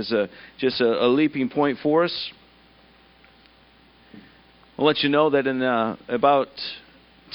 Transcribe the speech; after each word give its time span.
is 0.00 0.12
a, 0.12 0.28
just 0.58 0.80
a, 0.80 1.04
a 1.04 1.08
leaping 1.08 1.48
point 1.48 1.78
for 1.82 2.04
us. 2.04 2.30
I'll 4.78 4.86
let 4.86 5.00
you 5.00 5.10
know 5.10 5.30
that 5.30 5.46
in 5.46 5.62
uh, 5.62 5.96
about 6.08 6.48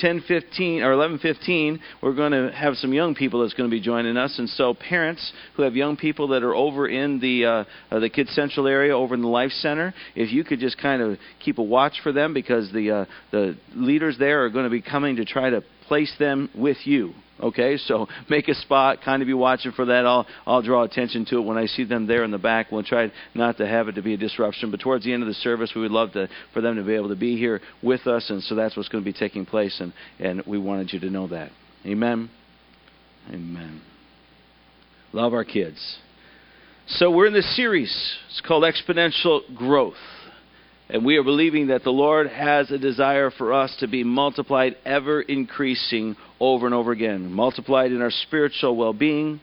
10:15 0.02 0.82
or 0.82 0.94
11:15, 0.94 1.80
we're 2.02 2.14
going 2.14 2.32
to 2.32 2.52
have 2.52 2.76
some 2.76 2.92
young 2.92 3.16
people 3.16 3.42
that's 3.42 3.54
going 3.54 3.70
to 3.70 3.74
be 3.74 3.82
joining 3.82 4.18
us, 4.18 4.38
and 4.40 4.50
so 4.50 4.74
parents 4.74 5.32
who 5.56 5.64
have 5.64 5.76
young 5.76 5.96
people 5.96 6.30
that 6.30 6.44
are 6.44 6.56
over 6.56 6.88
in 6.88 7.20
the 7.20 7.46
uh, 7.46 7.64
uh, 7.92 8.00
the 8.00 8.10
Kids 8.10 8.32
Central 8.32 8.68
area, 8.68 8.96
over 8.98 9.14
in 9.14 9.22
the 9.22 9.28
Life 9.28 9.52
Center, 9.52 9.94
if 10.16 10.32
you 10.32 10.44
could 10.44 10.60
just 10.60 10.78
kind 10.78 11.02
of 11.02 11.18
keep 11.40 11.58
a 11.58 11.64
watch 11.64 12.02
for 12.04 12.12
them 12.12 12.34
because 12.34 12.72
the 12.74 12.92
uh, 12.92 13.06
the 13.32 13.58
leaders 13.76 14.18
there 14.20 14.44
are 14.44 14.50
going 14.50 14.66
to 14.66 14.72
be 14.72 14.82
coming 14.82 15.16
to 15.18 15.26
try 15.26 15.50
to 15.50 15.64
place 15.88 16.14
them 16.20 16.50
with 16.56 16.78
you. 16.86 17.14
Okay, 17.38 17.76
so 17.76 18.08
make 18.30 18.48
a 18.48 18.56
spot, 18.56 19.00
kind 19.04 19.22
of 19.22 19.28
be 19.28 19.34
watching 19.34 19.74
for 19.74 19.86
that. 19.86 20.06
I'll 20.06 20.26
I'll 20.48 20.62
draw 20.62 20.84
attention 20.84 21.26
to 21.26 21.40
it 21.40 21.42
when 21.42 21.58
I 21.58 21.66
see 21.66 21.84
them 21.84 22.08
there 22.08 22.24
in 22.24 22.32
the 22.32 22.38
back. 22.38 22.72
We'll 22.72 22.84
try 22.84 23.12
not 23.34 23.58
to 23.58 23.68
have 23.68 23.90
it 23.90 23.94
to 23.94 24.02
be 24.02 24.14
a 24.14 24.18
disruption. 24.18 24.72
But 24.72 24.80
towards 24.80 25.04
the 25.04 25.12
end 25.12 25.22
of 25.22 25.28
the 25.28 25.34
service, 25.34 25.74
we 25.76 25.82
would 25.82 25.92
love 25.92 26.14
to 26.14 26.30
for 26.54 26.62
them 26.62 26.78
to 26.78 26.84
be 26.84 26.96
able 26.96 27.10
to 27.10 27.16
be 27.16 27.38
here 27.38 27.60
with 27.84 28.08
us, 28.08 28.30
and 28.30 28.42
so 28.44 28.56
that's 28.56 28.78
what's 28.78 28.88
going 28.88 29.04
to 29.04 29.12
be 29.12 29.18
taking 29.18 29.46
place, 29.46 29.82
and 29.82 29.92
and 30.20 30.44
we 30.48 30.58
wanted 30.58 30.94
you 30.94 31.00
to 31.02 31.10
know 31.10 31.28
that. 31.28 31.52
Amen. 31.86 32.30
Amen. 33.30 33.82
Love 35.12 35.34
our 35.34 35.44
kids. 35.44 35.98
So 36.88 37.12
we're 37.12 37.28
in 37.28 37.34
this 37.34 37.56
series. 37.56 37.92
It's 38.30 38.42
called 38.42 38.64
Exponential 38.64 39.42
Growth. 39.56 39.96
And 40.90 41.04
we 41.04 41.18
are 41.18 41.24
believing 41.24 41.68
that 41.68 41.84
the 41.84 41.92
Lord 41.92 42.28
has 42.30 42.70
a 42.70 42.78
desire 42.78 43.32
for 43.32 43.54
us 43.54 43.76
to 43.80 43.88
be 43.88 44.04
multiplied, 44.04 44.76
ever 44.86 45.22
increasing 45.22 46.16
over 46.40 46.68
and 46.68 46.76
over 46.76 46.92
again. 46.92 47.32
Multiplied 47.32 47.92
in 47.92 48.02
our 48.02 48.12
spiritual 48.12 48.76
well 48.76 48.94
being, 48.94 49.40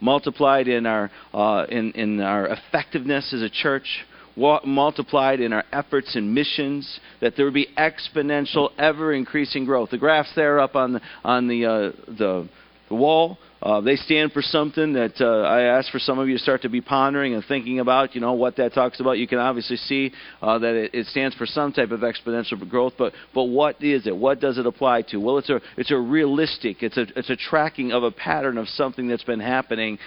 multiplied 0.00 0.68
in 0.68 0.86
our, 0.86 1.10
uh, 1.34 1.66
in, 1.68 1.92
in 1.92 2.20
our 2.20 2.46
effectiveness 2.46 3.32
as 3.34 3.42
a 3.42 3.50
church, 3.50 4.06
multiplied 4.36 5.40
in 5.40 5.52
our 5.52 5.64
efforts 5.70 6.16
and 6.16 6.34
missions, 6.34 7.00
that 7.20 7.34
there 7.36 7.44
would 7.44 7.54
be 7.54 7.68
exponential, 7.76 8.70
ever 8.78 9.12
increasing 9.12 9.66
growth. 9.66 9.90
The 9.90 9.98
graphs 9.98 10.32
there 10.34 10.60
up 10.60 10.76
on 10.76 10.94
the, 10.94 11.00
on 11.24 11.46
the, 11.46 11.66
uh, 11.66 11.92
the, 12.06 12.48
the 12.88 12.94
wall 12.94 13.38
uh, 13.62 13.80
they 13.80 13.96
stand 13.96 14.32
for 14.32 14.42
something 14.42 14.92
that 14.92 15.20
uh, 15.20 15.42
I 15.42 15.62
ask 15.62 15.90
for 15.90 15.98
some 15.98 16.18
of 16.18 16.28
you 16.28 16.36
to 16.36 16.42
start 16.42 16.62
to 16.62 16.68
be 16.68 16.80
pondering 16.80 17.34
and 17.34 17.44
thinking 17.44 17.80
about, 17.80 18.14
you 18.14 18.20
know, 18.20 18.34
what 18.34 18.56
that 18.56 18.74
talks 18.74 19.00
about. 19.00 19.18
You 19.18 19.26
can 19.26 19.38
obviously 19.38 19.76
see 19.76 20.12
uh, 20.42 20.58
that 20.58 20.74
it, 20.74 20.94
it 20.94 21.06
stands 21.06 21.34
for 21.36 21.46
some 21.46 21.72
type 21.72 21.90
of 21.90 22.00
exponential 22.00 22.68
growth, 22.68 22.94
but, 22.98 23.12
but 23.34 23.44
what 23.44 23.82
is 23.82 24.06
it? 24.06 24.16
What 24.16 24.40
does 24.40 24.58
it 24.58 24.66
apply 24.66 25.02
to? 25.02 25.16
Well, 25.16 25.38
it's 25.38 25.50
a, 25.50 25.60
it's 25.76 25.90
a 25.90 25.96
realistic, 25.96 26.82
it's 26.82 26.96
a, 26.96 27.06
it's 27.16 27.30
a 27.30 27.36
tracking 27.36 27.92
of 27.92 28.02
a 28.02 28.10
pattern 28.10 28.58
of 28.58 28.68
something 28.68 29.08
that's 29.08 29.24
been 29.24 29.40
happening 29.40 29.98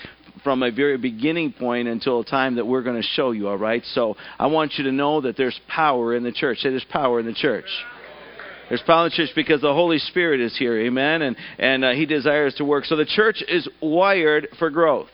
from 0.44 0.64
a 0.64 0.72
very 0.72 0.98
beginning 0.98 1.52
point 1.52 1.88
until 1.88 2.20
a 2.20 2.26
time 2.26 2.56
that 2.56 2.66
we're 2.66 2.84
going 2.84 3.02
to 3.02 3.08
show 3.08 3.32
you, 3.32 3.48
all 3.48 3.58
right? 3.58 3.84
So 3.94 4.16
I 4.38 4.48
want 4.48 4.74
you 4.78 4.84
to 4.86 4.92
know 4.92 5.22
that 5.22 5.38
there's 5.38 5.60
power 5.68 6.16
in 6.16 6.24
the 6.24 6.32
church. 6.32 6.60
There's 6.64 6.86
power 6.90 7.20
in 7.20 7.26
the 7.26 7.34
church. 7.34 7.66
There's 8.70 8.82
power 8.82 9.10
church 9.10 9.32
because 9.36 9.62
the 9.62 9.74
Holy 9.74 9.98
Spirit 9.98 10.40
is 10.40 10.58
here, 10.58 10.80
amen, 10.80 11.24
and 11.24 11.36
and 11.58 11.84
uh, 11.84 11.92
He 11.92 12.06
desires 12.06 12.54
to 12.56 12.66
work. 12.66 12.86
So 12.86 12.96
the 12.96 13.06
church 13.06 13.44
is 13.48 13.68
wired 13.82 14.48
for 14.58 14.70
growth. 14.70 15.10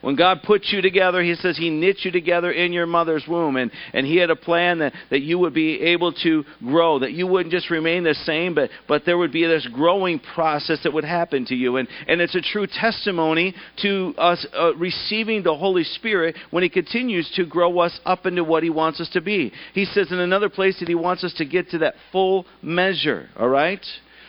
When 0.00 0.14
God 0.14 0.42
put 0.44 0.66
you 0.66 0.80
together, 0.80 1.22
He 1.22 1.34
says 1.34 1.56
He 1.56 1.70
knit 1.70 1.98
you 2.04 2.10
together 2.10 2.50
in 2.50 2.72
your 2.72 2.86
mother's 2.86 3.24
womb. 3.26 3.56
And, 3.56 3.70
and 3.92 4.06
He 4.06 4.16
had 4.16 4.30
a 4.30 4.36
plan 4.36 4.78
that, 4.78 4.92
that 5.10 5.20
you 5.20 5.38
would 5.38 5.54
be 5.54 5.80
able 5.80 6.12
to 6.22 6.44
grow, 6.60 7.00
that 7.00 7.12
you 7.12 7.26
wouldn't 7.26 7.52
just 7.52 7.70
remain 7.70 8.04
the 8.04 8.14
same, 8.14 8.54
but, 8.54 8.70
but 8.86 9.04
there 9.04 9.18
would 9.18 9.32
be 9.32 9.46
this 9.46 9.66
growing 9.72 10.20
process 10.20 10.78
that 10.84 10.92
would 10.92 11.04
happen 11.04 11.44
to 11.46 11.54
you. 11.54 11.76
And, 11.76 11.88
and 12.06 12.20
it's 12.20 12.34
a 12.34 12.40
true 12.40 12.66
testimony 12.66 13.54
to 13.82 14.14
us 14.18 14.46
uh, 14.56 14.74
receiving 14.76 15.42
the 15.42 15.56
Holy 15.56 15.84
Spirit 15.84 16.36
when 16.50 16.62
He 16.62 16.68
continues 16.68 17.30
to 17.36 17.44
grow 17.44 17.78
us 17.80 17.98
up 18.04 18.26
into 18.26 18.44
what 18.44 18.62
He 18.62 18.70
wants 18.70 19.00
us 19.00 19.08
to 19.10 19.20
be. 19.20 19.52
He 19.74 19.84
says 19.84 20.12
in 20.12 20.20
another 20.20 20.48
place 20.48 20.78
that 20.78 20.88
He 20.88 20.94
wants 20.94 21.24
us 21.24 21.34
to 21.34 21.44
get 21.44 21.70
to 21.70 21.78
that 21.78 21.94
full 22.12 22.46
measure, 22.62 23.28
all 23.36 23.48
right? 23.48 23.84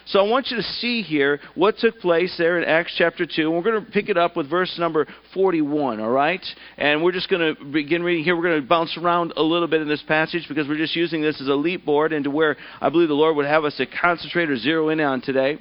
So 0.10 0.20
I 0.20 0.28
want 0.28 0.48
you 0.50 0.58
to 0.58 0.64
see 0.64 1.04
here 1.04 1.40
what 1.54 1.78
took 1.78 2.00
place 2.00 2.34
there 2.40 2.58
in 2.58 2.68
Acts 2.68 2.96
chapter 2.98 3.28
2. 3.28 3.44
And 3.44 3.54
we're 3.56 3.72
going 3.72 3.86
to 3.86 3.92
pick 3.92 4.10
it 4.10 4.18
up 4.18 4.36
with 4.36 4.50
verse 4.50 4.76
number 4.80 5.06
41, 5.36 6.00
all 6.00 6.10
right? 6.10 6.44
And 6.78 7.04
we're 7.04 7.12
just 7.12 7.30
going 7.30 7.56
to 7.56 7.64
begin 7.64 8.02
reading 8.02 8.24
here. 8.24 8.36
We're 8.36 8.50
going 8.50 8.62
to 8.62 8.68
bounce 8.68 8.98
around 8.98 9.34
a 9.38 9.44
little 9.44 9.68
bit 9.68 9.82
in 9.82 9.88
this 9.88 10.02
passage 10.08 10.48
because 10.50 10.68
we're 10.68 10.78
just 10.78 10.96
using 10.96 11.22
this 11.22 11.40
as 11.40 11.48
a 11.48 11.54
leap 11.54 11.86
board 11.86 12.12
into 12.12 12.32
where 12.32 12.58
I 12.82 12.90
believe 12.90 13.08
the 13.08 13.14
Lord 13.14 13.36
would 13.36 13.46
have 13.46 13.66
us 13.66 13.78
to 13.78 13.86
concentrate 13.86 14.50
or 14.50 14.58
zero 14.58 14.90
in 14.90 15.00
on 15.00 15.22
today. 15.22 15.60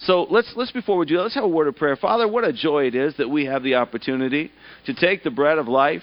So 0.00 0.26
let's, 0.30 0.50
let's 0.56 0.72
before 0.72 0.96
we 0.96 1.04
do 1.04 1.18
that, 1.18 1.24
let's 1.24 1.34
have 1.34 1.44
a 1.44 1.48
word 1.48 1.68
of 1.68 1.76
prayer. 1.76 1.96
Father, 1.96 2.26
what 2.26 2.44
a 2.44 2.52
joy 2.52 2.86
it 2.86 2.94
is 2.94 3.14
that 3.18 3.28
we 3.28 3.44
have 3.44 3.62
the 3.62 3.74
opportunity 3.74 4.50
to 4.86 4.94
take 4.94 5.22
the 5.22 5.30
bread 5.30 5.58
of 5.58 5.68
life 5.68 6.02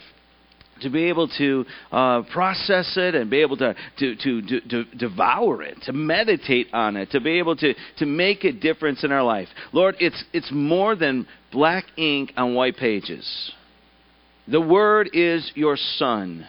to 0.82 0.90
be 0.90 1.06
able 1.06 1.28
to 1.38 1.66
uh, 1.92 2.22
process 2.34 2.94
it 2.98 3.16
and 3.16 3.30
be 3.30 3.42
able 3.42 3.58
to, 3.58 3.76
to, 4.00 4.16
to, 4.16 4.42
to, 4.42 4.62
to 4.62 4.84
devour 4.96 5.62
it, 5.64 5.78
to 5.84 5.94
meditate 5.94 6.68
on 6.74 6.96
it, 6.98 7.12
to 7.12 7.20
be 7.20 7.40
able 7.40 7.56
to, 7.56 7.74
to 7.98 8.06
make 8.06 8.44
a 8.44 8.52
difference 8.52 9.04
in 9.04 9.12
our 9.12 9.24
life. 9.24 9.48
Lord, 9.74 9.96
it's, 10.00 10.24
it's 10.34 10.50
more 10.52 10.96
than 10.96 11.28
black 11.52 11.86
ink 11.98 12.34
on 12.38 12.56
white 12.56 12.78
pages. 12.78 13.54
The 14.48 14.62
Word 14.62 15.12
is 15.14 15.52
your 15.56 15.78
Son 15.78 16.46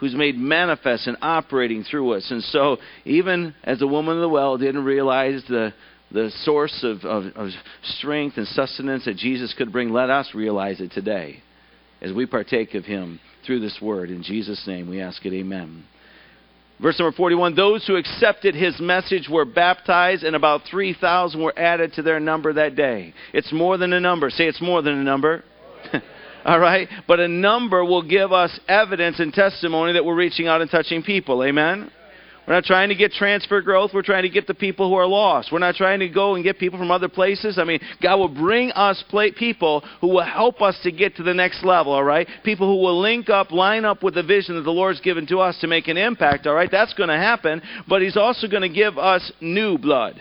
who's 0.00 0.14
made 0.14 0.36
manifest 0.36 1.06
and 1.06 1.16
operating 1.22 1.82
through 1.82 2.12
us. 2.12 2.30
And 2.30 2.42
so, 2.42 2.78
even 3.04 3.54
as 3.62 3.78
the 3.78 3.86
woman 3.86 4.16
of 4.16 4.20
the 4.20 4.28
well 4.28 4.58
didn't 4.58 4.84
realize 4.84 5.42
the, 5.48 5.72
the 6.10 6.30
source 6.42 6.82
of, 6.82 7.04
of, 7.04 7.32
of 7.36 7.50
strength 7.82 8.36
and 8.36 8.46
sustenance 8.48 9.04
that 9.04 9.16
Jesus 9.16 9.54
could 9.56 9.72
bring, 9.72 9.90
let 9.90 10.10
us 10.10 10.30
realize 10.34 10.80
it 10.80 10.92
today 10.92 11.42
as 12.00 12.12
we 12.12 12.26
partake 12.26 12.74
of 12.74 12.84
Him 12.84 13.20
through 13.44 13.60
this 13.60 13.78
word. 13.80 14.10
In 14.10 14.22
Jesus' 14.22 14.66
name 14.66 14.88
we 14.88 15.00
ask 15.00 15.24
it, 15.24 15.32
amen. 15.32 15.84
Verse 16.80 16.98
number 16.98 17.16
41 17.16 17.54
Those 17.54 17.86
who 17.86 17.96
accepted 17.96 18.54
his 18.54 18.80
message 18.80 19.28
were 19.30 19.44
baptized, 19.44 20.24
and 20.24 20.34
about 20.34 20.62
3,000 20.70 21.40
were 21.40 21.56
added 21.58 21.92
to 21.94 22.02
their 22.02 22.20
number 22.20 22.52
that 22.52 22.74
day. 22.76 23.14
It's 23.32 23.52
more 23.52 23.78
than 23.78 23.92
a 23.92 24.00
number. 24.00 24.30
Say 24.30 24.44
it's 24.46 24.60
more 24.60 24.82
than 24.82 24.94
a 24.94 25.04
number. 25.04 25.44
All 26.44 26.58
right? 26.58 26.88
But 27.06 27.20
a 27.20 27.28
number 27.28 27.84
will 27.84 28.02
give 28.02 28.32
us 28.32 28.58
evidence 28.68 29.20
and 29.20 29.32
testimony 29.32 29.94
that 29.94 30.04
we're 30.04 30.14
reaching 30.14 30.46
out 30.46 30.60
and 30.60 30.70
touching 30.70 31.02
people. 31.02 31.42
Amen? 31.44 31.90
We're 32.46 32.54
not 32.54 32.64
trying 32.64 32.90
to 32.90 32.94
get 32.94 33.12
transfer 33.12 33.60
growth. 33.62 33.92
We're 33.94 34.02
trying 34.02 34.24
to 34.24 34.28
get 34.28 34.46
the 34.46 34.54
people 34.54 34.88
who 34.88 34.96
are 34.96 35.06
lost. 35.06 35.50
We're 35.50 35.58
not 35.60 35.76
trying 35.76 36.00
to 36.00 36.08
go 36.08 36.34
and 36.34 36.44
get 36.44 36.58
people 36.58 36.78
from 36.78 36.90
other 36.90 37.08
places. 37.08 37.58
I 37.58 37.64
mean, 37.64 37.80
God 38.02 38.16
will 38.16 38.28
bring 38.28 38.70
us 38.72 39.02
people 39.36 39.82
who 40.00 40.08
will 40.08 40.24
help 40.24 40.60
us 40.60 40.78
to 40.82 40.92
get 40.92 41.16
to 41.16 41.22
the 41.22 41.34
next 41.34 41.64
level, 41.64 41.92
all 41.92 42.04
right? 42.04 42.28
People 42.44 42.66
who 42.66 42.82
will 42.82 43.00
link 43.00 43.30
up, 43.30 43.50
line 43.50 43.84
up 43.84 44.02
with 44.02 44.14
the 44.14 44.22
vision 44.22 44.56
that 44.56 44.62
the 44.62 44.70
Lord's 44.70 45.00
given 45.00 45.26
to 45.28 45.40
us 45.40 45.58
to 45.60 45.66
make 45.66 45.88
an 45.88 45.96
impact, 45.96 46.46
all 46.46 46.54
right? 46.54 46.70
That's 46.70 46.94
going 46.94 47.08
to 47.08 47.16
happen. 47.16 47.62
But 47.88 48.02
He's 48.02 48.16
also 48.16 48.46
going 48.46 48.62
to 48.62 48.68
give 48.68 48.98
us 48.98 49.32
new 49.40 49.78
blood. 49.78 50.20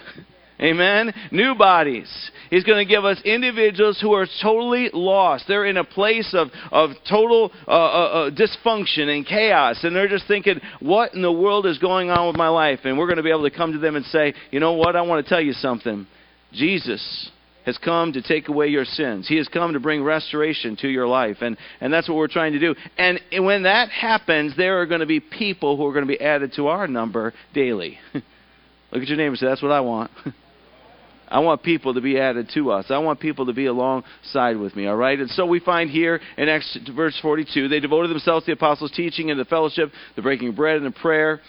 Amen. 0.62 1.14
New 1.32 1.56
bodies. 1.56 2.32
He's 2.50 2.64
going 2.64 2.86
to 2.86 2.90
give 2.90 3.04
us 3.04 3.20
individuals 3.26 4.00
who 4.00 4.14
are 4.14 4.28
totally 4.42 4.90
lost. 4.94 5.46
They're 5.48 5.66
in 5.66 5.78
a 5.78 5.84
place 5.84 6.34
of, 6.34 6.50
of 6.72 6.92
total 7.10 7.52
uh, 7.68 7.72
uh, 7.72 7.74
uh, 7.74 8.32
dysfunction 8.32 9.16
and 9.16 9.26
chaos. 9.26 9.84
And 9.84 9.96
they're 9.96 10.08
just 10.08 10.28
thinking, 10.28 10.62
what 10.80 11.16
in 11.16 11.22
the 11.22 11.32
world 11.32 11.66
is 11.66 11.80
going 11.80 12.10
on 12.10 12.28
with 12.28 12.36
my 12.36 12.50
life? 12.50 12.82
And 12.84 12.98
we're 12.98 13.08
going 13.08 13.18
to 13.18 13.24
be 13.24 13.32
able 13.32 13.50
to 13.50 13.56
come 13.56 13.74
to 13.74 13.80
them 13.80 13.96
and 13.96 14.06
say, 14.06 14.34
you 14.52 14.60
know 14.60 14.74
what? 14.74 14.96
I 14.96 15.02
want 15.02 15.26
to 15.26 15.30
tell 15.30 15.42
you 15.42 15.54
something. 15.54 16.08
Jesus 16.54 17.32
has 17.66 17.78
come 17.78 18.14
to 18.14 18.22
take 18.22 18.48
away 18.48 18.68
your 18.68 18.86
sins. 18.86 19.28
He 19.28 19.38
has 19.38 19.48
come 19.48 19.74
to 19.74 19.80
bring 19.80 20.04
restoration 20.04 20.76
to 20.78 20.88
your 20.88 21.08
life. 21.08 21.38
And, 21.42 21.58
and 21.82 21.92
that's 21.92 22.08
what 22.08 22.18
we're 22.18 22.28
trying 22.28 22.54
to 22.54 22.60
do. 22.60 22.76
And 22.98 23.20
when 23.32 23.64
that 23.64 23.90
happens, 23.90 24.56
there 24.56 24.82
are 24.82 24.86
going 24.86 25.00
to 25.00 25.06
be 25.06 25.20
people 25.20 25.78
who 25.78 25.86
are 25.88 25.94
going 25.94 26.06
to 26.06 26.12
be 26.12 26.22
added 26.22 26.54
to 26.58 26.68
our 26.68 26.88
number 26.88 27.34
daily. 27.54 27.98
Look 28.14 29.02
at 29.02 29.08
your 29.08 29.18
neighbor 29.18 29.30
and 29.30 29.38
say, 29.40 29.48
That's 29.48 29.62
what 29.64 29.72
I 29.72 29.80
want. 29.80 30.12
I 31.34 31.40
want 31.40 31.64
people 31.64 31.96
to 31.96 32.02
be 32.02 32.20
added 32.20 32.52
to 32.54 32.72
us. 32.72 32.86
I 32.92 33.00
want 33.00 33.20
people 33.20 33.48
to 33.48 33.54
be 33.54 33.66
alongside 33.66 34.56
with 34.56 34.76
me, 34.76 34.86
all 34.86 34.96
right? 34.96 35.20
And 35.20 35.32
so 35.32 35.48
we 35.48 35.60
find 35.60 35.90
here 35.90 36.22
in 36.38 36.48
Acts 36.48 36.78
verse 36.96 37.18
42, 37.24 37.70
they 37.70 37.80
devoted 37.80 38.12
themselves 38.12 38.46
to 38.46 38.52
the 38.52 38.54
apostles' 38.54 38.92
teaching 38.92 39.32
and 39.32 39.40
the 39.40 39.46
fellowship, 39.46 39.92
the 40.16 40.22
breaking 40.22 40.50
of 40.50 40.56
bread 40.56 40.78
and 40.78 40.86
the 40.86 40.92
prayer. 40.92 41.42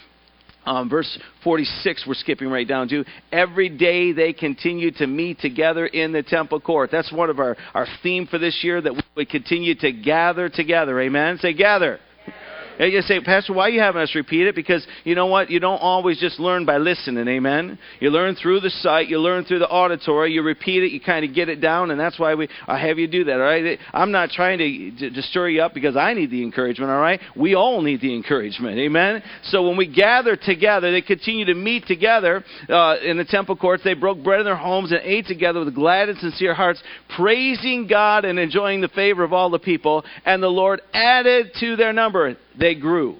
Um, 0.65 0.89
verse 0.89 1.19
46, 1.43 2.07
we're 2.09 2.15
skipping 2.15 2.49
right 2.49 2.67
down 2.67 2.89
to. 2.89 3.05
Every 3.31 3.69
day 3.69 4.13
they 4.13 4.33
continued 4.33 4.97
to 4.97 5.07
meet 5.07 5.41
together 5.41 5.85
in 5.85 6.13
the 6.13 6.23
temple 6.23 6.61
court. 6.61 6.89
That's 6.91 7.13
one 7.13 7.29
of 7.29 7.39
our, 7.39 7.55
our 7.75 7.87
theme 8.03 8.27
for 8.27 8.39
this 8.39 8.61
year, 8.63 8.81
that 8.81 8.95
we 8.95 9.03
would 9.17 9.29
continue 9.29 9.75
to 9.81 9.93
gather 9.93 10.49
together. 10.49 10.99
Amen? 10.99 11.37
Say 11.43 11.53
gather. 11.53 12.01
And 12.25 12.35
you 12.79 13.01
say, 13.03 13.21
Pastor, 13.21 13.53
why 13.53 13.65
are 13.65 13.71
you 13.71 13.81
having 13.81 14.03
us 14.03 14.15
repeat 14.15 14.47
it? 14.47 14.55
Because 14.55 14.87
you 15.05 15.15
know 15.15 15.27
what? 15.27 15.51
You 15.51 15.61
don't 15.61 15.79
always 15.79 16.19
just 16.19 16.41
learn 16.41 16.65
by 16.65 16.79
listening, 16.79 17.27
amen? 17.29 17.79
You 18.01 18.11
learn 18.11 18.35
through 18.35 18.61
the 18.61 18.71
sight, 18.71 19.09
you 19.09 19.19
learn 19.19 19.45
through 19.45 19.61
the 19.61 19.69
auditory, 19.69 20.33
you 20.33 20.43
repeat 20.43 20.83
it, 20.83 20.93
you 20.93 21.01
kind 21.01 21.25
of 21.25 21.35
get 21.35 21.49
it 21.49 21.61
down, 21.61 21.91
and 21.91 22.01
that's 22.01 22.19
why 22.19 22.35
we 22.35 22.49
I 22.67 22.79
have 22.79 22.99
you 22.99 23.07
do 23.07 23.25
that, 23.25 23.35
all 23.35 23.39
right? 23.41 23.79
I'm 23.93 24.11
not 24.11 24.31
trying 24.31 24.59
to, 24.59 25.11
to 25.11 25.23
stir 25.23 25.49
you 25.49 25.63
up 25.63 25.75
because 25.75 25.97
I 25.97 26.15
need 26.15 26.31
the 26.31 26.43
encouragement, 26.43 26.91
all 26.91 27.01
right? 27.01 27.21
We 27.37 27.55
all 27.55 27.83
need 27.83 28.01
the 28.01 28.15
encouragement, 28.15 28.79
amen? 28.79 29.23
So 29.45 29.67
when 29.67 29.77
we 29.77 29.87
gather 29.87 30.37
together, 30.37 30.91
they 30.91 31.03
continue 31.03 31.45
to 31.47 31.55
meet 31.55 31.87
together 31.87 32.45
uh, 32.69 32.97
in 33.05 33.19
the 33.19 33.25
temple 33.25 33.57
courts. 33.57 33.85
They 33.85 33.95
broke 33.95 34.23
bread 34.23 34.41
in 34.41 34.47
their 34.47 34.57
homes 34.57 34.91
and 34.93 35.01
ate 35.03 35.27
together 35.27 35.65
with 35.65 35.75
glad 35.75 36.09
and 36.09 36.19
sincere 36.19 36.55
hearts, 36.55 36.83
praising 37.17 37.87
God 37.87 38.25
and 38.25 38.39
enjoying 38.39 38.81
the 38.81 38.89
favor 38.89 39.23
of 39.23 39.33
all 39.33 39.51
the 39.51 39.59
people. 39.59 40.05
And 40.25 40.43
the 40.43 40.49
Lord 40.49 40.81
added 40.93 41.53
to 41.61 41.77
their 41.77 41.93
number 41.93 42.37
they 42.65 42.75
grew. 42.75 43.17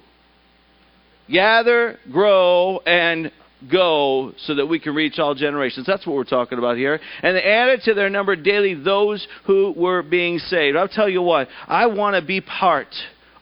Gather, 1.31 1.99
grow, 2.11 2.79
and 2.79 3.31
go 3.71 4.33
so 4.39 4.55
that 4.55 4.65
we 4.65 4.79
can 4.79 4.95
reach 4.95 5.19
all 5.19 5.35
generations. 5.35 5.85
That's 5.85 6.05
what 6.05 6.15
we're 6.15 6.23
talking 6.23 6.57
about 6.57 6.77
here. 6.77 6.99
And 7.21 7.35
they 7.35 7.43
added 7.43 7.81
to 7.83 7.93
their 7.93 8.09
number 8.09 8.35
daily 8.35 8.73
those 8.73 9.27
who 9.45 9.71
were 9.77 10.01
being 10.01 10.39
saved. 10.39 10.75
I'll 10.75 10.87
tell 10.87 11.07
you 11.07 11.21
what, 11.21 11.47
I 11.67 11.85
want 11.85 12.15
to 12.15 12.25
be 12.25 12.41
part 12.41 12.87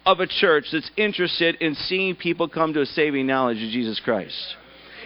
of 0.05 0.19
a 0.19 0.27
church 0.27 0.65
that's 0.73 0.91
interested 0.97 1.55
in 1.55 1.75
seeing 1.75 2.17
people 2.17 2.49
come 2.49 2.73
to 2.73 2.81
a 2.81 2.85
saving 2.85 3.25
knowledge 3.25 3.63
of 3.63 3.69
Jesus 3.69 4.01
Christ. 4.03 4.55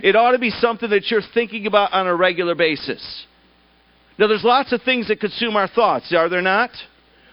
It 0.02 0.16
ought 0.16 0.32
to 0.32 0.40
be 0.40 0.50
something 0.50 0.90
that 0.90 1.12
you're 1.12 1.22
thinking 1.34 1.68
about 1.68 1.94
on 1.94 2.08
a 2.08 2.16
regular 2.16 2.56
basis. 2.56 3.26
Now, 4.18 4.26
there's 4.26 4.44
lots 4.44 4.74
of 4.74 4.82
things 4.82 5.10
that 5.10 5.20
consume 5.20 5.56
our 5.56 5.68
thoughts, 5.68 6.12
are 6.12 6.28
there 6.28 6.42
not? 6.42 6.72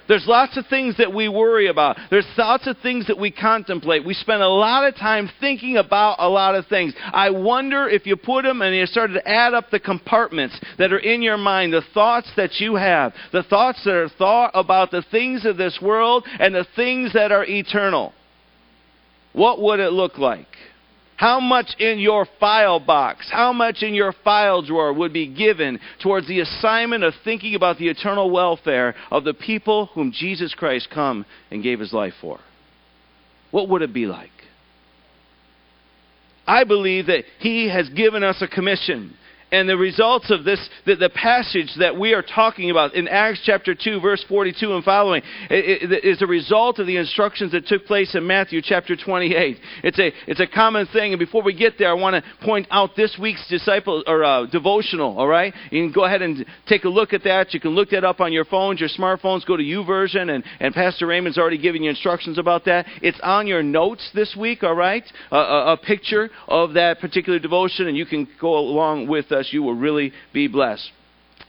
There's 0.08 0.26
lots 0.26 0.56
of 0.56 0.66
things 0.66 0.96
that 0.98 1.12
we 1.12 1.28
worry 1.28 1.68
about. 1.68 1.96
There's 2.10 2.26
lots 2.36 2.66
of 2.66 2.76
things 2.78 3.06
that 3.06 3.18
we 3.18 3.30
contemplate. 3.30 4.04
We 4.04 4.14
spend 4.14 4.42
a 4.42 4.48
lot 4.48 4.86
of 4.86 4.96
time 4.96 5.30
thinking 5.40 5.76
about 5.76 6.16
a 6.18 6.28
lot 6.28 6.54
of 6.54 6.66
things. 6.66 6.94
I 7.12 7.30
wonder 7.30 7.88
if 7.88 8.06
you 8.06 8.16
put 8.16 8.42
them 8.42 8.62
and 8.62 8.74
you 8.74 8.86
started 8.86 9.14
to 9.14 9.28
add 9.28 9.54
up 9.54 9.70
the 9.70 9.80
compartments 9.80 10.60
that 10.78 10.92
are 10.92 10.98
in 10.98 11.22
your 11.22 11.38
mind, 11.38 11.72
the 11.72 11.82
thoughts 11.94 12.30
that 12.36 12.60
you 12.60 12.74
have, 12.76 13.14
the 13.32 13.42
thoughts 13.44 13.82
that 13.84 13.94
are 13.94 14.08
thought 14.08 14.50
about 14.54 14.90
the 14.90 15.04
things 15.10 15.44
of 15.44 15.56
this 15.56 15.78
world 15.80 16.26
and 16.38 16.54
the 16.54 16.66
things 16.76 17.12
that 17.14 17.32
are 17.32 17.44
eternal. 17.44 18.12
What 19.32 19.60
would 19.60 19.80
it 19.80 19.92
look 19.92 20.18
like? 20.18 20.46
How 21.16 21.38
much 21.38 21.74
in 21.78 22.00
your 22.00 22.26
file 22.40 22.80
box, 22.80 23.28
how 23.30 23.52
much 23.52 23.82
in 23.82 23.94
your 23.94 24.12
file 24.24 24.62
drawer 24.62 24.92
would 24.92 25.12
be 25.12 25.32
given 25.32 25.78
towards 26.02 26.26
the 26.26 26.40
assignment 26.40 27.04
of 27.04 27.14
thinking 27.22 27.54
about 27.54 27.78
the 27.78 27.88
eternal 27.88 28.30
welfare 28.30 28.94
of 29.10 29.24
the 29.24 29.34
people 29.34 29.86
whom 29.86 30.12
Jesus 30.12 30.54
Christ 30.54 30.88
come 30.92 31.24
and 31.50 31.62
gave 31.62 31.78
his 31.78 31.92
life 31.92 32.14
for? 32.20 32.40
What 33.52 33.68
would 33.68 33.82
it 33.82 33.92
be 33.92 34.06
like? 34.06 34.30
I 36.46 36.64
believe 36.64 37.06
that 37.06 37.24
he 37.38 37.68
has 37.68 37.88
given 37.90 38.22
us 38.22 38.42
a 38.42 38.48
commission 38.48 39.16
and 39.54 39.68
the 39.68 39.76
results 39.76 40.30
of 40.30 40.44
this, 40.44 40.68
the, 40.84 40.96
the, 40.96 41.10
passage 41.14 41.70
that 41.78 41.96
we 41.96 42.12
are 42.12 42.22
talking 42.22 42.70
about 42.70 42.94
in 42.94 43.06
Acts 43.06 43.40
chapter 43.44 43.74
2, 43.74 44.00
verse 44.00 44.24
42 44.28 44.74
and 44.74 44.84
following, 44.84 45.22
is 45.48 46.20
a 46.20 46.26
result 46.26 46.80
of 46.80 46.88
the 46.88 46.96
instructions 46.96 47.52
that 47.52 47.66
took 47.66 47.86
place 47.86 48.16
in 48.16 48.26
Matthew 48.26 48.60
chapter 48.62 48.96
28. 48.96 49.56
It's 49.84 49.98
a, 49.98 50.10
it's 50.26 50.40
a 50.40 50.46
common 50.48 50.86
thing. 50.86 51.12
And 51.12 51.20
before 51.20 51.42
we 51.42 51.54
get 51.54 51.74
there, 51.78 51.88
I 51.88 51.94
want 51.94 52.16
to 52.16 52.44
point 52.44 52.66
out 52.70 52.96
this 52.96 53.16
week's 53.20 53.46
disciple 53.48 54.02
or 54.08 54.24
uh, 54.24 54.46
devotional, 54.46 55.16
all 55.18 55.28
right? 55.28 55.54
You 55.70 55.84
can 55.84 55.92
go 55.92 56.04
ahead 56.04 56.20
and 56.20 56.44
take 56.66 56.84
a 56.84 56.88
look 56.88 57.12
at 57.12 57.22
that. 57.22 57.54
You 57.54 57.60
can 57.60 57.70
look 57.70 57.90
that 57.90 58.02
up 58.02 58.20
on 58.20 58.32
your 58.32 58.44
phones, 58.44 58.80
your 58.80 58.88
smartphones. 58.88 59.46
Go 59.46 59.56
to 59.56 59.62
YouVersion, 59.62 60.34
and, 60.34 60.42
and 60.58 60.74
Pastor 60.74 61.06
Raymond's 61.06 61.38
already 61.38 61.58
given 61.58 61.84
you 61.84 61.90
instructions 61.90 62.38
about 62.38 62.64
that. 62.64 62.86
It's 63.02 63.20
on 63.22 63.46
your 63.46 63.62
notes 63.62 64.10
this 64.14 64.34
week, 64.38 64.64
all 64.64 64.74
right? 64.74 65.04
a, 65.30 65.36
a 65.36 65.76
picture 65.76 66.30
of 66.48 66.74
that 66.74 66.98
particular 67.00 67.38
devotion, 67.38 67.86
and 67.86 67.96
you 67.96 68.06
can 68.06 68.26
go 68.40 68.58
along 68.58 69.06
with 69.06 69.30
you 69.52 69.62
will 69.62 69.74
really 69.74 70.12
be 70.32 70.48
blessed. 70.48 70.90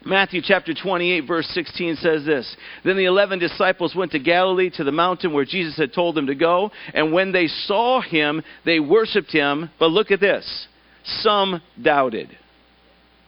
Matthew 0.04 0.42
chapter 0.44 0.74
28, 0.74 1.22
verse 1.22 1.48
16 1.48 1.96
says 1.96 2.26
this 2.26 2.56
Then 2.84 2.96
the 2.96 3.06
eleven 3.06 3.40
disciples 3.40 3.96
went 3.96 4.12
to 4.12 4.20
Galilee 4.20 4.70
to 4.76 4.84
the 4.84 4.92
mountain 4.92 5.34
where 5.34 5.46
Jesus 5.46 5.78
had 5.78 5.94
told 5.94 6.16
them 6.16 6.28
to 6.28 6.36
go. 6.36 6.72
And 6.94 7.12
when 7.12 7.32
they 7.32 7.48
saw 7.48 8.02
him, 8.02 8.44
they 8.66 8.80
worshiped 8.80 9.32
him. 9.32 9.72
But 9.80 9.88
look 9.88 10.12
at 10.12 10.20
this 10.20 10.68
some 11.06 11.62
doubted. 11.82 12.30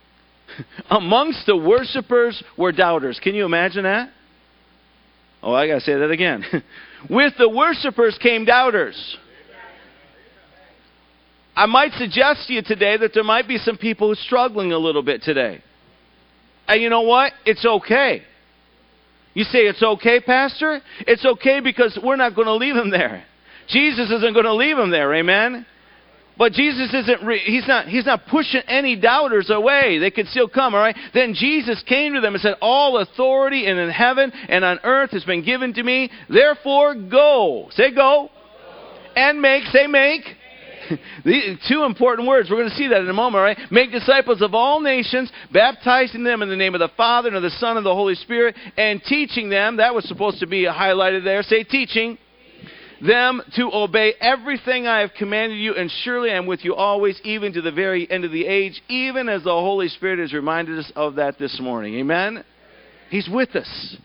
Amongst 0.90 1.46
the 1.46 1.58
worshippers 1.58 2.44
were 2.58 2.72
doubters. 2.72 3.20
Can 3.22 3.36
you 3.36 3.46
imagine 3.46 3.84
that? 3.84 4.10
Oh, 5.44 5.54
I 5.54 5.68
got 5.68 5.76
to 5.76 5.82
say 5.82 5.94
that 5.94 6.12
again. 6.12 6.44
With 7.10 7.34
the 7.38 7.50
worshippers 7.50 8.18
came 8.22 8.46
doubters. 8.46 9.18
I 11.58 11.66
might 11.66 11.92
suggest 11.94 12.46
to 12.48 12.54
you 12.54 12.62
today 12.62 12.98
that 12.98 13.16
there 13.16 13.24
might 13.24 13.48
be 13.48 13.58
some 13.58 13.78
people 13.78 14.10
who 14.10 14.14
are 14.14 14.24
struggling 14.24 14.74
a 14.74 14.78
little 14.78 15.02
bit 15.02 15.24
today. 15.24 15.60
And 16.68 16.80
you 16.80 16.88
know 16.88 17.02
what? 17.02 17.34
It's 17.48 17.66
okay. 17.66 18.22
You 19.34 19.44
say 19.44 19.62
it's 19.62 19.82
okay, 19.82 20.20
Pastor? 20.20 20.80
It's 21.00 21.26
okay 21.26 21.60
because 21.60 21.98
we're 22.04 22.16
not 22.16 22.36
going 22.36 22.46
to 22.46 22.54
leave 22.54 22.76
them 22.76 22.92
there. 22.92 23.26
Jesus 23.70 24.12
isn't 24.12 24.34
going 24.34 24.46
to 24.46 24.54
leave 24.54 24.78
them 24.78 24.92
there, 24.92 25.12
amen? 25.16 25.66
But 26.38 26.52
Jesus 26.52 26.94
isn't, 26.94 27.26
re- 27.26 27.40
he's 27.40 27.68
not, 27.68 27.88
he's 27.88 28.06
not 28.06 28.28
pushing 28.28 28.62
any 28.68 28.96
doubters 28.96 29.50
away. 29.50 29.98
They 29.98 30.12
could 30.12 30.28
still 30.28 30.48
come, 30.48 30.76
all 30.76 30.82
right? 30.82 30.96
Then 31.16 31.34
Jesus 31.34 31.84
came 31.88 32.14
to 32.14 32.22
them 32.22 32.36
and 32.36 32.42
said, 32.42 32.58
All 32.62 33.00
authority 33.00 33.66
in 33.66 33.90
heaven 33.90 34.32
and 34.48 34.64
on 34.64 34.80
earth 34.84 35.10
has 35.10 35.24
been 35.24 35.44
given 35.44 35.74
to 35.74 35.82
me. 35.82 36.12
Therefore, 36.30 36.94
go. 36.94 37.70
Say 37.72 37.90
go. 37.90 37.96
go. 37.96 38.30
And 39.16 39.42
make. 39.42 39.64
Say 39.72 39.88
make. 39.88 40.37
two 41.68 41.84
important 41.84 42.28
words. 42.28 42.50
We're 42.50 42.58
going 42.58 42.70
to 42.70 42.76
see 42.76 42.88
that 42.88 43.02
in 43.02 43.10
a 43.10 43.14
moment, 43.14 43.42
right? 43.42 43.58
Make 43.72 43.92
disciples 43.92 44.42
of 44.42 44.54
all 44.54 44.80
nations, 44.80 45.32
baptizing 45.52 46.24
them 46.24 46.42
in 46.42 46.50
the 46.50 46.56
name 46.56 46.76
of 46.76 46.80
the 46.80 46.92
Father 46.96 47.28
and 47.28 47.38
of 47.38 47.44
the 47.44 47.50
Son 47.52 47.78
and 47.78 47.86
the 47.86 47.94
Holy 47.94 48.16
Spirit, 48.16 48.56
and 48.78 49.02
teaching 49.04 49.50
them. 49.50 49.78
That 49.78 49.94
was 49.94 50.06
supposed 50.08 50.40
to 50.40 50.48
be 50.48 50.66
highlighted 50.66 51.24
there. 51.24 51.44
Say 51.44 51.64
teaching 51.64 52.18
them 53.06 53.42
to 53.56 53.70
obey 53.74 54.14
everything 54.20 54.88
I 54.88 55.02
have 55.02 55.12
commanded 55.14 55.58
you, 55.58 55.76
and 55.76 55.92
surely 56.04 56.32
I 56.32 56.36
am 56.36 56.46
with 56.46 56.64
you 56.66 56.76
always, 56.76 57.20
even 57.24 57.54
to 57.54 57.62
the 57.62 57.72
very 57.72 58.10
end 58.10 58.26
of 58.26 58.32
the 58.32 58.46
age, 58.46 58.82
even 58.90 59.30
as 59.30 59.44
the 59.44 59.52
Holy 59.52 59.88
Spirit 59.90 60.20
has 60.20 60.34
reminded 60.34 60.80
us 60.80 60.92
of 60.96 61.16
that 61.16 61.38
this 61.38 61.60
morning. 61.60 61.96
Amen? 61.96 62.44
He's 63.10 63.30
with 63.30 63.56
us. 63.56 63.98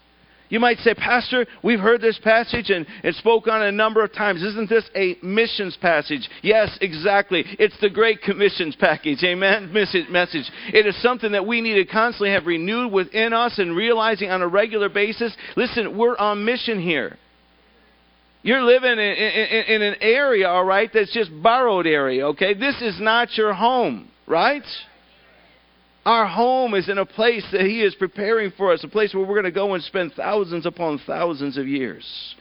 You 0.53 0.61
might 0.61 0.81
say, 0.81 0.93
Pastor, 0.93 1.47
we've 1.63 1.81
heard 1.81 2.03
this 2.03 2.19
passage 2.19 2.69
and 2.69 2.87
it 3.03 3.15
spoke 3.15 3.49
on 3.49 3.63
a 3.63 3.73
number 3.73 4.05
of 4.05 4.13
times. 4.13 4.43
Isn't 4.43 4.69
this 4.69 4.85
a 4.95 5.17
missions 5.23 5.79
passage? 5.81 6.29
Yes, 6.43 6.77
exactly. 6.83 7.43
It's 7.59 7.81
the 7.81 7.89
Great 7.89 8.21
Commissions 8.21 8.77
package. 8.77 9.25
Amen? 9.25 9.73
Message. 10.11 10.45
It 10.75 10.87
is 10.87 11.01
something 11.01 11.33
that 11.33 11.47
we 11.47 11.63
need 11.63 11.77
to 11.77 11.87
constantly 11.87 12.33
have 12.33 12.45
renewed 12.45 12.93
within 12.93 13.33
us 13.33 13.59
and 13.59 13.75
realizing 13.75 14.29
on 14.29 14.43
a 14.43 14.47
regular 14.47 14.91
basis. 14.91 15.35
Listen, 15.57 15.97
we're 15.97 16.19
on 16.19 16.45
mission 16.45 16.79
here. 16.79 17.17
You're 18.43 18.63
living 18.63 18.91
in, 18.91 18.99
in, 18.99 19.65
in, 19.69 19.83
an 19.83 19.95
area, 20.03 20.49
all 20.49 20.67
right, 20.67 20.91
that's 20.93 21.15
just 21.15 21.31
borrowed 21.43 21.87
area, 21.87 22.27
okay? 22.27 22.53
This 22.53 22.75
is 22.83 23.01
not 23.01 23.39
your 23.39 23.55
home, 23.55 24.11
right? 24.27 24.65
Our 26.05 26.27
home 26.27 26.75
is 26.75 26.89
in 26.89 26.99
a 26.99 27.07
place 27.07 27.45
that 27.53 27.61
He 27.61 27.83
is 27.83 27.95
preparing 27.95 28.53
for 28.57 28.73
us, 28.73 28.83
a 28.83 28.89
place 28.89 29.15
where 29.15 29.25
we're 29.25 29.41
going 29.41 29.45
to 29.45 29.53
go 29.53 29.75
and 29.75 29.83
spend 29.85 30.13
thousands 30.15 30.67
upon 30.67 31.01
thousands 31.07 31.57
of 31.57 31.69
years. 31.69 32.35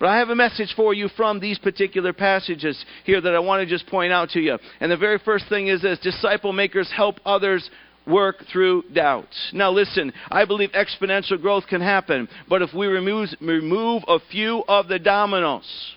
But 0.00 0.08
I 0.08 0.18
have 0.18 0.30
a 0.30 0.34
message 0.34 0.74
for 0.74 0.92
you 0.92 1.08
from 1.16 1.38
these 1.38 1.58
particular 1.58 2.12
passages 2.12 2.84
here 3.04 3.20
that 3.20 3.34
I 3.34 3.38
want 3.38 3.60
to 3.60 3.66
just 3.66 3.86
point 3.86 4.12
out 4.12 4.30
to 4.30 4.40
you. 4.40 4.58
And 4.80 4.90
the 4.90 4.96
very 4.96 5.20
first 5.24 5.48
thing 5.48 5.68
is 5.68 5.82
this 5.82 6.00
disciple 6.00 6.52
makers 6.52 6.90
help 6.90 7.20
others 7.24 7.70
work 8.04 8.44
through 8.52 8.82
doubt. 8.92 9.28
Now, 9.52 9.70
listen, 9.70 10.12
I 10.30 10.44
believe 10.44 10.72
exponential 10.72 11.40
growth 11.40 11.68
can 11.68 11.80
happen, 11.80 12.28
but 12.48 12.62
if 12.62 12.74
we 12.74 12.88
remove, 12.88 13.28
remove 13.40 14.02
a 14.08 14.18
few 14.30 14.64
of 14.66 14.88
the 14.88 14.98
dominoes 14.98 15.94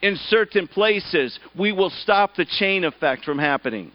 in 0.00 0.16
certain 0.28 0.66
places, 0.66 1.38
we 1.56 1.72
will 1.72 1.90
stop 1.90 2.34
the 2.34 2.46
chain 2.58 2.84
effect 2.84 3.24
from 3.24 3.38
happening 3.38 3.92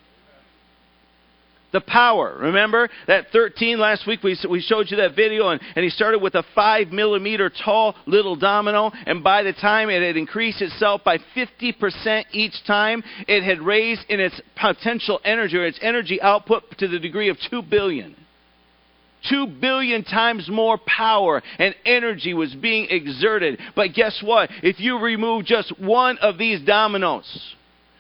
the 1.73 1.81
power. 1.81 2.37
Remember 2.39 2.87
that 3.07 3.31
13 3.33 3.79
last 3.79 4.07
week? 4.07 4.23
We, 4.23 4.37
we 4.49 4.61
showed 4.61 4.89
you 4.89 4.97
that 4.97 5.15
video, 5.15 5.49
and, 5.49 5.59
and 5.75 5.83
he 5.83 5.89
started 5.89 6.19
with 6.19 6.35
a 6.35 6.43
5 6.55 6.89
millimeter 6.89 7.49
tall 7.49 7.95
little 8.05 8.37
domino, 8.37 8.91
and 9.05 9.23
by 9.23 9.43
the 9.43 9.53
time 9.53 9.89
it 9.89 10.01
had 10.01 10.15
increased 10.15 10.61
itself 10.61 11.03
by 11.03 11.17
50% 11.35 12.23
each 12.31 12.63
time, 12.65 13.03
it 13.27 13.43
had 13.43 13.59
raised 13.59 14.05
in 14.07 14.19
its 14.19 14.39
potential 14.55 15.19
energy 15.25 15.57
or 15.57 15.65
its 15.65 15.79
energy 15.81 16.21
output 16.21 16.63
to 16.77 16.87
the 16.87 16.99
degree 16.99 17.29
of 17.29 17.37
2 17.49 17.63
billion. 17.63 18.15
Two 19.29 19.47
billion 19.47 20.03
times 20.03 20.49
more 20.49 20.77
power 20.85 21.41
and 21.57 21.73
energy 21.85 22.33
was 22.33 22.53
being 22.55 22.87
exerted. 22.89 23.57
But 23.73 23.93
guess 23.93 24.21
what? 24.21 24.49
If 24.61 24.81
you 24.81 24.99
remove 24.99 25.45
just 25.45 25.79
one 25.79 26.17
of 26.17 26.37
these 26.37 26.61
dominoes, 26.65 27.55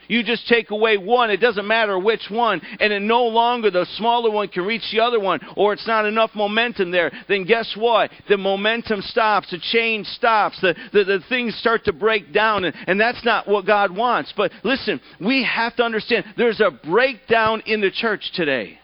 You 0.07 0.23
just 0.23 0.47
take 0.47 0.71
away 0.71 0.97
one, 0.97 1.29
it 1.29 1.37
doesn't 1.37 1.67
matter 1.67 1.97
which 1.97 2.27
one, 2.29 2.61
and 2.79 2.91
then 2.91 3.07
no 3.07 3.25
longer 3.25 3.71
the 3.71 3.85
smaller 3.97 4.29
one 4.29 4.47
can 4.47 4.65
reach 4.65 4.83
the 4.91 4.99
other 4.99 5.19
one, 5.19 5.39
or 5.55 5.73
it's 5.73 5.87
not 5.87 6.05
enough 6.05 6.31
momentum 6.35 6.91
there, 6.91 7.11
then 7.27 7.45
guess 7.45 7.73
what? 7.77 8.11
The 8.29 8.37
momentum 8.37 9.01
stops, 9.01 9.51
the 9.51 9.59
change 9.59 10.07
stops, 10.07 10.59
the, 10.61 10.75
the, 10.91 11.03
the 11.03 11.19
things 11.29 11.55
start 11.55 11.85
to 11.85 11.93
break 11.93 12.33
down, 12.33 12.65
and, 12.65 12.75
and 12.87 12.99
that's 12.99 13.23
not 13.23 13.47
what 13.47 13.65
God 13.65 13.95
wants. 13.95 14.33
But 14.35 14.51
listen, 14.63 14.99
we 15.19 15.43
have 15.43 15.75
to 15.77 15.83
understand 15.83 16.25
there's 16.37 16.61
a 16.61 16.71
breakdown 16.71 17.63
in 17.65 17.81
the 17.81 17.91
church 17.91 18.31
today. 18.33 18.79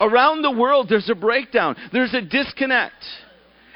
Around 0.00 0.42
the 0.42 0.52
world, 0.52 0.88
there's 0.88 1.10
a 1.10 1.14
breakdown, 1.14 1.76
there's 1.92 2.14
a 2.14 2.22
disconnect. 2.22 3.04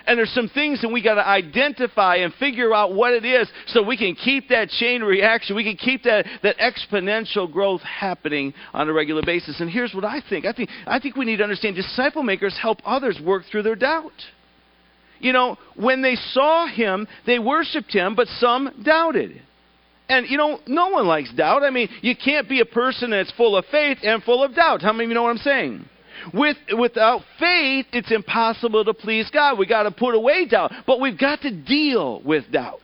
And 0.07 0.19
there's 0.19 0.33
some 0.33 0.49
things 0.49 0.81
that 0.83 0.89
we 0.89 1.03
got 1.03 1.15
to 1.15 1.27
identify 1.27 2.17
and 2.17 2.33
figure 2.35 2.75
out 2.75 2.95
what 2.95 3.13
it 3.13 3.25
is 3.25 3.49
so 3.67 3.83
we 3.83 3.97
can 3.97 4.15
keep 4.15 4.49
that 4.49 4.69
chain 4.69 5.03
reaction. 5.03 5.57
We 5.57 5.65
can 5.65 5.77
keep 5.77 6.03
that, 6.05 6.27
that 6.43 6.57
exponential 6.59 7.51
growth 7.51 7.83
happening 7.83 8.55
on 8.73 8.89
a 8.89 8.93
regular 8.93 9.23
basis. 9.25 9.61
And 9.61 9.71
here's 9.71 9.95
what 9.95 10.05
I 10.05 10.21
think. 10.29 10.45
I 10.45 10.53
think 10.53 10.71
I 10.87 10.99
think 10.99 11.17
we 11.17 11.25
need 11.25 11.37
to 11.37 11.45
understand 11.45 11.77
disciple 11.77 12.23
makers 12.23 12.57
help 12.61 12.79
others 12.85 13.21
work 13.25 13.45
through 13.51 13.63
their 13.63 13.77
doubt. 13.77 14.13
You 15.21 15.33
know, 15.33 15.57
when 15.77 16.03
they 16.03 16.17
saw 16.17 16.67
him, 16.67 17.07
they 17.27 17.39
worshiped 17.39 17.93
him, 17.93 18.17
but 18.17 18.27
some 18.39 18.83
doubted. 18.85 19.41
And 20.09 20.27
you 20.29 20.37
know, 20.37 20.59
no 20.67 20.89
one 20.89 21.07
likes 21.07 21.33
doubt. 21.33 21.63
I 21.63 21.71
mean, 21.71 21.89
you 22.01 22.15
can't 22.17 22.49
be 22.49 22.61
a 22.61 22.65
person 22.65 23.11
that's 23.11 23.33
full 23.33 23.57
of 23.57 23.65
faith 23.71 23.99
and 24.03 24.23
full 24.25 24.43
of 24.43 24.55
doubt. 24.55 24.83
How 24.83 24.93
many 24.93 25.05
of 25.05 25.11
you 25.11 25.15
know 25.15 25.23
what 25.23 25.31
I'm 25.31 25.39
saying? 25.39 25.89
With, 26.33 26.57
without 26.79 27.23
faith, 27.39 27.87
it's 27.93 28.11
impossible 28.11 28.85
to 28.85 28.95
please 28.95 29.31
God. 29.33 29.59
We've 29.59 29.69
got 29.69 29.85
to 29.85 29.91
put 29.91 30.15
away 30.15 30.47
doubt, 30.47 30.73
but 30.87 31.01
we've 31.01 31.19
got 31.19 31.43
to 31.43 31.51
deal 31.51 32.23
with 32.23 32.51
doubt. 32.53 32.81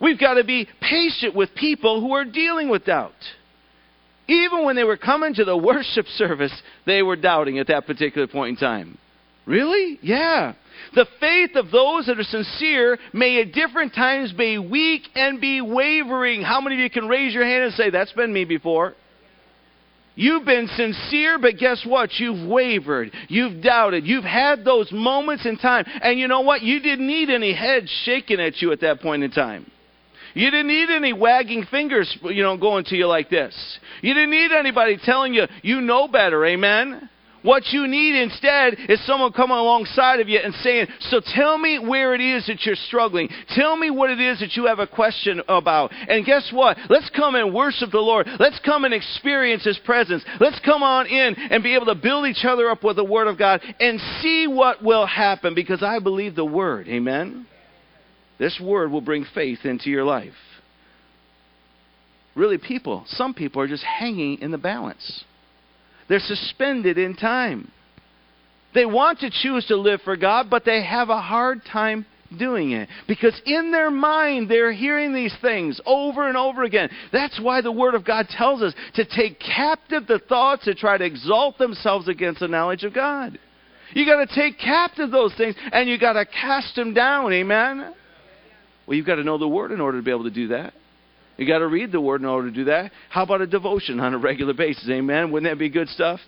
We've 0.00 0.18
got 0.18 0.34
to 0.34 0.44
be 0.44 0.68
patient 0.80 1.34
with 1.34 1.54
people 1.54 2.00
who 2.00 2.12
are 2.12 2.24
dealing 2.24 2.68
with 2.68 2.84
doubt. 2.84 3.12
Even 4.28 4.64
when 4.64 4.76
they 4.76 4.84
were 4.84 4.96
coming 4.96 5.34
to 5.34 5.44
the 5.44 5.56
worship 5.56 6.06
service, 6.06 6.52
they 6.84 7.02
were 7.02 7.16
doubting 7.16 7.58
at 7.58 7.68
that 7.68 7.86
particular 7.86 8.26
point 8.26 8.50
in 8.50 8.56
time. 8.56 8.98
Really? 9.46 9.98
Yeah. 10.02 10.54
The 10.94 11.06
faith 11.20 11.54
of 11.54 11.70
those 11.70 12.06
that 12.06 12.18
are 12.18 12.24
sincere 12.24 12.98
may 13.12 13.40
at 13.40 13.52
different 13.52 13.94
times 13.94 14.32
be 14.32 14.58
weak 14.58 15.02
and 15.14 15.40
be 15.40 15.60
wavering. 15.60 16.42
How 16.42 16.60
many 16.60 16.76
of 16.76 16.80
you 16.80 16.90
can 16.90 17.08
raise 17.08 17.32
your 17.32 17.44
hand 17.44 17.64
and 17.64 17.72
say, 17.74 17.90
That's 17.90 18.12
been 18.12 18.32
me 18.32 18.44
before? 18.44 18.94
You've 20.16 20.46
been 20.46 20.66
sincere, 20.66 21.38
but 21.38 21.58
guess 21.58 21.84
what? 21.86 22.10
You've 22.18 22.48
wavered. 22.48 23.12
You've 23.28 23.62
doubted. 23.62 24.06
You've 24.06 24.24
had 24.24 24.64
those 24.64 24.90
moments 24.90 25.44
in 25.44 25.58
time. 25.58 25.84
And 25.86 26.18
you 26.18 26.26
know 26.26 26.40
what? 26.40 26.62
You 26.62 26.80
didn't 26.80 27.06
need 27.06 27.28
any 27.28 27.52
heads 27.52 27.90
shaking 28.04 28.40
at 28.40 28.60
you 28.62 28.72
at 28.72 28.80
that 28.80 29.02
point 29.02 29.22
in 29.22 29.30
time. 29.30 29.70
You 30.32 30.50
didn't 30.50 30.68
need 30.68 30.90
any 30.90 31.12
wagging 31.12 31.66
fingers, 31.70 32.18
you 32.24 32.42
know, 32.42 32.56
going 32.56 32.84
to 32.86 32.96
you 32.96 33.06
like 33.06 33.30
this. 33.30 33.78
You 34.02 34.14
didn't 34.14 34.30
need 34.30 34.52
anybody 34.52 34.98
telling 35.02 35.34
you 35.34 35.44
you 35.62 35.82
know 35.82 36.08
better. 36.08 36.44
Amen. 36.44 37.08
What 37.46 37.68
you 37.68 37.86
need 37.86 38.20
instead 38.20 38.74
is 38.88 39.06
someone 39.06 39.32
coming 39.32 39.56
alongside 39.56 40.18
of 40.18 40.28
you 40.28 40.40
and 40.42 40.52
saying, 40.52 40.88
So 40.98 41.20
tell 41.24 41.56
me 41.56 41.78
where 41.78 42.12
it 42.12 42.20
is 42.20 42.44
that 42.48 42.66
you're 42.66 42.74
struggling. 42.74 43.28
Tell 43.50 43.76
me 43.76 43.88
what 43.88 44.10
it 44.10 44.20
is 44.20 44.40
that 44.40 44.56
you 44.56 44.66
have 44.66 44.80
a 44.80 44.86
question 44.88 45.40
about. 45.46 45.92
And 45.92 46.26
guess 46.26 46.50
what? 46.52 46.76
Let's 46.90 47.08
come 47.10 47.36
and 47.36 47.54
worship 47.54 47.92
the 47.92 48.00
Lord. 48.00 48.26
Let's 48.40 48.58
come 48.64 48.84
and 48.84 48.92
experience 48.92 49.62
His 49.62 49.78
presence. 49.78 50.24
Let's 50.40 50.58
come 50.64 50.82
on 50.82 51.06
in 51.06 51.36
and 51.36 51.62
be 51.62 51.76
able 51.76 51.86
to 51.86 51.94
build 51.94 52.26
each 52.26 52.44
other 52.44 52.68
up 52.68 52.82
with 52.82 52.96
the 52.96 53.04
Word 53.04 53.28
of 53.28 53.38
God 53.38 53.60
and 53.78 54.00
see 54.20 54.48
what 54.48 54.82
will 54.82 55.06
happen 55.06 55.54
because 55.54 55.84
I 55.84 56.00
believe 56.00 56.34
the 56.34 56.44
Word. 56.44 56.88
Amen? 56.88 57.46
This 58.40 58.60
Word 58.60 58.90
will 58.90 59.02
bring 59.02 59.24
faith 59.36 59.60
into 59.62 59.88
your 59.88 60.02
life. 60.02 60.34
Really, 62.34 62.58
people, 62.58 63.04
some 63.06 63.34
people 63.34 63.62
are 63.62 63.68
just 63.68 63.84
hanging 63.84 64.40
in 64.40 64.50
the 64.50 64.58
balance. 64.58 65.24
They're 66.08 66.20
suspended 66.20 66.98
in 66.98 67.14
time. 67.14 67.70
They 68.74 68.86
want 68.86 69.20
to 69.20 69.30
choose 69.30 69.66
to 69.66 69.76
live 69.76 70.02
for 70.02 70.16
God, 70.16 70.50
but 70.50 70.64
they 70.64 70.84
have 70.84 71.08
a 71.08 71.20
hard 71.20 71.62
time 71.70 72.04
doing 72.36 72.72
it 72.72 72.88
because 73.06 73.40
in 73.46 73.70
their 73.70 73.90
mind 73.90 74.50
they're 74.50 74.72
hearing 74.72 75.14
these 75.14 75.34
things 75.40 75.80
over 75.86 76.28
and 76.28 76.36
over 76.36 76.64
again. 76.64 76.90
That's 77.12 77.40
why 77.40 77.60
the 77.60 77.72
Word 77.72 77.94
of 77.94 78.04
God 78.04 78.28
tells 78.28 78.62
us 78.62 78.74
to 78.94 79.04
take 79.04 79.38
captive 79.40 80.06
the 80.06 80.18
thoughts 80.18 80.64
that 80.66 80.78
try 80.78 80.98
to 80.98 81.04
exalt 81.04 81.58
themselves 81.58 82.08
against 82.08 82.40
the 82.40 82.48
knowledge 82.48 82.84
of 82.84 82.92
God. 82.92 83.38
You 83.92 84.04
got 84.04 84.26
to 84.26 84.34
take 84.34 84.58
captive 84.58 85.10
those 85.10 85.34
things 85.36 85.54
and 85.72 85.88
you 85.88 85.98
got 85.98 86.14
to 86.14 86.26
cast 86.26 86.74
them 86.74 86.92
down. 86.92 87.32
Amen. 87.32 87.94
Well, 88.86 88.96
you've 88.96 89.06
got 89.06 89.16
to 89.16 89.24
know 89.24 89.38
the 89.38 89.48
Word 89.48 89.72
in 89.72 89.80
order 89.80 89.98
to 89.98 90.04
be 90.04 90.10
able 90.10 90.24
to 90.24 90.30
do 90.30 90.48
that. 90.48 90.74
You 91.36 91.46
got 91.46 91.58
to 91.58 91.66
read 91.66 91.92
the 91.92 92.00
Word 92.00 92.22
in 92.22 92.26
order 92.26 92.48
to 92.48 92.54
do 92.54 92.64
that. 92.64 92.92
How 93.10 93.22
about 93.24 93.42
a 93.42 93.46
devotion 93.46 94.00
on 94.00 94.14
a 94.14 94.18
regular 94.18 94.54
basis? 94.54 94.88
Amen. 94.88 95.30
Wouldn't 95.30 95.50
that 95.50 95.58
be 95.58 95.68
good 95.68 95.88
stuff? 95.88 96.20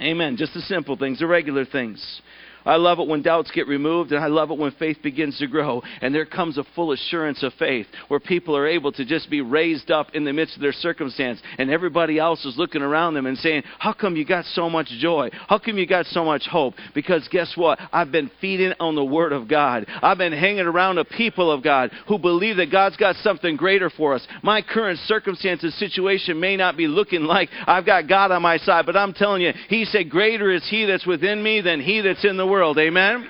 Amen. 0.00 0.36
Just 0.36 0.54
the 0.54 0.60
simple 0.60 0.96
things, 0.96 1.18
the 1.18 1.26
regular 1.26 1.64
things. 1.64 2.22
I 2.66 2.76
love 2.76 2.98
it 2.98 3.06
when 3.06 3.22
doubts 3.22 3.52
get 3.52 3.68
removed, 3.68 4.10
and 4.10 4.22
I 4.22 4.26
love 4.26 4.50
it 4.50 4.58
when 4.58 4.72
faith 4.72 4.98
begins 5.02 5.38
to 5.38 5.46
grow. 5.46 5.82
And 6.02 6.12
there 6.12 6.26
comes 6.26 6.58
a 6.58 6.64
full 6.74 6.92
assurance 6.92 7.42
of 7.44 7.52
faith 7.54 7.86
where 8.08 8.18
people 8.18 8.56
are 8.56 8.66
able 8.66 8.90
to 8.92 9.04
just 9.04 9.30
be 9.30 9.40
raised 9.40 9.90
up 9.90 10.08
in 10.14 10.24
the 10.24 10.32
midst 10.32 10.56
of 10.56 10.62
their 10.62 10.72
circumstance, 10.72 11.40
and 11.58 11.70
everybody 11.70 12.18
else 12.18 12.44
is 12.44 12.58
looking 12.58 12.82
around 12.82 13.14
them 13.14 13.26
and 13.26 13.38
saying, 13.38 13.62
How 13.78 13.92
come 13.92 14.16
you 14.16 14.26
got 14.26 14.44
so 14.46 14.68
much 14.68 14.88
joy? 14.98 15.30
How 15.48 15.58
come 15.58 15.78
you 15.78 15.86
got 15.86 16.06
so 16.06 16.24
much 16.24 16.42
hope? 16.50 16.74
Because 16.94 17.26
guess 17.30 17.52
what? 17.56 17.78
I've 17.92 18.10
been 18.10 18.30
feeding 18.40 18.72
on 18.80 18.96
the 18.96 19.04
Word 19.04 19.32
of 19.32 19.48
God. 19.48 19.86
I've 20.02 20.18
been 20.18 20.32
hanging 20.32 20.66
around 20.66 20.98
a 20.98 21.04
people 21.04 21.52
of 21.52 21.62
God 21.62 21.92
who 22.08 22.18
believe 22.18 22.56
that 22.56 22.72
God's 22.72 22.96
got 22.96 23.14
something 23.16 23.56
greater 23.56 23.90
for 23.90 24.14
us. 24.14 24.26
My 24.42 24.60
current 24.60 24.98
circumstances, 25.00 25.78
situation 25.78 26.40
may 26.40 26.56
not 26.56 26.76
be 26.76 26.88
looking 26.88 27.22
like 27.22 27.48
I've 27.66 27.86
got 27.86 28.08
God 28.08 28.32
on 28.32 28.42
my 28.42 28.56
side, 28.58 28.86
but 28.86 28.96
I'm 28.96 29.12
telling 29.12 29.42
you, 29.42 29.52
He 29.68 29.84
said, 29.84 30.10
Greater 30.10 30.50
is 30.50 30.66
He 30.68 30.84
that's 30.84 31.06
within 31.06 31.40
me 31.40 31.60
than 31.60 31.80
He 31.80 32.00
that's 32.00 32.24
in 32.24 32.36
the 32.36 32.46
world 32.46 32.55
world. 32.56 32.78
Amen? 32.78 33.28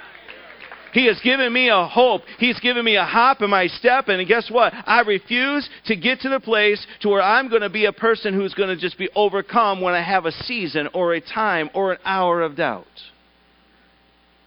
He 0.93 1.07
has 1.07 1.21
given 1.21 1.53
me 1.53 1.69
a 1.69 1.85
hope. 1.85 2.23
He's 2.39 2.59
given 2.61 2.85
me 2.85 2.97
a 2.97 3.05
hop 3.05 3.43
in 3.43 3.51
my 3.51 3.67
step. 3.67 4.09
And 4.09 4.27
guess 4.27 4.49
what? 4.51 4.73
I 4.73 5.01
refuse 5.01 5.69
to 5.87 5.97
get 5.97 6.21
to 6.21 6.29
the 6.29 6.41
place 6.41 6.85
to 7.01 7.09
where 7.09 7.21
I'm 7.21 7.51
going 7.51 7.63
to 7.63 7.69
be 7.69 7.87
a 7.87 7.93
person 7.93 8.33
who's 8.33 8.55
going 8.55 8.69
to 8.69 8.81
just 8.81 8.97
be 8.97 9.11
overcome 9.15 9.81
when 9.81 9.95
I 9.95 10.03
have 10.03 10.27
a 10.27 10.33
season 10.33 10.89
or 10.95 11.15
a 11.15 11.21
time 11.21 11.71
or 11.75 11.93
an 11.93 11.99
hour 12.05 12.41
of 12.41 12.57
doubt. 12.57 12.87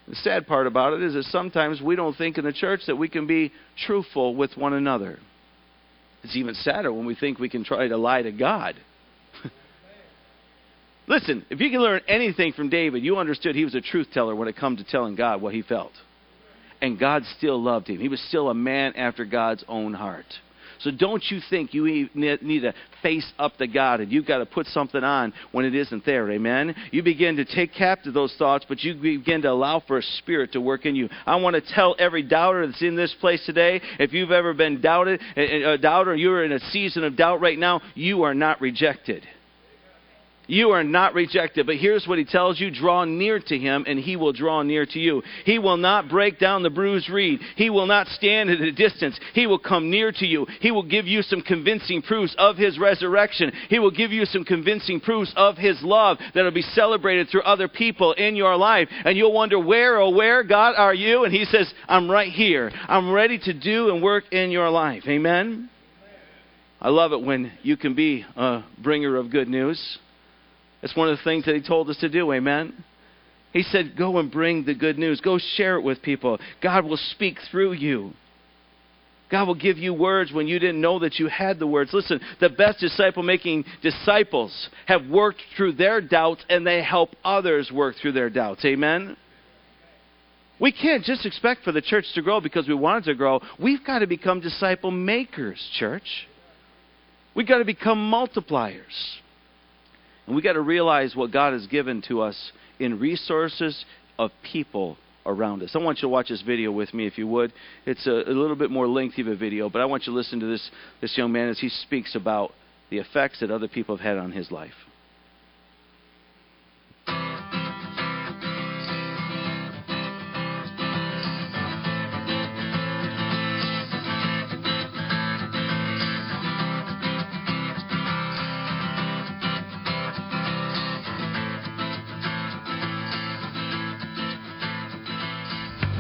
The 0.08 0.16
sad 0.16 0.48
part 0.48 0.66
about 0.66 0.94
it 0.94 1.04
is 1.04 1.14
that 1.14 1.26
sometimes 1.26 1.82
we 1.82 1.96
don't 1.96 2.16
think 2.16 2.38
in 2.38 2.46
the 2.46 2.54
church 2.54 2.82
that 2.88 2.96
we 2.96 3.10
can 3.10 3.28
be 3.28 3.52
truthful 3.86 4.36
with 4.36 4.56
one 4.56 4.74
another. 4.74 5.20
It's 6.24 6.36
even 6.36 6.56
sadder 6.56 6.92
when 6.92 7.06
we 7.06 7.16
think 7.16 7.38
we 7.38 7.50
can 7.50 7.64
try 7.64 7.88
to 7.88 7.98
lie 7.98 8.24
to 8.24 8.32
God. 8.32 8.76
Listen, 11.10 11.44
if 11.50 11.60
you 11.60 11.72
can 11.72 11.82
learn 11.82 12.02
anything 12.08 12.54
from 12.54 12.70
David, 12.70 13.04
you 13.04 13.18
understood 13.18 13.56
he 13.56 13.66
was 13.66 13.76
a 13.76 13.82
truth 13.82 14.08
teller 14.14 14.36
when 14.36 14.48
it 14.48 14.56
comes 14.56 14.78
to 14.78 14.90
telling 14.90 15.16
God 15.16 15.42
what 15.42 15.56
he 15.56 15.64
felt. 15.64 15.92
And 16.82 16.98
God 17.00 17.24
still 17.38 17.62
loved 17.62 17.90
him. 17.90 18.00
He 18.00 18.08
was 18.08 18.22
still 18.30 18.50
a 18.50 18.54
man 18.54 18.94
after 18.96 19.26
God's 19.26 19.66
own 19.68 19.94
heart. 19.96 20.28
So 20.82 20.92
don't 20.92 21.22
you 21.30 21.40
think 21.50 21.74
you 21.74 22.08
need 22.14 22.62
to 22.62 22.74
face 23.04 23.30
up 23.38 23.58
to 23.58 23.68
God 23.68 24.00
and 24.00 24.10
you've 24.10 24.26
got 24.26 24.38
to 24.38 24.46
put 24.46 24.66
something 24.68 25.04
on 25.04 25.34
when 25.52 25.66
it 25.66 25.76
isn't 25.76 26.06
there. 26.06 26.32
Amen? 26.32 26.74
You 26.92 27.04
begin 27.04 27.36
to 27.36 27.44
take 27.44 27.74
captive 27.74 28.14
those 28.14 28.34
thoughts, 28.38 28.66
but 28.70 28.82
you 28.82 28.94
begin 28.94 29.42
to 29.42 29.52
allow 29.52 29.82
for 29.86 29.98
a 29.98 30.04
spirit 30.20 30.54
to 30.54 30.62
work 30.62 30.86
in 30.86 30.96
you. 30.96 31.10
I 31.26 31.36
want 31.38 31.56
to 31.56 31.74
tell 31.74 31.98
every 32.00 32.24
doubter 32.24 32.66
that's 32.66 32.82
in 32.82 32.96
this 32.96 33.14
place 33.20 33.44
today, 33.46 33.82
if 34.00 34.14
you've 34.14 34.32
ever 34.32 34.54
been 34.54 34.80
doubted, 34.80 35.20
a 35.36 35.78
doubter, 35.78 36.16
you're 36.16 36.46
in 36.46 36.54
a 36.54 36.60
season 36.70 37.04
of 37.04 37.18
doubt 37.18 37.42
right 37.42 37.60
now, 37.60 37.82
you 37.96 38.24
are 38.24 38.36
not 38.36 38.62
rejected. 38.62 39.28
You 40.50 40.72
are 40.72 40.84
not 40.84 41.14
rejected. 41.14 41.68
But 41.68 41.76
here's 41.76 42.08
what 42.08 42.18
he 42.18 42.26
tells 42.26 42.60
you 42.60 42.72
draw 42.72 43.06
near 43.06 43.40
to 43.40 43.58
him, 43.58 43.86
and 43.88 44.00
he 44.00 44.16
will 44.16 44.34
draw 44.34 44.64
near 44.64 44.84
to 44.84 45.00
you. 45.00 45.22
He 45.46 45.60
will 45.60 45.78
not 45.78 46.10
break 46.10 46.40
down 46.40 46.64
the 46.64 46.72
bruised 46.72 47.08
reed. 47.08 47.40
He 47.56 47.70
will 47.70 47.86
not 47.86 48.08
stand 48.08 48.50
at 48.50 48.60
a 48.60 48.72
distance. 48.72 49.20
He 49.36 49.46
will 49.46 49.60
come 49.60 49.92
near 49.92 50.12
to 50.12 50.26
you. 50.26 50.48
He 50.60 50.72
will 50.72 50.84
give 50.84 51.06
you 51.06 51.22
some 51.22 51.44
convincing 51.44 52.02
proofs 52.02 52.34
of 52.40 52.58
his 52.58 52.80
resurrection. 52.80 53.52
He 53.70 53.78
will 53.78 53.92
give 53.92 54.12
you 54.12 54.26
some 54.26 54.44
convincing 54.44 55.00
proofs 55.00 55.32
of 55.38 55.56
his 55.56 55.80
love 55.84 56.18
that 56.34 56.42
will 56.42 56.50
be 56.50 56.64
celebrated 56.64 57.30
through 57.30 57.44
other 57.44 57.68
people 57.68 58.14
in 58.14 58.36
your 58.36 58.58
life. 58.58 58.90
And 59.06 59.16
you'll 59.16 59.34
wonder, 59.34 59.60
where, 59.60 60.00
oh, 60.00 60.10
where, 60.10 60.44
God, 60.44 60.74
are 60.76 60.96
you? 60.96 61.26
And 61.26 61.34
he 61.34 61.46
says, 61.46 61.72
I'm 61.88 62.10
right 62.10 62.32
here. 62.32 62.72
I'm 62.88 63.12
ready 63.12 63.38
to 63.38 63.54
do 63.54 63.92
and 63.92 64.02
work 64.02 64.24
in 64.32 64.50
your 64.50 64.72
life. 64.72 65.04
Amen? 65.08 65.70
I 66.82 66.90
love 66.90 67.12
it 67.12 67.22
when 67.22 67.52
you 67.62 67.78
can 67.78 67.94
be 67.94 68.26
a 68.36 68.64
bringer 68.82 69.16
of 69.16 69.30
good 69.30 69.48
news. 69.48 70.00
It's 70.82 70.96
one 70.96 71.10
of 71.10 71.18
the 71.18 71.24
things 71.24 71.46
that 71.46 71.56
he 71.56 71.62
told 71.62 71.90
us 71.90 71.98
to 71.98 72.10
do. 72.10 72.32
Amen. 72.32 72.74
He 73.52 73.64
said, 73.64 73.96
Go 73.98 74.18
and 74.18 74.32
bring 74.32 74.66
the 74.66 74.76
good 74.76 74.98
news. 74.98 75.22
Go 75.22 75.38
share 75.56 75.76
it 75.78 75.82
with 75.82 76.02
people. 76.02 76.40
God 76.62 76.86
will 76.86 76.98
speak 76.98 77.38
through 77.52 77.74
you. 77.74 78.14
God 79.32 79.48
will 79.48 79.56
give 79.56 79.78
you 79.78 79.94
words 79.94 80.32
when 80.32 80.48
you 80.48 80.58
didn't 80.58 80.82
know 80.82 81.00
that 81.00 81.20
you 81.20 81.28
had 81.28 81.60
the 81.60 81.68
words. 81.68 81.92
Listen, 81.94 82.20
the 82.40 82.50
best 82.50 82.80
disciple 82.80 83.22
making 83.22 83.64
disciples 83.82 84.70
have 84.88 85.08
worked 85.08 85.42
through 85.56 85.74
their 85.74 86.02
doubts 86.02 86.44
and 86.50 86.66
they 86.66 86.82
help 86.82 87.12
others 87.24 87.72
work 87.72 87.96
through 88.02 88.14
their 88.14 88.32
doubts. 88.32 88.66
Amen? 88.66 89.16
We 90.60 90.72
can't 90.72 91.04
just 91.04 91.26
expect 91.26 91.64
for 91.64 91.72
the 91.72 91.82
church 91.82 92.06
to 92.16 92.22
grow 92.22 92.42
because 92.42 92.68
we 92.68 92.74
want 92.74 93.06
it 93.06 93.12
to 93.12 93.16
grow. 93.16 93.40
We've 93.60 93.86
got 93.86 94.00
to 94.00 94.08
become 94.08 94.42
disciple 94.42 94.92
makers, 94.92 95.64
church. 95.78 96.28
We've 97.36 97.48
got 97.48 97.60
to 97.60 97.66
become 97.66 98.12
multipliers. 98.12 98.82
And 100.30 100.36
we 100.36 100.44
got 100.44 100.54
to 100.54 100.62
realize 100.62 101.16
what 101.16 101.32
God 101.32 101.54
has 101.54 101.66
given 101.66 102.04
to 102.08 102.22
us 102.22 102.52
in 102.80 103.00
resources 103.00 103.84
of 104.20 104.30
people 104.44 104.96
around 105.26 105.64
us. 105.64 105.72
I 105.74 105.80
want 105.80 105.98
you 105.98 106.02
to 106.04 106.10
watch 106.10 106.30
this 106.30 106.44
video 106.44 106.72
with 106.72 106.94
me 106.94 107.08
if 107.08 107.18
you 107.18 107.26
would. 107.26 107.52
It's 107.88 108.06
a, 108.06 108.12
a 108.12 108.30
little 108.30 108.56
bit 108.56 108.70
more 108.70 108.88
lengthy 108.88 109.24
of 109.24 109.28
a 109.28 109.36
video, 109.36 109.72
but 109.72 109.82
I 109.82 109.86
want 109.86 110.06
you 110.06 110.14
to 110.14 110.16
listen 110.16 110.40
to 110.42 110.46
this, 110.46 110.70
this 111.02 111.18
young 111.18 111.32
man 111.32 111.50
as 111.50 111.58
he 111.58 111.70
speaks 111.70 112.14
about 112.14 112.52
the 112.92 113.00
effects 113.00 113.40
that 113.40 113.50
other 113.50 113.68
people 113.68 113.98
have 113.98 114.06
had 114.06 114.18
on 114.20 114.32
his 114.32 114.52
life. 114.52 114.76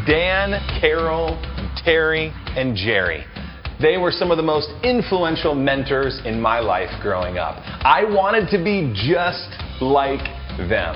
Dan, 0.09 0.59
Carol, 0.81 1.39
Terry, 1.85 2.33
and 2.57 2.75
Jerry. 2.75 3.23
They 3.79 3.97
were 3.97 4.09
some 4.09 4.31
of 4.31 4.37
the 4.37 4.43
most 4.43 4.67
influential 4.83 5.53
mentors 5.53 6.19
in 6.25 6.41
my 6.41 6.59
life 6.59 6.89
growing 6.99 7.37
up. 7.37 7.57
I 7.85 8.05
wanted 8.05 8.49
to 8.49 8.57
be 8.57 8.91
just 8.95 9.49
like 9.79 10.25
them. 10.57 10.95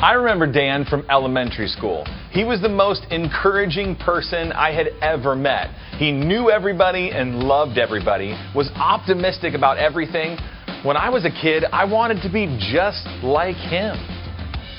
I 0.00 0.14
remember 0.14 0.50
Dan 0.50 0.86
from 0.86 1.04
elementary 1.10 1.68
school. 1.68 2.06
He 2.30 2.44
was 2.44 2.62
the 2.62 2.70
most 2.70 3.04
encouraging 3.10 3.96
person 3.96 4.52
I 4.52 4.72
had 4.72 4.86
ever 5.02 5.36
met. 5.36 5.68
He 5.98 6.10
knew 6.10 6.48
everybody 6.48 7.10
and 7.10 7.42
loved 7.42 7.76
everybody, 7.76 8.30
was 8.54 8.70
optimistic 8.76 9.52
about 9.52 9.76
everything. 9.76 10.38
When 10.82 10.96
I 10.96 11.10
was 11.10 11.26
a 11.26 11.30
kid, 11.30 11.64
I 11.74 11.84
wanted 11.84 12.22
to 12.22 12.32
be 12.32 12.46
just 12.72 13.06
like 13.22 13.56
him. 13.56 13.98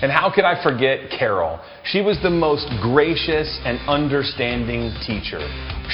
And 0.01 0.11
how 0.11 0.31
could 0.33 0.45
I 0.45 0.61
forget 0.63 1.11
Carol? 1.11 1.59
She 1.85 2.01
was 2.01 2.17
the 2.23 2.29
most 2.29 2.65
gracious 2.81 3.59
and 3.65 3.77
understanding 3.87 4.89
teacher. 5.05 5.37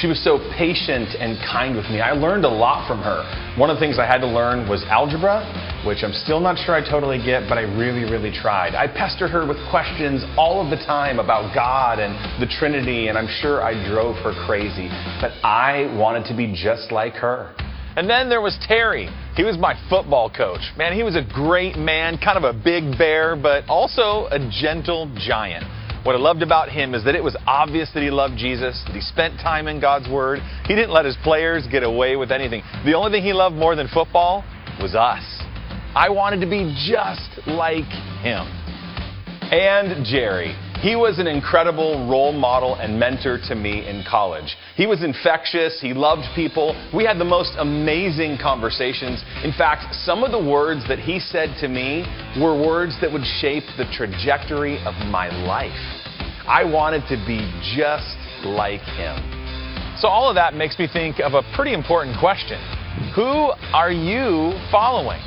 She 0.00 0.06
was 0.06 0.22
so 0.24 0.38
patient 0.56 1.12
and 1.20 1.36
kind 1.44 1.76
with 1.76 1.84
me. 1.90 2.00
I 2.00 2.12
learned 2.12 2.46
a 2.46 2.48
lot 2.48 2.88
from 2.88 3.00
her. 3.00 3.20
One 3.58 3.68
of 3.68 3.76
the 3.76 3.80
things 3.80 3.98
I 3.98 4.06
had 4.06 4.24
to 4.24 4.26
learn 4.26 4.66
was 4.66 4.82
algebra, 4.84 5.44
which 5.84 6.02
I'm 6.02 6.14
still 6.24 6.40
not 6.40 6.56
sure 6.56 6.74
I 6.74 6.80
totally 6.80 7.18
get, 7.18 7.50
but 7.50 7.58
I 7.58 7.68
really, 7.76 8.10
really 8.10 8.32
tried. 8.32 8.74
I 8.74 8.86
pestered 8.86 9.30
her 9.30 9.46
with 9.46 9.58
questions 9.68 10.24
all 10.38 10.64
of 10.64 10.70
the 10.70 10.82
time 10.86 11.18
about 11.18 11.54
God 11.54 11.98
and 11.98 12.16
the 12.40 12.46
Trinity, 12.46 13.08
and 13.08 13.18
I'm 13.18 13.28
sure 13.42 13.60
I 13.62 13.76
drove 13.90 14.16
her 14.24 14.32
crazy. 14.46 14.88
But 15.20 15.32
I 15.44 15.92
wanted 15.98 16.24
to 16.28 16.34
be 16.34 16.48
just 16.56 16.92
like 16.92 17.12
her. 17.14 17.52
And 17.96 18.08
then 18.08 18.30
there 18.30 18.40
was 18.40 18.56
Terry. 18.66 19.10
He 19.38 19.44
was 19.44 19.56
my 19.56 19.78
football 19.88 20.28
coach. 20.28 20.62
Man, 20.76 20.92
he 20.94 21.04
was 21.04 21.14
a 21.14 21.22
great 21.22 21.76
man, 21.76 22.18
kind 22.18 22.36
of 22.36 22.42
a 22.42 22.52
big 22.52 22.98
bear, 22.98 23.36
but 23.36 23.62
also 23.68 24.26
a 24.32 24.50
gentle 24.50 25.08
giant. 25.16 25.62
What 26.04 26.16
I 26.16 26.18
loved 26.18 26.42
about 26.42 26.70
him 26.70 26.92
is 26.92 27.04
that 27.04 27.14
it 27.14 27.22
was 27.22 27.36
obvious 27.46 27.88
that 27.94 28.02
he 28.02 28.10
loved 28.10 28.36
Jesus, 28.36 28.82
that 28.88 28.96
he 28.96 29.00
spent 29.00 29.38
time 29.38 29.68
in 29.68 29.80
God's 29.80 30.08
Word. 30.08 30.40
He 30.64 30.74
didn't 30.74 30.90
let 30.90 31.04
his 31.04 31.16
players 31.22 31.68
get 31.70 31.84
away 31.84 32.16
with 32.16 32.32
anything. 32.32 32.64
The 32.84 32.94
only 32.94 33.12
thing 33.12 33.22
he 33.22 33.32
loved 33.32 33.54
more 33.54 33.76
than 33.76 33.86
football 33.86 34.42
was 34.82 34.96
us. 34.96 35.22
I 35.94 36.08
wanted 36.10 36.40
to 36.40 36.50
be 36.50 36.74
just 36.90 37.46
like 37.46 37.86
him. 38.18 38.42
And 39.54 40.04
Jerry. 40.04 40.56
He 40.80 40.94
was 40.94 41.18
an 41.18 41.26
incredible 41.26 42.08
role 42.08 42.32
model 42.32 42.76
and 42.76 43.00
mentor 43.00 43.40
to 43.48 43.56
me 43.56 43.88
in 43.88 44.04
college. 44.08 44.56
He 44.76 44.86
was 44.86 45.02
infectious, 45.02 45.80
he 45.80 45.92
loved 45.92 46.22
people. 46.36 46.70
We 46.94 47.04
had 47.04 47.18
the 47.18 47.24
most 47.24 47.50
amazing 47.58 48.38
conversations. 48.40 49.20
In 49.42 49.52
fact, 49.52 49.92
some 49.92 50.22
of 50.22 50.30
the 50.30 50.38
words 50.38 50.86
that 50.86 51.00
he 51.00 51.18
said 51.18 51.56
to 51.58 51.66
me 51.66 52.06
were 52.40 52.54
words 52.54 52.94
that 53.00 53.12
would 53.12 53.26
shape 53.40 53.64
the 53.76 53.90
trajectory 53.92 54.78
of 54.86 54.94
my 55.10 55.26
life. 55.46 55.74
I 56.46 56.62
wanted 56.62 57.02
to 57.08 57.16
be 57.26 57.42
just 57.74 58.14
like 58.46 58.86
him. 58.94 59.18
So, 59.98 60.06
all 60.06 60.28
of 60.28 60.36
that 60.36 60.54
makes 60.54 60.78
me 60.78 60.86
think 60.86 61.18
of 61.18 61.34
a 61.34 61.42
pretty 61.56 61.74
important 61.74 62.16
question 62.20 62.62
Who 63.16 63.50
are 63.74 63.90
you 63.90 64.54
following? 64.70 65.20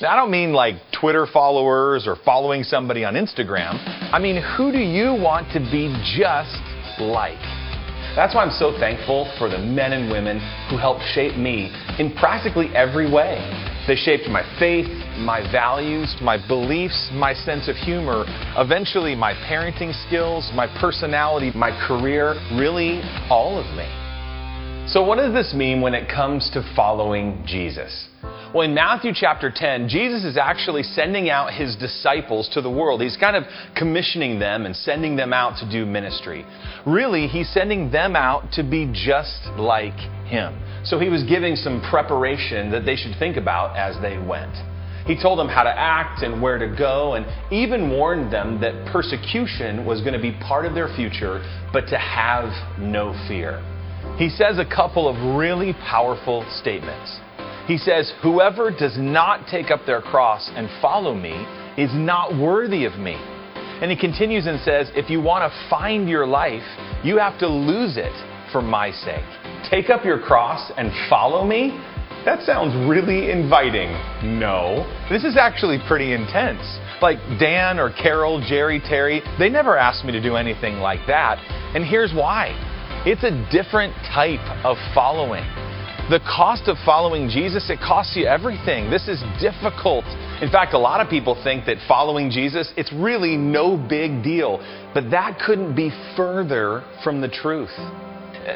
Now, 0.00 0.12
I 0.12 0.16
don't 0.16 0.30
mean 0.30 0.52
like 0.52 0.76
Twitter 0.92 1.26
followers 1.26 2.06
or 2.06 2.14
following 2.24 2.62
somebody 2.62 3.04
on 3.04 3.14
Instagram. 3.14 3.74
I 4.14 4.20
mean, 4.20 4.40
who 4.56 4.70
do 4.70 4.78
you 4.78 5.12
want 5.12 5.52
to 5.54 5.58
be 5.58 5.90
just 6.16 6.54
like? 7.00 7.42
That's 8.14 8.32
why 8.32 8.44
I'm 8.44 8.52
so 8.52 8.78
thankful 8.78 9.28
for 9.38 9.48
the 9.48 9.58
men 9.58 9.92
and 9.92 10.08
women 10.08 10.38
who 10.70 10.76
helped 10.76 11.02
shape 11.14 11.36
me 11.36 11.74
in 11.98 12.14
practically 12.14 12.68
every 12.76 13.10
way. 13.10 13.42
They 13.88 13.96
shaped 13.96 14.28
my 14.28 14.46
faith, 14.60 14.86
my 15.18 15.40
values, 15.50 16.14
my 16.22 16.38
beliefs, 16.46 17.10
my 17.12 17.34
sense 17.34 17.66
of 17.66 17.74
humor, 17.74 18.24
eventually 18.56 19.16
my 19.16 19.34
parenting 19.50 19.92
skills, 20.06 20.48
my 20.54 20.68
personality, 20.80 21.50
my 21.56 21.72
career, 21.88 22.34
really 22.54 23.02
all 23.30 23.58
of 23.58 23.66
me. 23.74 23.88
So, 24.86 25.02
what 25.02 25.16
does 25.16 25.34
this 25.34 25.54
mean 25.54 25.80
when 25.80 25.94
it 25.94 26.08
comes 26.08 26.50
to 26.54 26.62
following 26.76 27.42
Jesus? 27.44 28.07
Well, 28.54 28.62
in 28.62 28.72
Matthew 28.72 29.12
chapter 29.14 29.52
10, 29.54 29.90
Jesus 29.90 30.24
is 30.24 30.38
actually 30.38 30.82
sending 30.82 31.28
out 31.28 31.52
his 31.52 31.76
disciples 31.76 32.48
to 32.54 32.62
the 32.62 32.70
world. 32.70 33.02
He's 33.02 33.16
kind 33.18 33.36
of 33.36 33.44
commissioning 33.76 34.38
them 34.38 34.64
and 34.64 34.74
sending 34.74 35.16
them 35.16 35.34
out 35.34 35.58
to 35.58 35.70
do 35.70 35.84
ministry. 35.84 36.46
Really, 36.86 37.26
he's 37.26 37.52
sending 37.52 37.90
them 37.90 38.16
out 38.16 38.50
to 38.52 38.62
be 38.62 38.90
just 38.90 39.44
like 39.58 39.98
him. 40.24 40.58
So 40.82 40.98
he 40.98 41.10
was 41.10 41.24
giving 41.24 41.56
some 41.56 41.82
preparation 41.90 42.70
that 42.70 42.86
they 42.86 42.96
should 42.96 43.14
think 43.18 43.36
about 43.36 43.76
as 43.76 44.00
they 44.00 44.16
went. 44.16 44.54
He 45.06 45.20
told 45.20 45.38
them 45.38 45.48
how 45.48 45.64
to 45.64 45.70
act 45.70 46.22
and 46.22 46.40
where 46.40 46.56
to 46.56 46.74
go, 46.74 47.14
and 47.14 47.26
even 47.52 47.90
warned 47.90 48.32
them 48.32 48.62
that 48.62 48.90
persecution 48.90 49.84
was 49.84 50.00
going 50.00 50.14
to 50.14 50.20
be 50.20 50.32
part 50.40 50.64
of 50.64 50.74
their 50.74 50.88
future, 50.96 51.44
but 51.70 51.86
to 51.88 51.98
have 51.98 52.48
no 52.78 53.12
fear. 53.28 53.60
He 54.16 54.30
says 54.30 54.58
a 54.58 54.64
couple 54.64 55.06
of 55.06 55.36
really 55.36 55.74
powerful 55.74 56.46
statements. 56.60 57.20
He 57.68 57.76
says, 57.76 58.10
Whoever 58.22 58.70
does 58.70 58.96
not 58.96 59.46
take 59.46 59.70
up 59.70 59.80
their 59.84 60.00
cross 60.00 60.50
and 60.56 60.70
follow 60.80 61.14
me 61.14 61.46
is 61.76 61.90
not 61.92 62.36
worthy 62.36 62.86
of 62.86 62.94
me. 62.94 63.14
And 63.14 63.90
he 63.90 63.96
continues 63.96 64.46
and 64.46 64.58
says, 64.60 64.90
If 64.94 65.10
you 65.10 65.20
want 65.20 65.44
to 65.44 65.68
find 65.68 66.08
your 66.08 66.26
life, 66.26 66.64
you 67.04 67.18
have 67.18 67.38
to 67.40 67.46
lose 67.46 67.98
it 67.98 68.14
for 68.52 68.62
my 68.62 68.90
sake. 68.90 69.22
Take 69.70 69.90
up 69.90 70.02
your 70.02 70.18
cross 70.18 70.72
and 70.78 70.90
follow 71.10 71.46
me? 71.46 71.78
That 72.24 72.42
sounds 72.42 72.74
really 72.88 73.30
inviting. 73.30 73.92
No. 74.40 74.88
This 75.10 75.24
is 75.24 75.36
actually 75.36 75.78
pretty 75.86 76.14
intense. 76.14 76.62
Like 77.02 77.18
Dan 77.38 77.78
or 77.78 77.92
Carol, 77.92 78.40
Jerry, 78.48 78.80
Terry, 78.80 79.22
they 79.38 79.50
never 79.50 79.76
asked 79.76 80.06
me 80.06 80.12
to 80.12 80.22
do 80.22 80.36
anything 80.36 80.78
like 80.78 81.00
that. 81.06 81.36
And 81.74 81.84
here's 81.84 82.14
why 82.14 82.56
it's 83.04 83.22
a 83.24 83.30
different 83.52 83.94
type 84.12 84.40
of 84.64 84.78
following. 84.94 85.44
The 86.10 86.20
cost 86.20 86.68
of 86.68 86.78
following 86.86 87.28
Jesus, 87.28 87.68
it 87.68 87.80
costs 87.80 88.16
you 88.16 88.24
everything. 88.24 88.88
This 88.88 89.08
is 89.08 89.22
difficult. 89.38 90.06
In 90.40 90.50
fact, 90.50 90.72
a 90.72 90.78
lot 90.78 91.02
of 91.02 91.10
people 91.10 91.38
think 91.44 91.66
that 91.66 91.76
following 91.86 92.30
Jesus, 92.30 92.72
it's 92.78 92.90
really 92.94 93.36
no 93.36 93.76
big 93.76 94.22
deal. 94.22 94.56
But 94.94 95.10
that 95.10 95.38
couldn't 95.38 95.76
be 95.76 95.90
further 96.16 96.82
from 97.04 97.20
the 97.20 97.28
truth. 97.28 97.76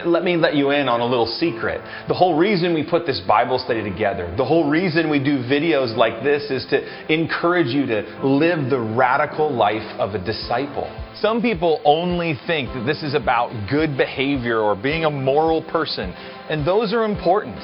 Let 0.07 0.24
me 0.24 0.37
let 0.37 0.55
you 0.55 0.70
in 0.70 0.88
on 0.88 1.00
a 1.00 1.07
little 1.07 1.26
secret. 1.26 1.81
The 2.09 2.14
whole 2.14 2.37
reason 2.37 2.74
we 2.74 2.83
put 2.88 3.07
this 3.07 3.20
Bible 3.26 3.59
study 3.59 3.83
together, 3.83 4.33
the 4.37 4.44
whole 4.44 4.68
reason 4.68 5.11
we 5.11 5.18
do 5.18 5.38
videos 5.38 5.96
like 5.96 6.22
this 6.22 6.50
is 6.50 6.66
to 6.70 7.12
encourage 7.12 7.68
you 7.68 7.87
to 7.87 8.26
live 8.26 8.70
the 8.70 8.81
radical 8.81 9.52
life 9.52 9.87
of 9.98 10.14
a 10.14 10.24
disciple. 10.24 10.90
Some 11.16 11.42
people 11.42 11.81
only 11.85 12.38
think 12.46 12.68
that 12.74 12.85
this 12.87 13.02
is 13.02 13.14
about 13.14 13.68
good 13.70 13.96
behavior 13.96 14.61
or 14.61 14.74
being 14.74 15.05
a 15.05 15.11
moral 15.11 15.62
person 15.62 16.12
and 16.48 16.66
those 16.66 16.92
are 16.92 17.05
important. 17.05 17.59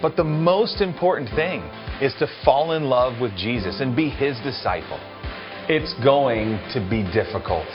But 0.00 0.16
the 0.16 0.24
most 0.24 0.80
important 0.80 1.30
thing 1.30 1.62
is 2.00 2.14
to 2.18 2.26
fall 2.44 2.72
in 2.72 2.84
love 2.84 3.20
with 3.20 3.36
Jesus 3.36 3.80
and 3.80 3.96
be 3.96 4.10
his 4.10 4.38
disciple. 4.40 5.00
It's 5.68 5.94
going 6.04 6.58
to 6.74 6.86
be 6.90 7.02
difficult. 7.12 7.66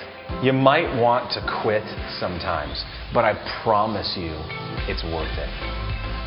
You 0.44 0.54
might 0.54 0.88
want 1.00 1.32
to 1.34 1.62
quit 1.62 1.84
sometimes, 2.20 2.84
but 3.14 3.26
I 3.26 3.34
promise 3.64 4.16
you 4.18 4.32
it's 4.88 5.04
worth 5.04 5.38
it. 5.38 5.50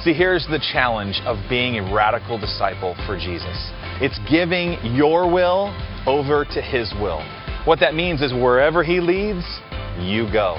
See, 0.05 0.12
here's 0.12 0.47
the 0.49 0.59
challenge 0.73 1.21
of 1.25 1.38
being 1.49 1.79
a 1.79 1.95
radical 1.95 2.38
disciple 2.38 2.95
for 3.07 3.17
Jesus 3.17 3.71
it's 4.01 4.19
giving 4.29 4.79
your 4.97 5.31
will 5.31 5.71
over 6.07 6.45
to 6.45 6.61
his 6.61 6.93
will. 7.01 7.23
What 7.65 7.79
that 7.81 7.95
means 7.95 8.21
is 8.21 8.33
wherever 8.33 8.83
he 8.83 9.01
leads, 9.01 9.47
you 10.01 10.31
go. 10.33 10.57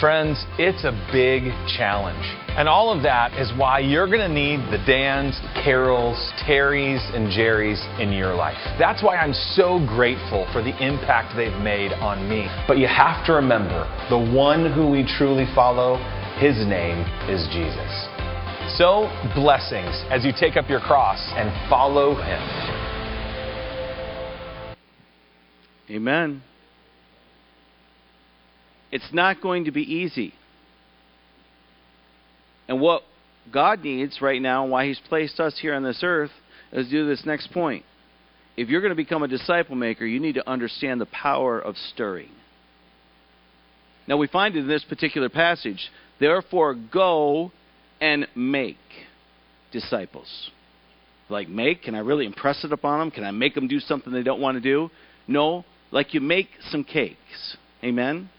Friends, 0.00 0.46
it's 0.56 0.84
a 0.84 0.92
big 1.12 1.50
challenge. 1.76 2.24
And 2.58 2.68
all 2.68 2.90
of 2.90 3.02
that 3.04 3.32
is 3.40 3.50
why 3.56 3.78
you're 3.78 4.08
going 4.08 4.26
to 4.26 4.28
need 4.28 4.58
the 4.72 4.82
Dans, 4.84 5.38
Carols, 5.62 6.18
Terrys, 6.44 7.00
and 7.14 7.28
Jerrys 7.28 7.80
in 8.00 8.12
your 8.12 8.34
life. 8.34 8.58
That's 8.76 9.02
why 9.02 9.16
I'm 9.16 9.32
so 9.54 9.78
grateful 9.86 10.48
for 10.52 10.60
the 10.60 10.74
impact 10.84 11.36
they've 11.36 11.62
made 11.62 11.92
on 11.92 12.28
me. 12.28 12.48
But 12.66 12.78
you 12.78 12.88
have 12.88 13.24
to 13.26 13.34
remember 13.34 13.86
the 14.10 14.18
one 14.18 14.72
who 14.72 14.90
we 14.90 15.06
truly 15.16 15.46
follow, 15.54 15.96
his 16.38 16.56
name 16.66 17.06
is 17.30 17.46
Jesus. 17.52 18.10
So, 18.76 19.06
blessings 19.34 19.94
as 20.10 20.24
you 20.24 20.32
take 20.38 20.56
up 20.56 20.68
your 20.68 20.80
cross 20.80 21.20
and 21.36 21.50
follow 21.70 22.14
him. 22.14 22.42
Amen. 25.88 26.42
It's 28.90 29.12
not 29.12 29.40
going 29.40 29.64
to 29.64 29.70
be 29.70 29.82
easy. 29.82 30.34
And 32.70 32.80
what 32.80 33.02
God 33.52 33.82
needs 33.82 34.22
right 34.22 34.40
now, 34.40 34.64
why 34.64 34.86
He's 34.86 35.00
placed 35.08 35.40
us 35.40 35.58
here 35.60 35.74
on 35.74 35.82
this 35.82 36.00
earth, 36.04 36.30
is 36.72 36.88
do 36.88 37.04
this 37.04 37.26
next 37.26 37.52
point. 37.52 37.84
If 38.56 38.68
you're 38.68 38.80
going 38.80 38.92
to 38.92 38.96
become 38.96 39.24
a 39.24 39.28
disciple 39.28 39.74
maker, 39.74 40.06
you 40.06 40.20
need 40.20 40.36
to 40.36 40.48
understand 40.48 41.00
the 41.00 41.06
power 41.06 41.58
of 41.58 41.74
stirring. 41.92 42.30
Now, 44.06 44.18
we 44.18 44.28
find 44.28 44.54
it 44.54 44.60
in 44.60 44.68
this 44.68 44.84
particular 44.84 45.28
passage, 45.28 45.90
therefore 46.20 46.74
go 46.74 47.50
and 48.00 48.28
make 48.36 48.78
disciples. 49.72 50.50
Like, 51.28 51.48
make? 51.48 51.82
Can 51.82 51.96
I 51.96 52.00
really 52.00 52.24
impress 52.24 52.62
it 52.62 52.72
upon 52.72 53.00
them? 53.00 53.10
Can 53.10 53.24
I 53.24 53.32
make 53.32 53.56
them 53.56 53.66
do 53.66 53.80
something 53.80 54.12
they 54.12 54.22
don't 54.22 54.40
want 54.40 54.56
to 54.56 54.60
do? 54.60 54.90
No, 55.26 55.64
like 55.90 56.14
you 56.14 56.20
make 56.20 56.48
some 56.70 56.84
cakes. 56.84 57.56
Amen? 57.82 58.30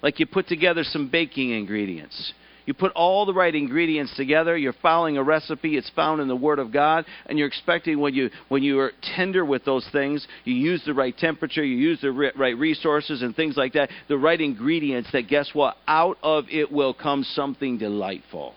Like 0.00 0.20
you 0.20 0.26
put 0.26 0.46
together 0.46 0.84
some 0.84 1.08
baking 1.08 1.50
ingredients. 1.50 2.32
You 2.68 2.74
put 2.74 2.92
all 2.92 3.24
the 3.24 3.32
right 3.32 3.54
ingredients 3.54 4.14
together. 4.14 4.54
You're 4.54 4.74
following 4.82 5.16
a 5.16 5.22
recipe. 5.22 5.78
It's 5.78 5.88
found 5.96 6.20
in 6.20 6.28
the 6.28 6.36
Word 6.36 6.58
of 6.58 6.70
God, 6.70 7.06
and 7.24 7.38
you're 7.38 7.48
expecting 7.48 7.98
when 7.98 8.12
you 8.12 8.28
when 8.48 8.62
you 8.62 8.78
are 8.80 8.92
tender 9.16 9.42
with 9.42 9.64
those 9.64 9.88
things, 9.90 10.28
you 10.44 10.52
use 10.52 10.82
the 10.84 10.92
right 10.92 11.16
temperature, 11.16 11.64
you 11.64 11.78
use 11.78 11.98
the 12.02 12.12
right 12.12 12.58
resources 12.58 13.22
and 13.22 13.34
things 13.34 13.56
like 13.56 13.72
that, 13.72 13.88
the 14.08 14.18
right 14.18 14.38
ingredients. 14.38 15.08
That 15.14 15.28
guess 15.28 15.48
what? 15.54 15.78
Out 15.86 16.18
of 16.22 16.44
it 16.50 16.70
will 16.70 16.92
come 16.92 17.24
something 17.32 17.78
delightful. 17.78 18.54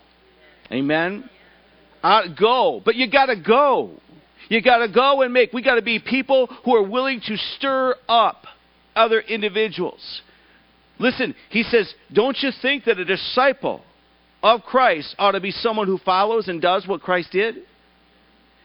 Amen. 0.70 1.30
Uh, 2.02 2.24
go, 2.38 2.82
but 2.84 2.96
you 2.96 3.10
got 3.10 3.26
to 3.26 3.36
go. 3.36 3.98
You 4.50 4.60
got 4.60 4.86
to 4.86 4.92
go 4.92 5.22
and 5.22 5.32
make. 5.32 5.54
We 5.54 5.62
got 5.62 5.76
to 5.76 5.82
be 5.82 5.98
people 5.98 6.48
who 6.66 6.76
are 6.76 6.86
willing 6.86 7.22
to 7.28 7.36
stir 7.56 7.94
up 8.10 8.44
other 8.94 9.20
individuals. 9.20 10.20
Listen, 10.98 11.34
he 11.48 11.62
says, 11.62 11.90
don't 12.12 12.36
you 12.42 12.50
think 12.60 12.84
that 12.84 12.98
a 12.98 13.06
disciple 13.06 13.82
of 14.42 14.62
Christ 14.62 15.14
ought 15.18 15.32
to 15.32 15.40
be 15.40 15.50
someone 15.50 15.86
who 15.86 15.98
follows 15.98 16.48
and 16.48 16.60
does 16.60 16.86
what 16.86 17.00
Christ 17.00 17.30
did? 17.32 17.56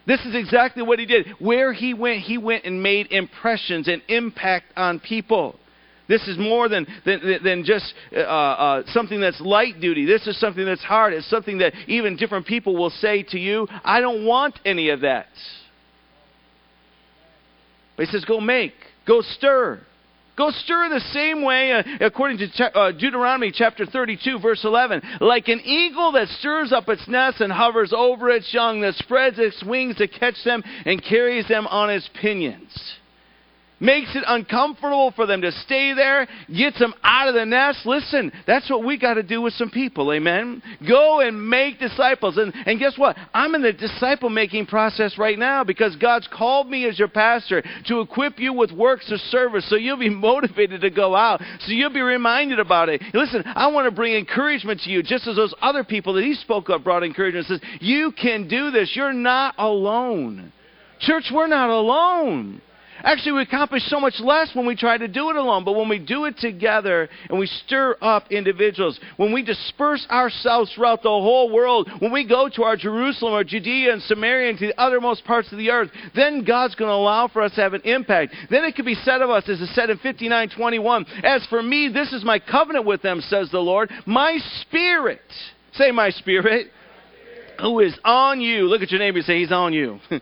This 0.06 0.22
is 0.22 0.36
exactly 0.36 0.84
what 0.84 1.00
he 1.00 1.06
did. 1.06 1.28
Where 1.40 1.74
he 1.74 1.94
went, 1.94 2.22
he 2.22 2.38
went 2.38 2.64
and 2.64 2.82
made 2.82 3.12
impressions 3.12 3.88
and 3.88 4.02
impact 4.08 4.68
on 4.78 5.00
people. 5.00 5.60
This 6.08 6.26
is 6.30 6.38
more 6.38 6.70
than, 6.70 6.88
than, 7.06 7.40
than 7.44 7.64
just 7.66 7.94
uh, 8.16 8.20
uh, 8.20 8.84
something 8.88 9.20
that's 9.20 9.42
light 9.42 9.82
duty. 9.82 10.06
This 10.06 10.26
is 10.26 10.40
something 10.40 10.66
that's 10.66 10.84
hard. 10.84 11.14
It's 11.14 11.30
something 11.30 11.58
that 11.58 11.74
even 11.88 12.16
different 12.16 12.46
people 12.48 12.78
will 12.78 12.90
say 12.90 13.24
to 13.24 13.38
you, 13.38 13.68
I 13.84 14.00
don't 14.00 14.26
want 14.26 14.58
any 14.64 14.90
of 14.90 15.02
that. 15.02 15.28
But 17.98 18.06
he 18.06 18.12
says, 18.12 18.24
go 18.24 18.40
make, 18.40 18.74
go 19.06 19.22
stir. 19.22 19.82
Go 20.38 20.52
stir 20.52 20.90
the 20.90 21.00
same 21.14 21.42
way, 21.42 21.74
uh, 21.74 21.84
according 22.00 22.38
to 22.38 22.78
uh, 22.78 22.92
Deuteronomy 22.92 23.52
chapter 23.52 23.88
32, 23.88 24.38
verse 24.38 24.64
11. 24.64 25.02
Like 25.20 25.48
an 25.48 25.62
eagle 25.62 26.12
that 26.12 26.28
stirs 26.28 26.72
up 26.72 26.88
its 26.90 27.08
nest 27.08 27.42
and 27.42 27.52
hovers 27.52 27.92
over 27.92 28.30
its 28.30 28.54
young, 28.54 28.82
that 28.82 28.94
spreads 28.96 29.40
its 29.40 29.64
wings 29.64 29.96
to 29.96 30.08
catch 30.08 30.36
them 30.46 30.64
and 30.86 31.04
carries 31.04 31.48
them 31.48 31.66
on 31.66 31.90
its 31.90 32.08
pinions 32.22 32.98
makes 33.80 34.16
it 34.16 34.24
uncomfortable 34.26 35.12
for 35.16 35.26
them 35.26 35.42
to 35.42 35.52
stay 35.52 35.94
there, 35.94 36.28
gets 36.56 36.80
them 36.80 36.94
out 37.04 37.28
of 37.28 37.34
the 37.34 37.46
nest. 37.46 37.86
Listen, 37.86 38.32
that's 38.46 38.70
what 38.70 38.84
we 38.84 38.98
got 38.98 39.16
to 39.16 39.24
do 39.24 39.42
with 39.42 39.54
some 39.54 39.70
people, 39.70 40.12
amen? 40.14 40.62
Go 40.88 41.22
and 41.22 41.50
make 41.50 41.80
disciples. 41.80 42.38
And, 42.38 42.54
and 42.66 42.80
guess 42.80 42.98
what? 42.98 43.16
I'm 43.34 43.56
in 43.56 43.62
the 43.62 43.74
disciple 43.74 44.30
making 44.30 44.68
process 44.68 45.18
right 45.18 45.38
now 45.38 45.64
because 45.64 45.96
God's 45.96 46.28
called 46.32 46.70
me 46.70 46.88
as 46.88 46.98
your 46.98 47.08
pastor 47.08 47.64
to 47.88 48.02
equip 48.02 48.40
you 48.40 48.54
with 48.54 48.72
works 48.72 49.12
of 49.12 49.20
service 49.20 49.70
so 49.70 49.76
you'll 49.76 49.98
be 49.98 50.10
motivated 50.28 50.82
to 50.82 50.90
go 50.90 51.16
out, 51.16 51.42
so 51.62 51.72
you'll 51.72 51.94
be 51.94 52.02
reminded 52.02 52.60
about 52.60 52.90
it. 52.90 53.02
Listen, 53.14 53.44
I 53.46 53.68
want 53.68 53.86
to 53.86 53.96
bring 53.96 54.14
encouragement 54.14 54.82
to 54.82 54.90
you, 54.90 55.04
just 55.04 55.28
as 55.28 55.36
those 55.36 55.54
other 55.62 55.84
people 55.84 56.14
that 56.14 56.24
he 56.24 56.34
spoke 56.34 56.70
of 56.70 56.84
brought 56.84 57.04
encouragement. 57.04 57.48
Says, 57.48 57.62
you 57.80 58.12
can 58.12 58.48
do 58.48 58.72
this. 58.72 58.94
You're 58.96 59.14
not 59.14 59.56
alone. 59.58 60.52
Church, 61.00 61.30
we're 61.32 61.48
not 61.48 61.70
alone. 61.70 62.62
Actually, 63.04 63.34
we 63.34 63.42
accomplish 63.44 63.84
so 63.88 64.00
much 64.00 64.20
less 64.20 64.50
when 64.54 64.66
we 64.66 64.76
try 64.76 64.98
to 64.98 65.08
do 65.08 65.30
it 65.30 65.36
alone. 65.36 65.64
But 65.64 65.74
when 65.74 65.90
we 65.90 66.00
do 66.00 66.26
it 66.26 66.38
together 66.38 67.10
and 67.30 67.40
we 67.40 67.48
stir 67.48 67.96
up 68.02 68.32
individuals, 68.32 69.00
when 69.18 69.34
we 69.34 69.44
disperse 69.44 70.06
ourselves 70.10 70.74
throughout 70.74 71.04
the 71.04 71.10
whole 71.10 71.52
world, 71.52 71.90
when 72.00 72.12
we 72.12 72.28
go 72.28 72.50
to 72.50 72.64
our 72.64 72.76
Jerusalem 72.76 73.34
or 73.34 73.44
Judea 73.44 73.94
and 73.94 74.02
Samaria 74.04 74.50
and 74.50 74.60
to 74.60 74.68
the 74.68 74.82
uttermost 74.82 75.26
parts 75.26 75.52
of 75.52 75.58
the 75.58 75.70
earth, 75.70 75.90
then 76.16 76.44
God's 76.44 76.76
going 76.76 76.90
to 76.90 76.96
allow 76.96 77.28
for 77.28 77.42
us 77.42 77.54
to 77.56 77.62
have 77.62 77.74
an 77.74 77.82
impact. 77.82 78.36
Then 78.50 78.64
it 78.64 78.76
could 78.76 78.86
be 78.86 78.96
said 78.96 79.22
of 79.22 79.30
us, 79.30 79.48
as 79.48 79.62
it 79.62 79.70
said 79.74 79.90
in 79.90 79.98
59:21, 80.00 81.06
"As 81.24 81.46
for 81.48 81.62
me, 81.62 81.90
this 81.90 82.14
is 82.14 82.24
my 82.24 82.40
covenant 82.40 82.86
with 82.86 83.02
them," 83.02 83.22
says 83.22 83.50
the 83.52 83.62
Lord. 83.62 83.92
My 84.06 84.38
spirit, 84.62 85.22
say 85.74 85.92
my 85.92 86.10
spirit, 86.10 86.72
who 87.62 87.80
is 87.80 87.98
on 88.04 88.42
you. 88.42 88.68
Look 88.68 88.82
at 88.82 88.92
your 88.92 89.00
neighbor 89.00 89.18
and 89.18 89.26
say, 89.26 89.40
He's 89.40 89.52
on 89.52 89.74
you. 89.74 90.00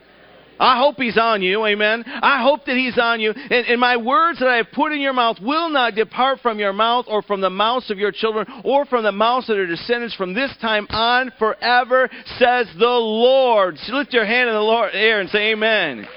I 0.59 0.79
hope 0.79 0.95
he's 0.97 1.17
on 1.17 1.41
you, 1.41 1.65
amen. 1.65 2.03
I 2.05 2.41
hope 2.41 2.65
that 2.65 2.75
he's 2.75 2.97
on 2.97 3.19
you. 3.19 3.31
And, 3.31 3.67
and, 3.67 3.79
my 3.79 3.97
words 3.97 4.39
that 4.39 4.47
I 4.47 4.57
have 4.57 4.71
put 4.73 4.91
in 4.91 5.01
your 5.01 5.13
mouth 5.13 5.37
will 5.41 5.69
not 5.69 5.95
depart 5.95 6.39
from 6.41 6.59
your 6.59 6.73
mouth 6.73 7.05
or 7.07 7.21
from 7.21 7.41
the 7.41 7.49
mouths 7.49 7.91
of 7.91 7.97
your 7.97 8.11
children 8.11 8.47
or 8.63 8.85
from 8.85 9.03
the 9.03 9.11
mouths 9.11 9.49
of 9.49 9.57
their 9.57 9.67
descendants 9.67 10.15
from 10.15 10.33
this 10.33 10.51
time 10.61 10.87
on 10.89 11.31
forever, 11.37 12.09
says 12.37 12.67
the 12.79 12.85
Lord. 12.85 13.77
So 13.79 13.93
lift 13.93 14.13
your 14.13 14.25
hand 14.25 14.47
in 14.47 14.55
the 14.55 14.61
Lord, 14.61 14.91
air 14.93 15.19
and 15.19 15.29
say 15.29 15.51
amen. 15.51 16.07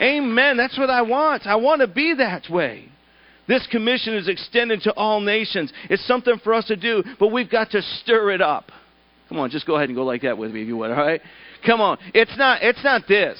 Amen. 0.00 0.56
That's 0.56 0.78
what 0.78 0.90
I 0.90 1.02
want. 1.02 1.46
I 1.46 1.56
want 1.56 1.80
to 1.80 1.88
be 1.88 2.14
that 2.14 2.48
way. 2.50 2.88
This 3.48 3.66
commission 3.70 4.14
is 4.14 4.28
extended 4.28 4.82
to 4.82 4.94
all 4.94 5.20
nations. 5.20 5.72
It's 5.90 6.06
something 6.06 6.38
for 6.44 6.54
us 6.54 6.66
to 6.66 6.76
do, 6.76 7.02
but 7.18 7.28
we've 7.28 7.50
got 7.50 7.70
to 7.72 7.82
stir 7.82 8.30
it 8.30 8.40
up. 8.40 8.70
Come 9.28 9.38
on, 9.38 9.50
just 9.50 9.66
go 9.66 9.76
ahead 9.76 9.88
and 9.88 9.96
go 9.96 10.04
like 10.04 10.22
that 10.22 10.38
with 10.38 10.52
me 10.52 10.62
if 10.62 10.68
you 10.68 10.76
would, 10.76 10.90
all 10.90 10.96
right? 10.96 11.20
Come 11.66 11.80
on. 11.80 11.98
It's 12.14 12.36
not 12.36 12.62
it's 12.62 12.82
not 12.84 13.06
this. 13.08 13.38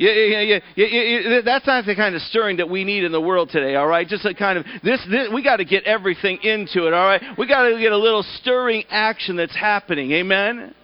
Yeah, 0.00 0.12
yeah, 0.12 0.60
yeah, 0.76 0.86
yeah, 0.86 1.40
That's 1.44 1.66
not 1.66 1.84
the 1.84 1.94
kind 1.94 2.14
of 2.14 2.22
stirring 2.22 2.56
that 2.56 2.70
we 2.70 2.84
need 2.84 3.04
in 3.04 3.12
the 3.12 3.20
world 3.20 3.50
today, 3.50 3.74
all 3.74 3.86
right? 3.86 4.08
Just 4.08 4.24
a 4.24 4.32
kind 4.32 4.56
of 4.56 4.64
this, 4.82 4.98
this 5.10 5.28
we 5.30 5.44
got 5.44 5.56
to 5.56 5.66
get 5.66 5.84
everything 5.84 6.38
into 6.42 6.86
it, 6.86 6.94
all 6.94 7.04
right? 7.04 7.22
We 7.36 7.46
got 7.46 7.68
to 7.68 7.78
get 7.78 7.92
a 7.92 7.98
little 7.98 8.22
stirring 8.40 8.84
action 8.88 9.36
that's 9.36 9.54
happening. 9.54 10.10
Amen. 10.12 10.74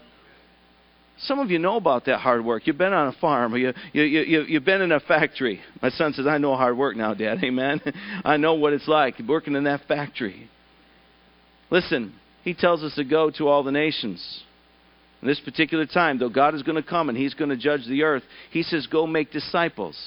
Some 1.21 1.39
of 1.39 1.51
you 1.51 1.59
know 1.59 1.77
about 1.77 2.05
that 2.05 2.19
hard 2.19 2.45
work. 2.45 2.67
You've 2.67 2.77
been 2.77 2.93
on 2.93 3.09
a 3.09 3.13
farm, 3.19 3.55
or 3.55 3.57
you, 3.57 3.73
you, 3.95 4.03
you, 4.03 4.43
you've 4.43 4.67
been 4.67 4.83
in 4.83 4.93
a 4.93 5.01
factory. 5.01 5.61
My 5.81 5.89
son 5.89 6.13
says, 6.13 6.27
I 6.27 6.37
know 6.37 6.55
hard 6.55 6.77
work 6.77 6.95
now, 6.95 7.15
Dad. 7.15 7.39
Amen. 7.43 7.81
I 8.23 8.37
know 8.37 8.53
what 8.53 8.75
it's 8.75 8.87
like 8.87 9.15
working 9.27 9.55
in 9.55 9.65
that 9.65 9.81
factory. 9.89 10.51
Listen, 11.71 12.13
he 12.43 12.53
tells 12.53 12.83
us 12.83 12.95
to 12.97 13.05
go 13.05 13.31
to 13.39 13.49
all 13.49 13.63
the 13.63 13.73
nations. 13.73 14.43
In 15.27 15.29
this 15.29 15.41
particular 15.41 15.87
time, 15.87 16.21
though 16.21 16.29
God 16.29 16.55
is 16.55 16.63
going 16.63 16.81
to 16.81 16.89
come 16.89 17.09
and 17.09 17.19
He's 17.19 17.35
going 17.35 17.51
to 17.51 17.57
judge 17.57 17.85
the 17.89 18.05
earth, 18.05 18.23
He 18.53 18.63
says, 18.63 18.87
Go 18.87 19.09
make 19.09 19.33
disciples. 19.33 19.99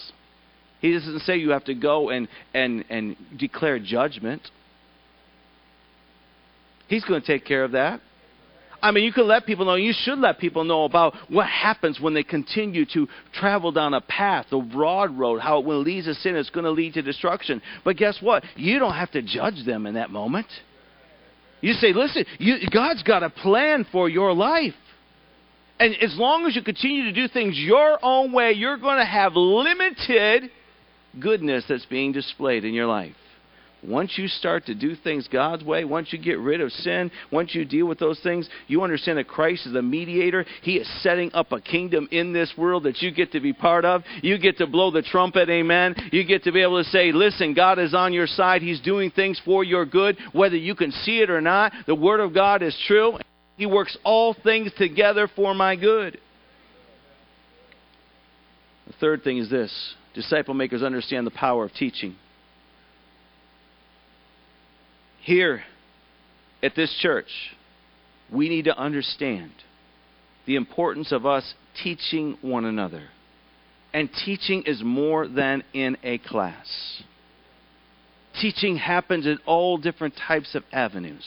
He 0.79 0.93
doesn't 0.93 1.19
say 1.23 1.35
you 1.35 1.49
have 1.49 1.65
to 1.65 1.73
go 1.73 2.07
and, 2.07 2.29
and, 2.53 2.85
and 2.89 3.17
declare 3.37 3.79
judgment. 3.79 4.41
He's 6.87 7.03
going 7.03 7.19
to 7.19 7.27
take 7.27 7.43
care 7.43 7.65
of 7.65 7.73
that. 7.73 7.99
I 8.81 8.91
mean, 8.91 9.03
you 9.03 9.11
can 9.11 9.27
let 9.27 9.45
people 9.45 9.65
know, 9.65 9.75
you 9.75 9.93
should 9.93 10.19
let 10.19 10.39
people 10.39 10.63
know 10.63 10.85
about 10.85 11.13
what 11.27 11.47
happens 11.47 11.99
when 11.99 12.13
they 12.13 12.23
continue 12.23 12.85
to 12.93 13.09
travel 13.33 13.73
down 13.73 13.93
a 13.93 13.99
path, 13.99 14.45
the 14.49 14.59
broad 14.59 15.19
road, 15.19 15.41
how 15.41 15.59
it 15.59 15.65
will 15.65 15.81
lead 15.81 16.05
to 16.05 16.13
sin, 16.13 16.37
it's 16.37 16.49
going 16.49 16.63
to 16.63 16.71
lead 16.71 16.93
to 16.93 17.01
destruction. 17.01 17.61
But 17.83 17.97
guess 17.97 18.19
what? 18.21 18.45
You 18.55 18.79
don't 18.79 18.95
have 18.95 19.11
to 19.11 19.21
judge 19.21 19.65
them 19.65 19.85
in 19.85 19.95
that 19.95 20.11
moment. 20.11 20.47
You 21.59 21.73
say, 21.73 21.91
listen, 21.91 22.23
you, 22.37 22.55
God's 22.71 23.03
got 23.03 23.21
a 23.21 23.29
plan 23.29 23.85
for 23.91 24.07
your 24.07 24.31
life. 24.31 24.75
And 25.79 25.95
as 26.01 26.15
long 26.17 26.45
as 26.45 26.55
you 26.55 26.61
continue 26.61 27.03
to 27.05 27.13
do 27.13 27.27
things 27.27 27.57
your 27.57 27.97
own 28.03 28.33
way, 28.33 28.51
you're 28.51 28.77
going 28.77 28.99
to 28.99 29.05
have 29.05 29.33
limited 29.35 30.51
goodness 31.19 31.63
that's 31.69 31.85
being 31.85 32.11
displayed 32.11 32.65
in 32.65 32.73
your 32.73 32.87
life. 32.87 33.15
Once 33.81 34.17
you 34.17 34.27
start 34.27 34.65
to 34.65 34.75
do 34.75 34.93
things 34.93 35.29
God's 35.31 35.63
way, 35.63 35.85
once 35.85 36.11
you 36.11 36.19
get 36.19 36.37
rid 36.37 36.59
of 36.59 36.69
sin, 36.69 37.09
once 37.31 37.55
you 37.55 37.63
deal 37.63 37.85
with 37.85 37.97
those 37.97 38.19
things, 38.19 38.49
you 38.67 38.83
understand 38.83 39.17
that 39.17 39.29
Christ 39.29 39.67
is 39.67 39.71
the 39.71 39.81
mediator. 39.81 40.45
He 40.63 40.73
is 40.73 41.01
setting 41.01 41.31
up 41.33 41.53
a 41.53 41.61
kingdom 41.61 42.09
in 42.11 42.33
this 42.33 42.51
world 42.57 42.83
that 42.83 43.01
you 43.01 43.09
get 43.09 43.31
to 43.31 43.39
be 43.39 43.53
part 43.53 43.85
of. 43.85 44.03
You 44.21 44.37
get 44.37 44.57
to 44.57 44.67
blow 44.67 44.91
the 44.91 45.01
trumpet, 45.01 45.49
amen. 45.49 45.95
You 46.11 46.25
get 46.25 46.43
to 46.43 46.51
be 46.51 46.61
able 46.61 46.83
to 46.83 46.89
say, 46.89 47.13
listen, 47.13 47.53
God 47.53 47.79
is 47.79 47.93
on 47.93 48.11
your 48.11 48.27
side. 48.27 48.61
He's 48.61 48.81
doing 48.81 49.11
things 49.11 49.41
for 49.45 49.63
your 49.63 49.85
good, 49.85 50.17
whether 50.33 50.57
you 50.57 50.75
can 50.75 50.91
see 50.91 51.19
it 51.19 51.29
or 51.29 51.39
not. 51.39 51.71
The 51.87 51.95
Word 51.95 52.19
of 52.19 52.33
God 52.33 52.61
is 52.61 52.77
true. 52.85 53.17
He 53.59 53.65
works 53.65 53.97
all 54.05 54.33
things 54.33 54.71
together 54.77 55.29
for 55.35 55.53
my 55.53 55.75
good. 55.75 56.17
The 58.87 58.93
third 59.01 59.21
thing 59.21 59.37
is 59.37 59.49
this 59.49 59.95
disciple 60.13 60.53
makers 60.53 60.81
understand 60.81 61.27
the 61.27 61.31
power 61.31 61.65
of 61.65 61.73
teaching. 61.73 62.15
Here 65.19 65.61
at 66.63 66.73
this 66.73 66.97
church, 67.01 67.27
we 68.31 68.47
need 68.47 68.63
to 68.63 68.77
understand 68.77 69.51
the 70.45 70.55
importance 70.55 71.11
of 71.11 71.25
us 71.25 71.53
teaching 71.83 72.37
one 72.39 72.63
another. 72.63 73.09
And 73.93 74.09
teaching 74.23 74.63
is 74.67 74.81
more 74.81 75.27
than 75.27 75.65
in 75.73 75.97
a 76.01 76.17
class. 76.19 77.03
Teaching 78.39 78.77
happens 78.77 79.25
in 79.25 79.37
all 79.45 79.77
different 79.77 80.13
types 80.15 80.55
of 80.55 80.63
avenues. 80.71 81.25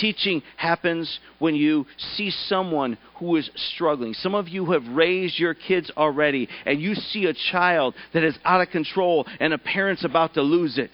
Teaching 0.00 0.42
happens 0.56 1.20
when 1.38 1.54
you 1.54 1.86
see 2.16 2.30
someone 2.30 2.98
who 3.16 3.36
is 3.36 3.48
struggling. 3.54 4.14
Some 4.14 4.34
of 4.34 4.48
you 4.48 4.72
have 4.72 4.86
raised 4.88 5.38
your 5.38 5.54
kids 5.54 5.90
already, 5.96 6.48
and 6.66 6.80
you 6.80 6.94
see 6.94 7.26
a 7.26 7.34
child 7.52 7.94
that 8.12 8.24
is 8.24 8.36
out 8.44 8.60
of 8.60 8.70
control, 8.70 9.26
and 9.40 9.52
a 9.52 9.58
parent's 9.58 10.04
about 10.04 10.34
to 10.34 10.42
lose 10.42 10.78
it. 10.78 10.90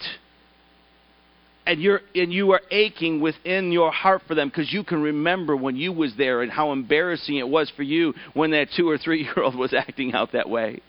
And 1.67 1.81
you're 1.81 2.01
and 2.15 2.33
you 2.33 2.53
are 2.53 2.63
aching 2.71 3.21
within 3.21 3.71
your 3.71 3.93
heart 3.93 4.23
for 4.27 4.35
them 4.35 4.49
because 4.49 4.73
you 4.73 4.83
can 4.83 5.03
remember 5.03 5.55
when 5.55 5.77
you 5.77 5.93
was 5.93 6.15
there 6.17 6.43
and 6.43 6.51
how 6.51 6.73
embarrassing 6.73 7.37
it 7.37 7.49
was 7.49 7.71
for 7.77 7.83
you 7.83 8.15
when 8.35 8.51
that 8.53 8.69
two 8.77 8.89
or 8.89 8.99
three 8.99 9.23
year 9.23 9.43
old 9.43 9.55
was 9.55 9.73
acting 9.73 10.13
out 10.15 10.33
that 10.33 10.49
way. 10.49 10.81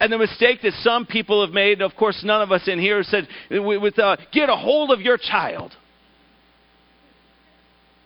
And 0.00 0.12
the 0.12 0.18
mistake 0.18 0.60
that 0.62 0.74
some 0.82 1.06
people 1.06 1.44
have 1.44 1.54
made 1.54 1.80
of 1.82 1.94
course 1.96 2.20
none 2.24 2.42
of 2.42 2.52
us 2.52 2.68
in 2.68 2.78
here 2.78 3.02
said 3.04 3.26
with 3.50 3.98
uh, 3.98 4.16
get 4.32 4.50
a 4.50 4.56
hold 4.56 4.90
of 4.90 5.00
your 5.00 5.16
child 5.16 5.72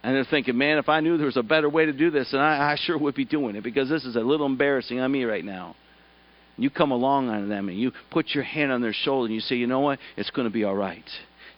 and 0.03 0.15
they're 0.17 0.25
thinking 0.25 0.57
man 0.57 0.79
if 0.79 0.89
i 0.89 1.01
knew 1.01 1.17
there 1.17 1.27
was 1.27 1.37
a 1.37 1.43
better 1.43 1.69
way 1.69 1.87
to 1.87 1.93
do 1.93 2.11
this 2.11 2.31
then 2.33 2.41
i, 2.41 2.73
I 2.73 2.77
sure 2.77 2.99
would 2.99 3.15
be 3.15 3.25
doing 3.25 3.57
it 3.57 3.63
because 3.63 3.89
this 3.89 4.05
is 4.05 4.17
a 4.17 4.21
little 4.21 4.47
embarrassing 4.47 5.01
on 5.01 5.11
me 5.11 5.25
right 5.25 5.45
now 5.45 5.77
you 6.57 6.71
come 6.71 6.91
along 6.91 7.29
on 7.29 7.49
them 7.49 7.69
and 7.69 7.79
you 7.79 7.93
put 8.11 8.31
your 8.31 8.45
hand 8.45 8.73
on 8.73 8.83
their 8.83 8.93
shoulder 8.93 9.27
and 9.27 9.35
you 9.35 9.41
say, 9.41 9.57
you 9.57 9.67
know 9.67 9.81
what? 9.81 9.99
It's 10.17 10.31
going 10.31 10.47
to 10.47 10.53
be 10.53 10.65
all 10.65 10.75
right. 10.75 11.05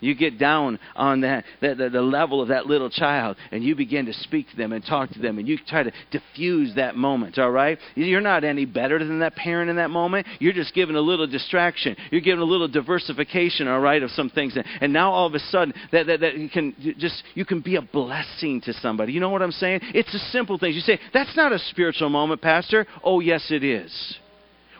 You 0.01 0.15
get 0.15 0.39
down 0.39 0.79
on 0.97 1.23
that, 1.23 1.45
that 1.61 1.79
the, 1.79 1.89
the 1.91 2.03
level 2.03 2.41
of 2.41 2.49
that 2.49 2.67
little 2.67 2.91
child 2.91 3.37
and 3.51 3.63
you 3.63 3.75
begin 3.75 4.07
to 4.07 4.13
speak 4.13 4.51
to 4.51 4.57
them 4.57 4.73
and 4.73 4.85
talk 4.85 5.11
to 5.11 5.19
them 5.19 5.39
and 5.39 5.49
you 5.49 5.59
try 5.67 5.83
to 5.83 5.93
diffuse 6.11 6.75
that 6.77 6.97
moment, 6.97 7.39
all 7.39 7.51
right? 7.51 7.79
You're 7.95 8.21
not 8.21 8.45
any 8.45 8.65
better 8.65 8.99
than 8.99 9.21
that 9.21 9.35
parent 9.35 9.71
in 9.71 9.77
that 9.77 9.91
moment. 9.91 10.27
You're 10.39 10.53
just 10.53 10.75
giving 10.75 10.97
a 10.97 11.01
little 11.01 11.27
distraction. 11.27 11.97
You're 12.11 12.21
giving 12.21 12.41
a 12.41 12.45
little 12.45 12.69
diversification, 12.69 13.69
all 13.69 13.81
right, 13.81 14.03
of 14.03 14.11
some 14.11 14.31
things. 14.31 14.57
And 14.81 14.93
now 14.93 15.13
all 15.13 15.27
of 15.27 15.35
a 15.35 15.39
sudden 15.39 15.75
that, 15.93 16.07
that, 16.07 16.21
that 16.21 16.37
you 16.39 16.49
can 16.49 16.75
just 16.99 17.23
you 17.35 17.45
can 17.45 17.61
be 17.61 17.77
a 17.77 17.83
blessing 17.83 18.61
to 18.63 18.73
somebody. 18.75 19.13
You 19.13 19.21
know 19.21 19.31
what 19.31 19.43
I'm 19.43 19.53
saying? 19.53 19.81
It's 19.95 20.13
the 20.13 20.19
simple 20.31 20.59
things. 20.59 20.75
You 20.75 20.81
say, 20.81 20.99
that's 21.13 21.37
not 21.37 21.53
a 21.53 21.59
spiritual 21.59 22.09
moment, 22.09 22.43
Pastor. 22.43 22.87
Oh, 23.03 23.21
yes, 23.21 23.51
it 23.51 23.65
is. 23.65 24.19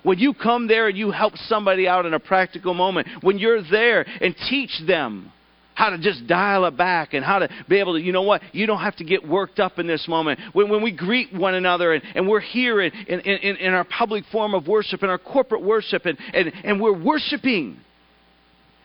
When 0.05 0.19
you 0.19 0.35
come 0.35 0.69
there 0.69 0.87
and 0.87 0.97
you 0.97 1.11
help 1.11 1.35
somebody 1.49 1.89
out 1.89 2.07
in 2.07 2.15
a 2.15 2.21
practical 2.21 2.75
moment, 2.75 3.09
when 3.23 3.39
you're 3.39 3.63
there 3.69 4.07
and 4.21 4.37
teach 4.49 4.71
them 4.87 5.33
how 5.75 5.91
to 5.91 5.99
just 5.99 6.27
dial 6.27 6.67
it 6.67 6.77
back 6.77 7.15
and 7.15 7.25
how 7.25 7.41
to 7.41 7.49
be 7.69 7.81
able 7.81 7.95
to, 7.95 8.01
you 8.01 8.13
know 8.13 8.23
what, 8.23 8.43
you 8.53 8.67
don't 8.67 8.81
have 8.81 8.95
to 8.97 9.05
get 9.05 9.27
worked 9.27 9.59
up 9.59 9.79
in 9.79 9.87
this 9.87 10.07
moment. 10.07 10.39
When, 10.53 10.69
when 10.69 10.83
we 10.83 10.93
greet 10.93 11.33
one 11.35 11.55
another 11.55 11.95
and, 11.95 12.03
and 12.15 12.29
we're 12.29 12.41
here 12.41 12.81
in, 12.81 12.93
in, 12.93 13.21
in, 13.21 13.57
in 13.57 13.75
our 13.75 13.85
public 13.85 14.25
form 14.31 14.55
of 14.55 14.69
worship, 14.69 15.03
in 15.03 15.09
our 15.11 15.19
corporate 15.19 15.63
worship, 15.63 16.07
and, 16.07 16.19
and, 16.33 16.53
and 16.63 16.81
we're 16.81 16.97
worshiping, 16.97 17.79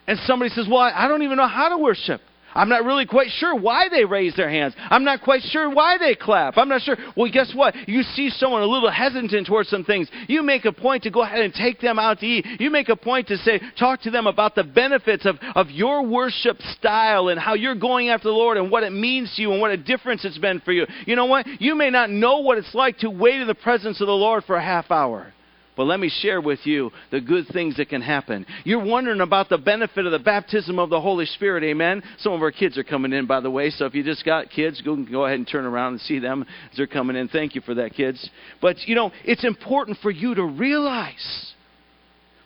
and 0.06 0.18
somebody 0.24 0.48
says, 0.50 0.66
Well, 0.68 0.80
I 0.80 1.06
don't 1.06 1.22
even 1.22 1.36
know 1.36 1.46
how 1.46 1.68
to 1.68 1.78
worship. 1.78 2.22
I'm 2.54 2.68
not 2.68 2.84
really 2.84 3.06
quite 3.06 3.30
sure 3.30 3.54
why 3.54 3.88
they 3.88 4.04
raise 4.04 4.34
their 4.36 4.50
hands. 4.50 4.74
I'm 4.78 5.04
not 5.04 5.22
quite 5.22 5.42
sure 5.42 5.70
why 5.70 5.98
they 5.98 6.14
clap. 6.14 6.56
I'm 6.56 6.68
not 6.68 6.82
sure. 6.82 6.96
Well, 7.16 7.30
guess 7.32 7.52
what? 7.54 7.74
You 7.88 8.02
see 8.02 8.30
someone 8.30 8.62
a 8.62 8.66
little 8.66 8.90
hesitant 8.90 9.46
towards 9.46 9.68
some 9.68 9.84
things. 9.84 10.08
You 10.28 10.42
make 10.42 10.64
a 10.64 10.72
point 10.72 11.04
to 11.04 11.10
go 11.10 11.22
ahead 11.22 11.40
and 11.40 11.54
take 11.54 11.80
them 11.80 11.98
out 11.98 12.20
to 12.20 12.26
eat. 12.26 12.46
You 12.58 12.70
make 12.70 12.88
a 12.88 12.96
point 12.96 13.28
to 13.28 13.36
say, 13.38 13.60
talk 13.78 14.00
to 14.02 14.10
them 14.10 14.26
about 14.26 14.54
the 14.54 14.64
benefits 14.64 15.26
of, 15.26 15.36
of 15.54 15.70
your 15.70 16.06
worship 16.06 16.60
style 16.76 17.28
and 17.28 17.38
how 17.38 17.54
you're 17.54 17.74
going 17.74 18.08
after 18.08 18.28
the 18.28 18.34
Lord 18.34 18.56
and 18.56 18.70
what 18.70 18.82
it 18.82 18.92
means 18.92 19.34
to 19.36 19.42
you 19.42 19.52
and 19.52 19.60
what 19.60 19.70
a 19.70 19.76
difference 19.76 20.24
it's 20.24 20.38
been 20.38 20.60
for 20.60 20.72
you. 20.72 20.86
You 21.06 21.16
know 21.16 21.26
what? 21.26 21.46
You 21.60 21.74
may 21.74 21.90
not 21.90 22.10
know 22.10 22.38
what 22.38 22.58
it's 22.58 22.74
like 22.74 22.98
to 22.98 23.10
wait 23.10 23.40
in 23.40 23.46
the 23.46 23.54
presence 23.54 24.00
of 24.00 24.06
the 24.06 24.12
Lord 24.12 24.44
for 24.44 24.56
a 24.56 24.62
half 24.62 24.90
hour. 24.90 25.32
But 25.80 25.86
let 25.86 25.98
me 25.98 26.10
share 26.10 26.42
with 26.42 26.66
you 26.66 26.90
the 27.10 27.22
good 27.22 27.46
things 27.54 27.78
that 27.78 27.88
can 27.88 28.02
happen. 28.02 28.44
You're 28.64 28.84
wondering 28.84 29.22
about 29.22 29.48
the 29.48 29.56
benefit 29.56 30.04
of 30.04 30.12
the 30.12 30.18
baptism 30.18 30.78
of 30.78 30.90
the 30.90 31.00
Holy 31.00 31.24
Spirit, 31.24 31.64
amen? 31.64 32.02
Some 32.18 32.34
of 32.34 32.42
our 32.42 32.50
kids 32.50 32.76
are 32.76 32.84
coming 32.84 33.14
in, 33.14 33.24
by 33.24 33.40
the 33.40 33.50
way, 33.50 33.70
so 33.70 33.86
if 33.86 33.94
you 33.94 34.04
just 34.04 34.22
got 34.22 34.50
kids, 34.50 34.82
go, 34.82 34.94
go 34.96 35.24
ahead 35.24 35.38
and 35.38 35.48
turn 35.48 35.64
around 35.64 35.92
and 35.92 36.00
see 36.02 36.18
them 36.18 36.44
as 36.70 36.76
they're 36.76 36.86
coming 36.86 37.16
in. 37.16 37.28
Thank 37.28 37.54
you 37.54 37.62
for 37.62 37.72
that, 37.76 37.94
kids. 37.94 38.28
But, 38.60 38.76
you 38.86 38.94
know, 38.94 39.10
it's 39.24 39.42
important 39.42 39.96
for 40.02 40.10
you 40.10 40.34
to 40.34 40.44
realize, 40.44 41.54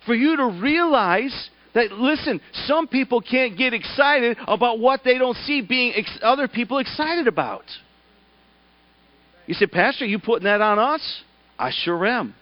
for 0.06 0.14
you 0.14 0.36
to 0.36 0.46
realize 0.62 1.50
that 1.74 1.90
listen 1.90 2.40
some 2.66 2.86
people 2.86 3.20
can't 3.20 3.58
get 3.58 3.74
excited 3.74 4.36
about 4.46 4.78
what 4.78 5.00
they 5.04 5.18
don't 5.18 5.38
see 5.38 5.60
being 5.60 5.92
ex- 5.96 6.20
other 6.22 6.46
people 6.46 6.78
excited 6.78 7.26
about 7.26 7.64
you 9.48 9.54
say 9.54 9.66
pastor 9.66 10.04
you 10.06 10.20
putting 10.20 10.44
that 10.44 10.60
on 10.60 10.78
us 10.78 11.22
i 11.58 11.72
sure 11.72 12.06
am 12.06 12.32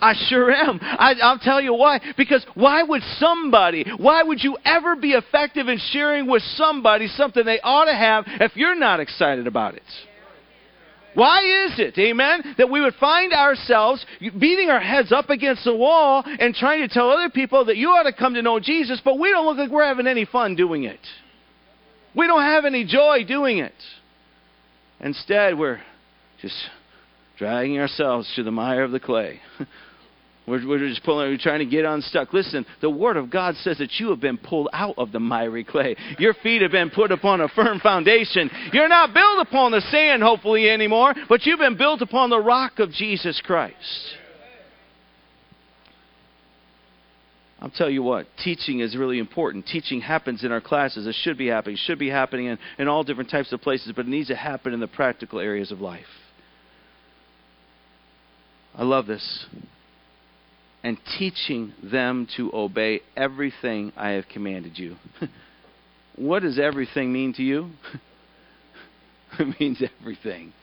I 0.00 0.14
sure 0.28 0.50
am. 0.50 0.78
I, 0.82 1.14
will 1.20 1.38
tell 1.38 1.60
you 1.60 1.74
why. 1.74 2.00
Because 2.16 2.44
why 2.54 2.82
would 2.82 3.02
somebody, 3.18 3.84
why 3.96 4.22
would 4.22 4.42
you 4.42 4.56
ever 4.64 4.96
be 4.96 5.12
effective 5.12 5.68
in 5.68 5.78
sharing 5.90 6.26
with 6.28 6.42
somebody 6.54 7.08
something 7.08 7.44
they 7.44 7.60
ought 7.60 7.86
to 7.86 7.94
have 7.94 8.24
if 8.26 8.56
you're 8.56 8.78
not 8.78 9.00
excited 9.00 9.46
about 9.46 9.74
it? 9.74 9.82
Why 11.14 11.66
is 11.66 11.78
it, 11.78 11.98
amen, 11.98 12.54
that 12.56 12.70
we 12.70 12.80
would 12.80 12.94
find 12.94 13.32
ourselves 13.32 14.04
beating 14.20 14.70
our 14.70 14.80
heads 14.80 15.10
up 15.10 15.28
against 15.28 15.64
the 15.64 15.74
wall 15.74 16.22
and 16.24 16.54
trying 16.54 16.86
to 16.86 16.88
tell 16.88 17.10
other 17.10 17.30
people 17.30 17.64
that 17.64 17.76
you 17.76 17.88
ought 17.88 18.04
to 18.04 18.12
come 18.12 18.34
to 18.34 18.42
know 18.42 18.60
Jesus, 18.60 19.00
but 19.04 19.18
we 19.18 19.30
don't 19.30 19.44
look 19.44 19.58
like 19.58 19.70
we're 19.70 19.84
having 19.84 20.06
any 20.06 20.24
fun 20.24 20.54
doing 20.54 20.84
it? 20.84 21.00
We 22.14 22.26
don't 22.26 22.42
have 22.42 22.64
any 22.64 22.84
joy 22.84 23.24
doing 23.26 23.58
it. 23.58 23.74
Instead, 25.00 25.58
we're 25.58 25.80
just 26.42 26.56
dragging 27.38 27.78
ourselves 27.78 28.30
through 28.34 28.44
the 28.44 28.50
mire 28.50 28.82
of 28.82 28.92
the 28.92 29.00
clay. 29.00 29.40
We're, 30.50 30.66
we're, 30.66 30.88
just 30.88 31.04
pulling, 31.04 31.30
we're 31.30 31.38
trying 31.38 31.60
to 31.60 31.66
get 31.66 31.84
unstuck. 31.84 32.32
Listen, 32.32 32.66
the 32.80 32.90
Word 32.90 33.16
of 33.16 33.30
God 33.30 33.54
says 33.56 33.78
that 33.78 33.92
you 33.98 34.10
have 34.10 34.20
been 34.20 34.36
pulled 34.36 34.68
out 34.72 34.96
of 34.98 35.12
the 35.12 35.20
miry 35.20 35.64
clay. 35.64 35.96
Your 36.18 36.34
feet 36.34 36.62
have 36.62 36.72
been 36.72 36.90
put 36.90 37.12
upon 37.12 37.40
a 37.40 37.48
firm 37.48 37.78
foundation. 37.80 38.50
You're 38.72 38.88
not 38.88 39.14
built 39.14 39.46
upon 39.46 39.72
the 39.72 39.80
sand, 39.80 40.22
hopefully, 40.22 40.68
anymore, 40.68 41.14
but 41.28 41.46
you've 41.46 41.60
been 41.60 41.76
built 41.76 42.02
upon 42.02 42.30
the 42.30 42.40
rock 42.40 42.80
of 42.80 42.90
Jesus 42.90 43.40
Christ. 43.44 44.16
I'll 47.60 47.70
tell 47.70 47.90
you 47.90 48.02
what, 48.02 48.26
teaching 48.42 48.80
is 48.80 48.96
really 48.96 49.18
important. 49.18 49.66
Teaching 49.66 50.00
happens 50.00 50.44
in 50.44 50.50
our 50.50 50.62
classes. 50.62 51.06
It 51.06 51.14
should 51.20 51.36
be 51.36 51.48
happening. 51.48 51.74
It 51.74 51.80
should 51.84 51.98
be 51.98 52.08
happening 52.08 52.46
in, 52.46 52.58
in 52.78 52.88
all 52.88 53.04
different 53.04 53.30
types 53.30 53.52
of 53.52 53.60
places, 53.60 53.92
but 53.94 54.06
it 54.06 54.08
needs 54.08 54.28
to 54.28 54.36
happen 54.36 54.72
in 54.72 54.80
the 54.80 54.88
practical 54.88 55.38
areas 55.38 55.70
of 55.70 55.80
life. 55.80 56.06
I 58.74 58.82
love 58.84 59.06
this. 59.06 59.46
And 60.82 60.96
teaching 61.18 61.74
them 61.82 62.26
to 62.36 62.50
obey 62.54 63.00
everything 63.16 63.92
I 63.96 64.10
have 64.10 64.28
commanded 64.28 64.78
you. 64.78 64.96
what 66.16 66.40
does 66.40 66.58
everything 66.58 67.12
mean 67.12 67.34
to 67.34 67.42
you? 67.42 67.70
it 69.38 69.60
means 69.60 69.82
everything. 70.00 70.54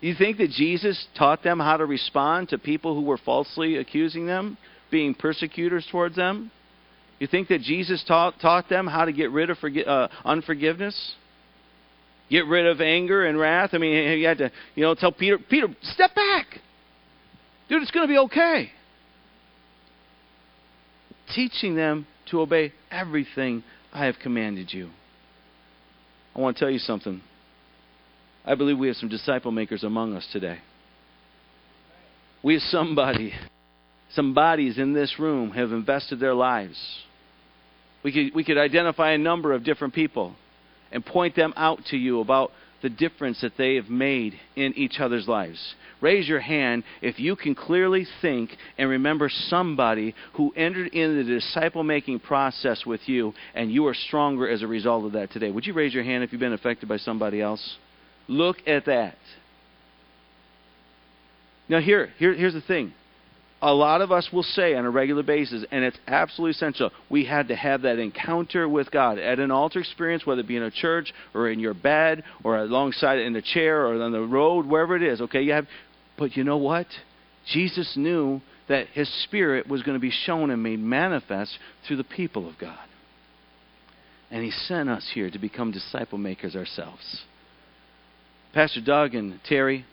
You 0.00 0.14
think 0.14 0.38
that 0.38 0.50
Jesus 0.50 1.06
taught 1.16 1.42
them 1.42 1.58
how 1.58 1.76
to 1.76 1.86
respond 1.86 2.50
to 2.50 2.58
people 2.58 2.94
who 2.94 3.02
were 3.02 3.18
falsely 3.18 3.76
accusing 3.76 4.26
them, 4.26 4.58
being 4.90 5.14
persecutors 5.14 5.86
towards 5.90 6.16
them? 6.16 6.50
You 7.18 7.26
think 7.26 7.48
that 7.48 7.62
Jesus 7.62 8.04
taught, 8.06 8.34
taught 8.40 8.68
them 8.68 8.86
how 8.86 9.06
to 9.06 9.12
get 9.12 9.30
rid 9.30 9.48
of 9.48 9.58
forgi- 9.58 9.86
uh, 9.86 10.08
unforgiveness? 10.24 11.14
Get 12.28 12.46
rid 12.46 12.66
of 12.66 12.80
anger 12.80 13.26
and 13.26 13.38
wrath? 13.38 13.70
I 13.72 13.78
mean, 13.78 14.18
you 14.18 14.26
had 14.26 14.38
to, 14.38 14.50
you 14.74 14.82
know, 14.82 14.94
tell 14.94 15.12
Peter, 15.12 15.38
Peter, 15.38 15.68
step 15.82 16.14
back. 16.14 16.46
Dude, 17.68 17.82
it's 17.82 17.90
going 17.90 18.06
to 18.06 18.12
be 18.12 18.18
okay. 18.18 18.70
Teaching 21.34 21.74
them 21.74 22.06
to 22.30 22.40
obey 22.40 22.72
everything 22.90 23.62
I 23.92 24.06
have 24.06 24.16
commanded 24.22 24.72
you. 24.72 24.90
I 26.34 26.40
want 26.40 26.56
to 26.56 26.60
tell 26.60 26.70
you 26.70 26.78
something. 26.78 27.20
I 28.44 28.54
believe 28.54 28.78
we 28.78 28.88
have 28.88 28.96
some 28.96 29.08
disciple 29.08 29.50
makers 29.50 29.82
among 29.82 30.14
us 30.14 30.26
today. 30.32 30.58
We 32.42 32.54
have 32.54 32.62
somebody, 32.62 33.32
some 34.10 34.34
bodies 34.34 34.78
in 34.78 34.92
this 34.92 35.18
room 35.18 35.50
have 35.50 35.72
invested 35.72 36.20
their 36.20 36.34
lives. 36.34 36.78
We 38.04 38.12
could, 38.12 38.34
we 38.36 38.44
could 38.44 38.58
identify 38.58 39.12
a 39.12 39.18
number 39.18 39.52
of 39.52 39.64
different 39.64 39.94
people 39.94 40.36
and 40.92 41.04
point 41.04 41.34
them 41.34 41.52
out 41.56 41.80
to 41.86 41.96
you 41.96 42.20
about 42.20 42.52
the 42.82 42.88
difference 42.88 43.40
that 43.40 43.56
they 43.56 43.76
have 43.76 43.88
made 43.88 44.34
in 44.54 44.72
each 44.74 45.00
other's 45.00 45.26
lives. 45.26 45.74
Raise 46.00 46.28
your 46.28 46.40
hand 46.40 46.84
if 47.00 47.18
you 47.18 47.36
can 47.36 47.54
clearly 47.54 48.06
think 48.20 48.50
and 48.76 48.90
remember 48.90 49.30
somebody 49.30 50.14
who 50.34 50.52
entered 50.54 50.88
into 50.88 51.24
the 51.24 51.34
disciple 51.34 51.82
making 51.82 52.20
process 52.20 52.84
with 52.84 53.08
you 53.08 53.32
and 53.54 53.72
you 53.72 53.86
are 53.86 53.94
stronger 53.94 54.48
as 54.48 54.62
a 54.62 54.66
result 54.66 55.04
of 55.04 55.12
that 55.12 55.30
today. 55.30 55.50
Would 55.50 55.66
you 55.66 55.72
raise 55.72 55.94
your 55.94 56.04
hand 56.04 56.22
if 56.22 56.32
you've 56.32 56.40
been 56.40 56.52
affected 56.52 56.88
by 56.88 56.98
somebody 56.98 57.40
else? 57.40 57.76
Look 58.28 58.58
at 58.66 58.84
that. 58.86 59.16
Now, 61.68 61.80
here, 61.80 62.10
here 62.18 62.34
here's 62.34 62.54
the 62.54 62.60
thing 62.60 62.92
a 63.62 63.72
lot 63.72 64.02
of 64.02 64.12
us 64.12 64.28
will 64.32 64.42
say 64.42 64.74
on 64.74 64.84
a 64.84 64.90
regular 64.90 65.22
basis, 65.22 65.64
and 65.70 65.82
it's 65.82 65.98
absolutely 66.06 66.50
essential, 66.50 66.90
we 67.08 67.24
had 67.24 67.48
to 67.48 67.56
have 67.56 67.82
that 67.82 67.98
encounter 67.98 68.68
with 68.68 68.90
God 68.90 69.18
at 69.18 69.38
an 69.38 69.50
altar 69.50 69.80
experience, 69.80 70.26
whether 70.26 70.42
it 70.42 70.48
be 70.48 70.56
in 70.56 70.62
a 70.62 70.70
church 70.70 71.12
or 71.34 71.48
in 71.48 71.58
your 71.58 71.72
bed 71.72 72.22
or 72.44 72.58
alongside 72.58 73.18
in 73.18 73.34
a 73.34 73.42
chair 73.42 73.86
or 73.86 74.00
on 74.00 74.12
the 74.12 74.20
road, 74.20 74.66
wherever 74.66 74.94
it 74.94 75.02
is. 75.02 75.22
Okay, 75.22 75.40
you 75.40 75.52
have, 75.52 75.66
but 76.18 76.36
you 76.36 76.44
know 76.44 76.58
what? 76.58 76.86
Jesus 77.46 77.94
knew 77.96 78.42
that 78.68 78.88
His 78.88 79.08
Spirit 79.24 79.68
was 79.68 79.82
going 79.82 79.96
to 79.96 80.00
be 80.00 80.10
shown 80.10 80.50
and 80.50 80.62
made 80.62 80.80
manifest 80.80 81.58
through 81.86 81.96
the 81.96 82.04
people 82.04 82.48
of 82.48 82.58
God, 82.58 82.86
and 84.30 84.44
He 84.44 84.50
sent 84.50 84.90
us 84.90 85.10
here 85.14 85.30
to 85.30 85.38
become 85.38 85.70
disciple 85.70 86.18
makers 86.18 86.54
ourselves. 86.54 87.22
Pastor 88.52 88.80
Doug 88.80 89.14
and 89.14 89.40
Terry, 89.44 89.86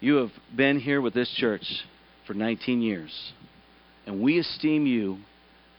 you 0.00 0.16
have 0.16 0.30
been 0.54 0.80
here 0.80 1.00
with 1.00 1.14
this 1.14 1.32
church 1.36 1.64
for 2.30 2.34
19 2.34 2.80
years. 2.80 3.32
And 4.06 4.22
we 4.22 4.38
esteem 4.38 4.86
you 4.86 5.18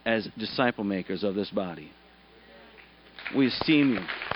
as 0.05 0.27
disciple 0.37 0.83
makers 0.83 1.23
of 1.23 1.33
this 1.33 1.49
body. 1.49 1.89
We 3.33 3.47
esteem 3.47 3.93
you. 3.93 4.30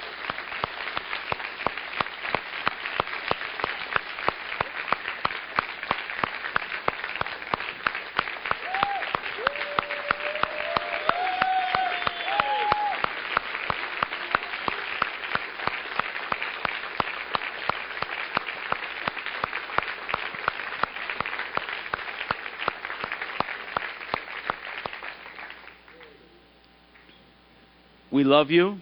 Love 28.35 28.51
you. 28.51 28.77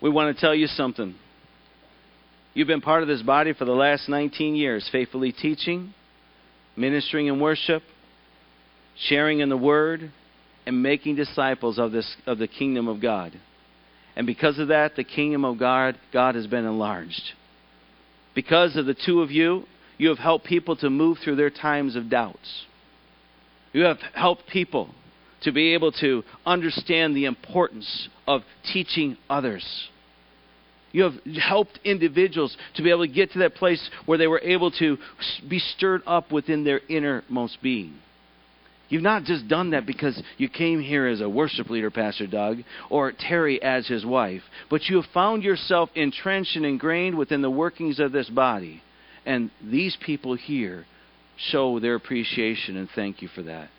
We 0.00 0.08
want 0.08 0.32
to 0.32 0.40
tell 0.40 0.54
you 0.54 0.68
something. 0.68 1.16
You've 2.54 2.68
been 2.68 2.80
part 2.80 3.02
of 3.02 3.08
this 3.08 3.20
body 3.20 3.52
for 3.52 3.64
the 3.64 3.72
last 3.72 4.08
19 4.08 4.54
years, 4.54 4.88
faithfully 4.92 5.32
teaching, 5.32 5.92
ministering 6.76 7.26
in 7.26 7.40
worship, 7.40 7.82
sharing 9.08 9.40
in 9.40 9.48
the 9.48 9.56
word, 9.56 10.12
and 10.66 10.84
making 10.84 11.16
disciples 11.16 11.80
of 11.80 11.90
this 11.90 12.14
of 12.24 12.38
the 12.38 12.46
kingdom 12.46 12.86
of 12.86 13.02
God. 13.02 13.32
And 14.14 14.24
because 14.24 14.60
of 14.60 14.68
that, 14.68 14.94
the 14.94 15.02
kingdom 15.02 15.44
of 15.44 15.58
God, 15.58 15.98
God 16.12 16.36
has 16.36 16.46
been 16.46 16.64
enlarged. 16.64 17.32
Because 18.36 18.76
of 18.76 18.86
the 18.86 18.94
two 18.94 19.22
of 19.22 19.32
you, 19.32 19.64
you 19.98 20.10
have 20.10 20.18
helped 20.18 20.46
people 20.46 20.76
to 20.76 20.88
move 20.88 21.18
through 21.24 21.36
their 21.36 21.50
times 21.50 21.96
of 21.96 22.08
doubts. 22.08 22.66
You 23.72 23.82
have 23.82 23.98
helped 24.14 24.46
people 24.46 24.94
to 25.42 25.52
be 25.52 25.74
able 25.74 25.92
to 25.92 26.22
understand 26.46 27.16
the 27.16 27.26
importance 27.26 28.08
of 28.26 28.42
teaching 28.72 29.16
others. 29.28 29.64
You 30.92 31.04
have 31.04 31.14
helped 31.40 31.80
individuals 31.84 32.56
to 32.74 32.82
be 32.82 32.90
able 32.90 33.06
to 33.06 33.12
get 33.12 33.32
to 33.32 33.40
that 33.40 33.54
place 33.54 33.90
where 34.04 34.18
they 34.18 34.26
were 34.26 34.40
able 34.40 34.70
to 34.72 34.98
be 35.48 35.58
stirred 35.58 36.02
up 36.06 36.30
within 36.30 36.64
their 36.64 36.80
innermost 36.88 37.62
being. 37.62 37.94
You've 38.90 39.02
not 39.02 39.24
just 39.24 39.48
done 39.48 39.70
that 39.70 39.86
because 39.86 40.22
you 40.36 40.50
came 40.50 40.82
here 40.82 41.06
as 41.06 41.22
a 41.22 41.28
worship 41.28 41.70
leader, 41.70 41.90
Pastor 41.90 42.26
Doug, 42.26 42.58
or 42.90 43.10
Terry 43.12 43.60
as 43.62 43.86
his 43.86 44.04
wife, 44.04 44.42
but 44.68 44.84
you 44.84 44.96
have 44.96 45.10
found 45.14 45.42
yourself 45.42 45.88
entrenched 45.94 46.56
and 46.56 46.66
ingrained 46.66 47.16
within 47.16 47.40
the 47.40 47.50
workings 47.50 47.98
of 47.98 48.12
this 48.12 48.28
body. 48.28 48.82
And 49.24 49.50
these 49.62 49.96
people 50.04 50.34
here 50.34 50.84
show 51.38 51.80
their 51.80 51.94
appreciation 51.94 52.76
and 52.76 52.88
thank 52.94 53.22
you 53.22 53.28
for 53.28 53.42
that. 53.44 53.70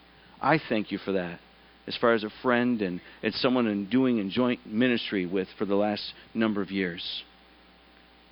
I 0.41 0.59
thank 0.67 0.91
you 0.91 0.97
for 0.97 1.11
that 1.11 1.39
as 1.87 1.97
far 1.97 2.13
as 2.13 2.23
a 2.23 2.29
friend 2.41 2.81
and, 2.81 3.01
and 3.21 3.33
someone 3.33 3.67
in 3.67 3.89
doing 3.89 4.19
and 4.19 4.31
joint 4.31 4.65
ministry 4.65 5.25
with 5.25 5.47
for 5.57 5.65
the 5.65 5.75
last 5.75 6.13
number 6.33 6.61
of 6.61 6.71
years. 6.71 7.23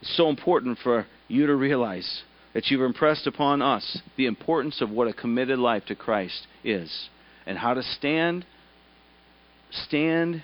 It's 0.02 0.16
so 0.16 0.30
important 0.30 0.80
for 0.80 1.06
you 1.28 1.48
to 1.48 1.56
realize 1.56 2.24
that 2.54 2.68
you've 2.68 2.82
impressed 2.82 3.28
upon 3.28 3.62
us 3.62 4.00
the 4.18 4.26
importance 4.26 4.82
of 4.82 4.90
what 4.90 5.08
a 5.08 5.14
committed 5.14 5.60
life 5.60 5.86
to 5.86 5.96
Christ 5.96 6.48
is 6.64 7.10
and 7.46 7.58
how 7.58 7.74
to 7.74 7.84
stand, 7.84 8.46
stand, 9.72 10.44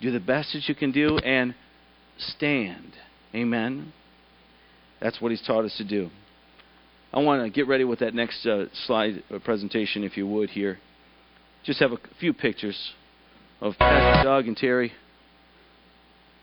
do 0.00 0.10
the 0.10 0.20
best 0.20 0.52
that 0.52 0.68
you 0.68 0.74
can 0.74 0.92
do, 0.92 1.18
and 1.18 1.54
stand. 2.18 2.92
Amen. 3.34 3.92
That's 5.00 5.20
what 5.20 5.30
He's 5.30 5.42
taught 5.42 5.64
us 5.64 5.76
to 5.78 5.84
do. 5.84 6.10
I 7.12 7.20
want 7.20 7.42
to 7.42 7.50
get 7.50 7.66
ready 7.66 7.84
with 7.84 8.00
that 8.00 8.14
next 8.14 8.44
uh, 8.46 8.66
slide 8.86 9.22
uh, 9.32 9.38
presentation, 9.38 10.04
if 10.04 10.16
you 10.16 10.26
would, 10.26 10.50
here 10.50 10.78
just 11.64 11.80
have 11.80 11.92
a 11.92 11.98
few 12.18 12.32
pictures 12.32 12.92
of 13.60 13.74
Pastor 13.78 14.24
Doug 14.24 14.46
and 14.46 14.56
Terry 14.56 14.92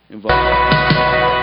involved. 0.09 1.34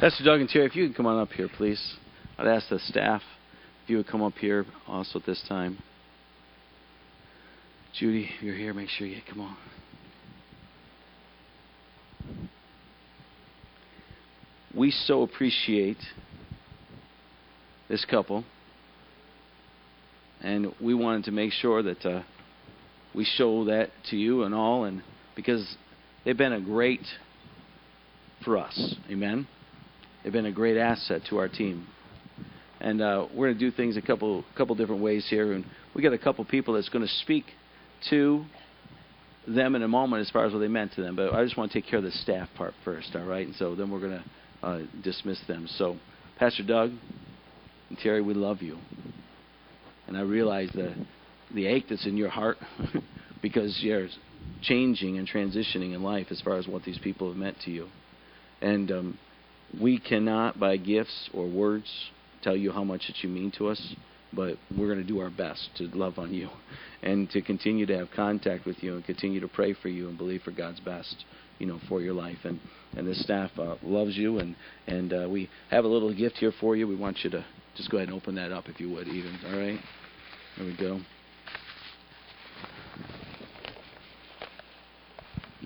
Pastor 0.00 0.24
Doug 0.24 0.40
and 0.40 0.48
Terry, 0.48 0.64
if 0.64 0.74
you 0.74 0.86
could 0.86 0.96
come 0.96 1.04
on 1.04 1.20
up 1.20 1.28
here, 1.32 1.50
please. 1.58 1.96
I'd 2.38 2.46
ask 2.46 2.70
the 2.70 2.78
staff 2.78 3.20
if 3.84 3.90
you 3.90 3.98
would 3.98 4.06
come 4.06 4.22
up 4.22 4.32
here 4.32 4.64
also 4.88 5.18
at 5.18 5.26
this 5.26 5.44
time. 5.46 5.76
Judy, 7.92 8.30
you're 8.40 8.54
here, 8.54 8.72
make 8.72 8.88
sure 8.88 9.06
you 9.06 9.20
come 9.28 9.42
on. 9.42 9.56
We 14.74 14.90
so 14.90 15.20
appreciate 15.20 15.98
this 17.90 18.06
couple, 18.06 18.44
and 20.40 20.72
we 20.80 20.94
wanted 20.94 21.24
to 21.24 21.30
make 21.30 21.52
sure 21.52 21.82
that 21.82 22.06
uh, 22.06 22.22
we 23.14 23.26
show 23.26 23.66
that 23.66 23.90
to 24.08 24.16
you 24.16 24.44
and 24.44 24.54
all, 24.54 24.84
and 24.84 25.02
because 25.36 25.76
they've 26.24 26.38
been 26.38 26.54
a 26.54 26.60
great 26.60 27.04
for 28.42 28.56
us. 28.56 28.94
Amen. 29.10 29.46
They've 30.22 30.32
been 30.32 30.46
a 30.46 30.52
great 30.52 30.76
asset 30.76 31.22
to 31.30 31.38
our 31.38 31.48
team, 31.48 31.86
and 32.80 33.00
uh, 33.00 33.26
we're 33.34 33.48
going 33.48 33.58
to 33.58 33.70
do 33.70 33.74
things 33.74 33.96
a 33.96 34.02
couple 34.02 34.44
couple 34.56 34.74
different 34.74 35.02
ways 35.02 35.26
here. 35.30 35.52
And 35.52 35.64
we 35.94 36.02
got 36.02 36.12
a 36.12 36.18
couple 36.18 36.44
people 36.44 36.74
that's 36.74 36.90
going 36.90 37.06
to 37.06 37.12
speak 37.22 37.44
to 38.10 38.44
them 39.48 39.74
in 39.74 39.82
a 39.82 39.88
moment 39.88 40.20
as 40.20 40.30
far 40.30 40.44
as 40.44 40.52
what 40.52 40.58
they 40.58 40.68
meant 40.68 40.92
to 40.94 41.02
them. 41.02 41.16
But 41.16 41.32
I 41.32 41.42
just 41.42 41.56
want 41.56 41.72
to 41.72 41.80
take 41.80 41.90
care 41.90 41.98
of 41.98 42.04
the 42.04 42.10
staff 42.10 42.48
part 42.56 42.74
first, 42.84 43.16
all 43.16 43.24
right? 43.24 43.46
And 43.46 43.56
so 43.56 43.74
then 43.74 43.90
we're 43.90 44.00
going 44.00 44.22
to 44.22 44.66
uh, 44.66 44.80
dismiss 45.02 45.40
them. 45.48 45.66
So, 45.76 45.96
Pastor 46.38 46.62
Doug 46.62 46.92
and 47.88 47.98
Terry, 47.98 48.20
we 48.20 48.34
love 48.34 48.60
you, 48.60 48.78
and 50.06 50.16
I 50.16 50.22
realize 50.22 50.68
the 50.74 50.94
the 51.54 51.66
ache 51.66 51.86
that's 51.88 52.06
in 52.06 52.16
your 52.16 52.28
heart 52.28 52.58
because 53.42 53.78
you're 53.82 54.08
changing 54.62 55.18
and 55.18 55.26
transitioning 55.26 55.94
in 55.94 56.02
life 56.02 56.26
as 56.30 56.40
far 56.42 56.58
as 56.58 56.68
what 56.68 56.84
these 56.84 56.98
people 56.98 57.28
have 57.28 57.36
meant 57.36 57.56
to 57.64 57.70
you. 57.70 57.88
And 58.60 58.90
um, 58.92 59.18
we 59.78 59.98
cannot, 59.98 60.58
by 60.58 60.76
gifts 60.76 61.30
or 61.32 61.46
words, 61.46 61.88
tell 62.42 62.56
you 62.56 62.72
how 62.72 62.84
much 62.84 63.06
that 63.06 63.22
you 63.22 63.28
mean 63.28 63.50
to 63.52 63.68
us, 63.68 63.94
but 64.32 64.56
we're 64.76 64.86
going 64.86 64.98
to 64.98 65.04
do 65.04 65.20
our 65.20 65.30
best 65.30 65.70
to 65.76 65.88
love 65.88 66.18
on 66.18 66.32
you 66.32 66.48
and 67.02 67.30
to 67.30 67.42
continue 67.42 67.86
to 67.86 67.98
have 67.98 68.10
contact 68.10 68.66
with 68.66 68.82
you 68.82 68.94
and 68.94 69.04
continue 69.04 69.40
to 69.40 69.48
pray 69.48 69.74
for 69.74 69.88
you 69.88 70.08
and 70.08 70.16
believe 70.16 70.42
for 70.42 70.50
God's 70.50 70.80
best, 70.80 71.24
you 71.58 71.66
know, 71.66 71.78
for 71.88 72.00
your 72.00 72.14
life. 72.14 72.38
And 72.44 72.60
and 72.96 73.06
this 73.06 73.22
staff 73.22 73.50
uh, 73.58 73.76
loves 73.82 74.16
you, 74.16 74.38
and 74.40 74.56
and 74.86 75.12
uh, 75.12 75.28
we 75.28 75.48
have 75.70 75.84
a 75.84 75.88
little 75.88 76.12
gift 76.12 76.38
here 76.38 76.52
for 76.60 76.74
you. 76.76 76.88
We 76.88 76.96
want 76.96 77.18
you 77.22 77.30
to 77.30 77.44
just 77.76 77.90
go 77.90 77.98
ahead 77.98 78.08
and 78.08 78.16
open 78.16 78.34
that 78.34 78.52
up 78.52 78.68
if 78.68 78.80
you 78.80 78.90
would, 78.90 79.06
even. 79.06 79.38
All 79.46 79.58
right, 79.58 79.78
there 80.56 80.66
we 80.66 80.76
go. 80.76 81.00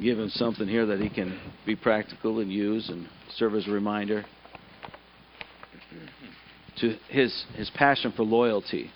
Give 0.00 0.18
him 0.18 0.28
something 0.30 0.66
here 0.66 0.86
that 0.86 1.00
he 1.00 1.08
can 1.08 1.38
be 1.64 1.76
practical 1.76 2.40
and 2.40 2.52
use 2.52 2.88
and 2.88 3.08
serve 3.36 3.54
as 3.54 3.68
a 3.68 3.70
reminder 3.70 4.24
to 6.80 6.96
his 7.08 7.44
his 7.54 7.70
passion 7.70 8.12
for 8.16 8.24
loyalty. 8.24 8.90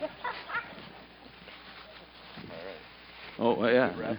Oh 3.40 3.64
yeah, 3.68 3.94
yeah. 3.96 4.16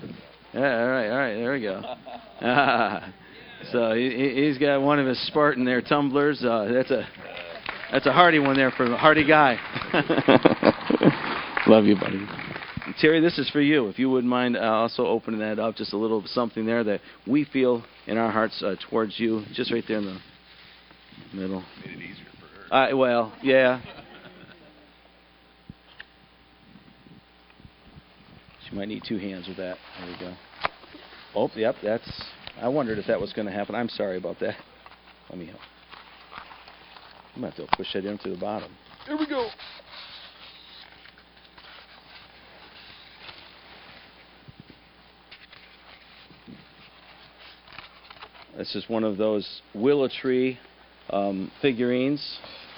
All 0.55 0.61
right, 0.61 1.09
all 1.09 1.17
right. 1.17 1.33
There 1.33 1.51
we 1.51 1.61
go. 1.61 1.81
Ah, 2.41 3.13
so 3.73 3.93
he, 3.93 4.45
he's 4.45 4.57
got 4.57 4.81
one 4.81 4.97
of 4.97 5.05
his 5.05 5.19
Spartan 5.27 5.65
there 5.65 5.81
tumblers. 5.81 6.41
Uh, 6.41 6.69
that's 6.71 6.89
a 6.89 7.05
that's 7.91 8.05
a 8.05 8.13
hearty 8.13 8.39
one 8.39 8.55
there 8.55 8.71
for 8.71 8.85
a 8.85 8.95
hearty 8.95 9.27
guy. 9.27 9.57
Love 11.67 11.83
you, 11.83 11.95
buddy. 11.95 12.48
Terry, 12.97 13.19
this 13.19 13.37
is 13.37 13.49
for 13.49 13.61
you. 13.61 13.87
If 13.87 13.99
you 13.99 14.09
wouldn't 14.09 14.29
mind 14.29 14.57
uh, 14.57 14.61
also 14.61 15.05
opening 15.05 15.39
that 15.41 15.59
up, 15.59 15.75
just 15.75 15.93
a 15.93 15.97
little 15.97 16.23
something 16.25 16.65
there 16.65 16.83
that 16.83 17.01
we 17.27 17.45
feel 17.45 17.83
in 18.07 18.17
our 18.17 18.31
hearts 18.31 18.61
uh, 18.63 18.75
towards 18.89 19.19
you, 19.19 19.43
just 19.53 19.71
right 19.71 19.83
there 19.87 19.97
in 19.97 20.05
the 20.05 20.19
middle. 21.33 21.63
Made 21.85 21.95
it 21.95 22.01
easier 22.01 22.25
for 22.39 22.73
her. 22.75 22.91
Uh, 22.91 22.95
well, 22.95 23.33
yeah. 23.43 23.81
She 28.67 28.75
might 28.75 28.87
need 28.87 29.03
two 29.07 29.17
hands 29.17 29.47
with 29.47 29.57
that. 29.57 29.77
There 29.99 30.07
we 30.07 30.19
go. 30.19 30.35
Oh, 31.35 31.49
yep, 31.55 31.75
that's. 31.83 32.23
I 32.61 32.67
wondered 32.67 32.97
if 32.97 33.07
that 33.07 33.19
was 33.19 33.33
going 33.33 33.47
to 33.47 33.53
happen. 33.53 33.75
I'm 33.75 33.89
sorry 33.89 34.17
about 34.17 34.39
that. 34.39 34.55
Let 35.29 35.37
me 35.37 35.45
help. 35.47 35.59
I'm 37.35 37.41
going 37.41 37.53
to 37.53 37.61
have 37.61 37.69
to 37.69 37.77
push 37.77 37.93
that 37.93 38.05
in 38.05 38.17
through 38.17 38.35
the 38.35 38.39
bottom. 38.39 38.71
Here 39.05 39.17
we 39.17 39.27
go. 39.27 39.49
This 48.59 48.75
is 48.75 48.89
one 48.89 49.05
of 49.05 49.15
those 49.15 49.61
willow 49.73 50.09
tree 50.09 50.59
um, 51.11 51.49
figurines, 51.61 52.21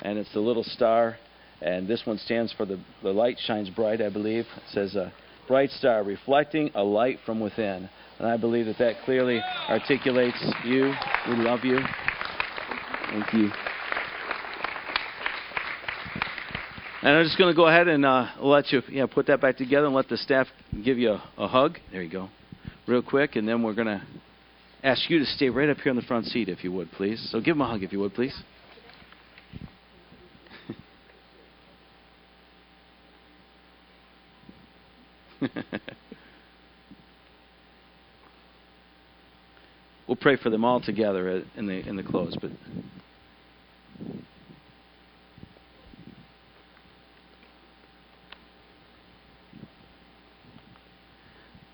and 0.03 0.19
it's 0.19 0.31
the 0.31 0.39
little 0.39 0.63
star. 0.63 1.17
And 1.59 1.87
this 1.87 2.03
one 2.05 2.19
stands 2.19 2.53
for 2.53 2.67
the, 2.67 2.79
the 3.01 3.09
light 3.09 3.39
shines 3.47 3.67
bright, 3.71 3.99
I 3.99 4.09
believe. 4.09 4.45
It 4.57 4.63
says, 4.73 4.95
a 4.95 5.11
bright 5.47 5.71
star 5.71 6.03
reflecting 6.03 6.69
a 6.75 6.83
light 6.83 7.17
from 7.25 7.39
within. 7.39 7.89
And 8.19 8.27
I 8.27 8.37
believe 8.37 8.67
that 8.67 8.77
that 8.77 8.97
clearly 9.05 9.41
articulates 9.67 10.37
you. 10.63 10.93
We 11.27 11.35
love 11.37 11.61
you. 11.63 11.79
Thank 13.09 13.33
you. 13.33 13.49
And 17.01 17.17
I'm 17.17 17.25
just 17.25 17.39
going 17.39 17.51
to 17.51 17.57
go 17.57 17.65
ahead 17.65 17.87
and 17.87 18.05
uh, 18.05 18.27
let 18.39 18.71
you 18.71 18.83
yeah, 18.91 19.07
put 19.07 19.25
that 19.25 19.41
back 19.41 19.57
together 19.57 19.87
and 19.87 19.95
let 19.95 20.09
the 20.09 20.17
staff 20.17 20.45
give 20.85 20.99
you 20.99 21.13
a, 21.13 21.23
a 21.39 21.47
hug. 21.47 21.79
There 21.91 22.03
you 22.03 22.11
go. 22.11 22.29
Real 22.87 23.01
quick, 23.01 23.35
and 23.35 23.47
then 23.47 23.63
we're 23.63 23.73
going 23.73 23.87
to 23.87 24.03
ask 24.83 25.09
you 25.09 25.19
to 25.19 25.25
stay 25.25 25.49
right 25.49 25.69
up 25.69 25.77
here 25.77 25.89
on 25.91 25.95
the 25.95 26.01
front 26.01 26.25
seat, 26.25 26.49
if 26.49 26.63
you 26.63 26.71
would, 26.71 26.91
please. 26.91 27.29
So 27.31 27.39
give 27.39 27.55
him 27.55 27.61
a 27.61 27.67
hug, 27.67 27.83
if 27.83 27.91
you 27.91 27.99
would, 27.99 28.13
please. 28.13 28.35
we'll 40.07 40.15
pray 40.15 40.37
for 40.37 40.49
them 40.51 40.63
all 40.63 40.79
together 40.81 41.43
in 41.55 41.65
the 41.65 41.87
in 41.87 41.95
the 41.95 42.03
close, 42.03 42.37
but. 42.39 42.51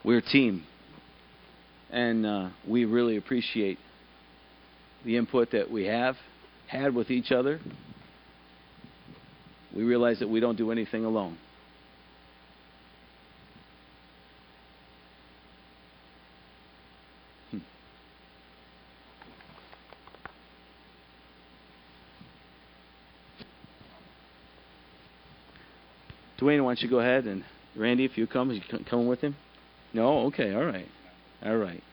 We're 0.03 0.19
a 0.19 0.21
team 0.21 0.63
and 1.91 2.25
uh, 2.25 2.49
we 2.67 2.85
really 2.85 3.17
appreciate 3.17 3.77
the 5.05 5.17
input 5.17 5.51
that 5.51 5.69
we 5.69 5.85
have 5.85 6.15
had 6.67 6.93
with 6.93 7.09
each 7.09 7.31
other. 7.31 7.59
We 9.75 9.83
realize 9.83 10.19
that 10.19 10.27
we 10.27 10.39
don't 10.39 10.57
do 10.57 10.71
anything 10.71 11.05
alone. 11.05 11.37
Hmm. 17.51 17.57
Dwayne, 26.39 26.63
why 26.63 26.71
don't 26.71 26.81
you 26.81 26.89
go 26.89 26.99
ahead 26.99 27.25
and 27.25 27.43
Randy, 27.77 28.05
if 28.05 28.17
you 28.17 28.25
come, 28.25 28.51
you 28.51 28.61
come 28.89 29.07
with 29.07 29.21
him? 29.21 29.35
No, 29.93 30.25
okay, 30.27 30.53
all 30.53 30.65
right. 30.65 30.87
All 31.45 31.57
right. 31.57 31.83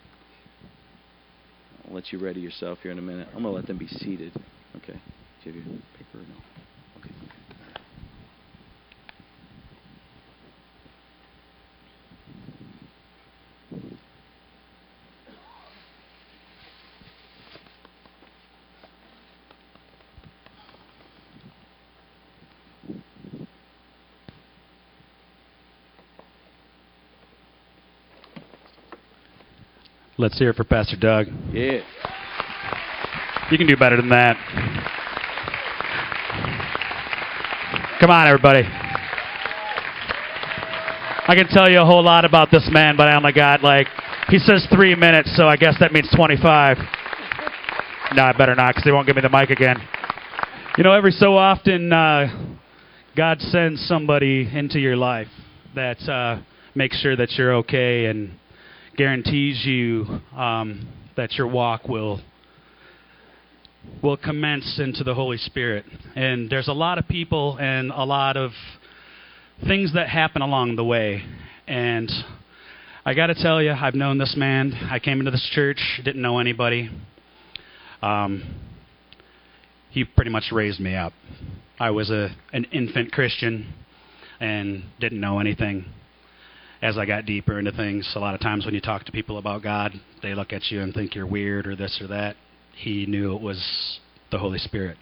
I'll 1.87 1.95
let 1.95 2.13
you 2.13 2.19
ready 2.19 2.41
yourself 2.41 2.79
here 2.83 2.93
in 2.93 2.99
a 2.99 3.03
minute. 3.03 3.29
I'm 3.35 3.43
going 3.43 3.53
to 3.53 3.57
let 3.57 3.67
them 3.67 3.79
be 3.79 3.87
seated. 3.89 4.33
Okay. 4.77 4.99
Do 5.45 5.51
you 5.51 5.53
have 5.53 5.67
your 5.67 5.81
paper? 5.99 6.19
No. 6.19 7.01
Okay. 7.01 7.15
Let's 30.25 30.39
hear 30.39 30.49
it 30.49 30.57
for 30.57 30.65
Pastor 30.65 30.97
Doug. 30.97 31.27
Yeah. 31.53 31.85
You 33.51 33.59
can 33.59 33.67
do 33.67 33.77
better 33.77 33.99
than 33.99 34.09
that. 34.09 34.39
Come 38.01 38.11
on, 38.11 38.27
everybody. 38.27 38.63
I 41.29 41.35
can 41.37 41.47
tell 41.49 41.71
you 41.71 41.79
a 41.79 41.85
whole 41.85 42.03
lot 42.03 42.25
about 42.25 42.51
this 42.51 42.67
man, 42.73 42.97
but 42.97 43.07
oh 43.07 43.21
my 43.21 43.33
God, 43.33 43.63
like, 43.63 43.87
he 44.29 44.39
says 44.39 44.67
three 44.75 44.95
minutes, 44.95 45.37
so 45.37 45.47
I 45.47 45.57
guess 45.57 45.77
that 45.81 45.93
means 45.93 46.09
25. 46.17 46.79
No, 48.15 48.23
I 48.23 48.33
better 48.33 48.55
not, 48.55 48.71
because 48.71 48.85
they 48.85 48.93
won't 48.93 49.07
give 49.07 49.17
me 49.17 49.21
the 49.21 49.29
mic 49.29 49.51
again. 49.51 49.77
You 50.79 50.85
know, 50.85 50.93
every 50.93 51.13
so 51.13 51.37
often, 51.37 51.93
uh, 51.93 52.55
God 53.15 53.43
sends 53.43 53.87
somebody 53.87 54.49
into 54.51 54.79
your 54.79 54.97
life 54.97 55.29
that 55.75 56.01
uh, 56.09 56.41
makes 56.75 56.99
sure 57.03 57.15
that 57.15 57.33
you're 57.33 57.57
okay 57.57 58.07
and 58.07 58.31
guarantees 58.97 59.65
you 59.65 60.07
um, 60.37 60.89
that 61.17 61.33
your 61.33 61.47
walk 61.47 61.89
will 61.89 62.21
will 64.03 64.17
commence 64.17 64.79
into 64.79 65.05
the 65.05 65.15
Holy 65.15 65.37
Spirit. 65.37 65.85
And 66.17 66.49
there's 66.49 66.69
a 66.69 66.73
lot 66.73 66.99
of 66.99 67.07
people 67.07 67.59
and 67.59 67.91
a 67.91 68.05
lot 68.05 68.37
of 68.37 68.53
things 69.67 69.93
that 69.95 70.09
happen 70.09 70.43
along 70.43 70.77
the 70.77 70.85
way. 70.85 71.23
And 71.67 72.11
I 73.05 73.15
got 73.15 73.27
to 73.27 73.35
tell 73.35 73.63
you, 73.63 73.73
I've 73.73 73.95
known 73.95 74.19
this 74.19 74.35
man. 74.37 74.73
I 74.91 74.99
came 74.99 75.19
into 75.19 75.31
this 75.31 75.47
church, 75.53 75.79
didn't 76.05 76.23
know 76.23 76.39
anybody. 76.39 76.91
Um, 78.01 78.61
he 79.91 80.05
pretty 80.05 80.31
much 80.31 80.45
raised 80.51 80.81
me 80.81 80.95
up. 80.95 81.13
I 81.79 81.91
was 81.91 82.11
a 82.11 82.35
an 82.53 82.65
infant 82.73 83.13
Christian 83.13 83.73
and 84.41 84.85
didn't 85.01 85.21
know 85.21 85.39
anything. 85.39 85.85
As 86.85 86.99
I 86.99 87.07
got 87.07 87.25
deeper 87.25 87.59
into 87.59 87.73
things, 87.73 88.13
a 88.15 88.19
lot 88.19 88.35
of 88.35 88.43
times 88.43 88.67
when 88.67 88.75
you 88.75 88.81
talk 88.83 89.05
to 89.05 89.13
people 89.13 89.39
about 89.39 89.63
God, 89.63 89.93
they 90.23 90.35
look 90.35 90.53
at 90.53 90.71
you 90.71 90.83
and 90.83 90.93
think 90.93 91.15
you're 91.15 91.27
weird 91.27 91.67
or 91.67 91.75
this 91.75 91.99
or 91.99 92.09
that. 92.09 92.37
He 92.77 93.07
knew 93.07 93.35
it 93.35 93.41
was 93.41 93.99
the 94.31 94.39
Holy 94.39 94.59
Spirit. 94.59 94.99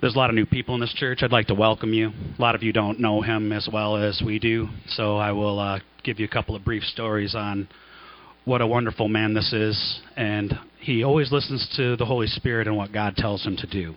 There's 0.00 0.14
a 0.14 0.18
lot 0.18 0.30
of 0.30 0.36
new 0.36 0.46
people 0.46 0.76
in 0.76 0.80
this 0.80 0.94
church. 0.94 1.24
I'd 1.24 1.32
like 1.32 1.48
to 1.48 1.56
welcome 1.56 1.92
you. 1.92 2.10
A 2.38 2.40
lot 2.40 2.54
of 2.54 2.62
you 2.62 2.72
don't 2.72 3.00
know 3.00 3.20
him 3.20 3.50
as 3.50 3.68
well 3.70 3.96
as 3.96 4.22
we 4.24 4.38
do, 4.38 4.68
so 4.86 5.16
I 5.16 5.32
will 5.32 5.58
uh, 5.58 5.80
give 6.04 6.20
you 6.20 6.26
a 6.26 6.28
couple 6.28 6.54
of 6.54 6.64
brief 6.64 6.84
stories 6.84 7.34
on 7.34 7.66
what 8.44 8.60
a 8.60 8.66
wonderful 8.66 9.08
man 9.08 9.34
this 9.34 9.52
is. 9.52 10.00
And 10.16 10.56
he 10.78 11.02
always 11.02 11.32
listens 11.32 11.68
to 11.76 11.96
the 11.96 12.06
Holy 12.06 12.28
Spirit 12.28 12.68
and 12.68 12.76
what 12.76 12.92
God 12.92 13.16
tells 13.16 13.44
him 13.44 13.56
to 13.56 13.66
do, 13.66 13.96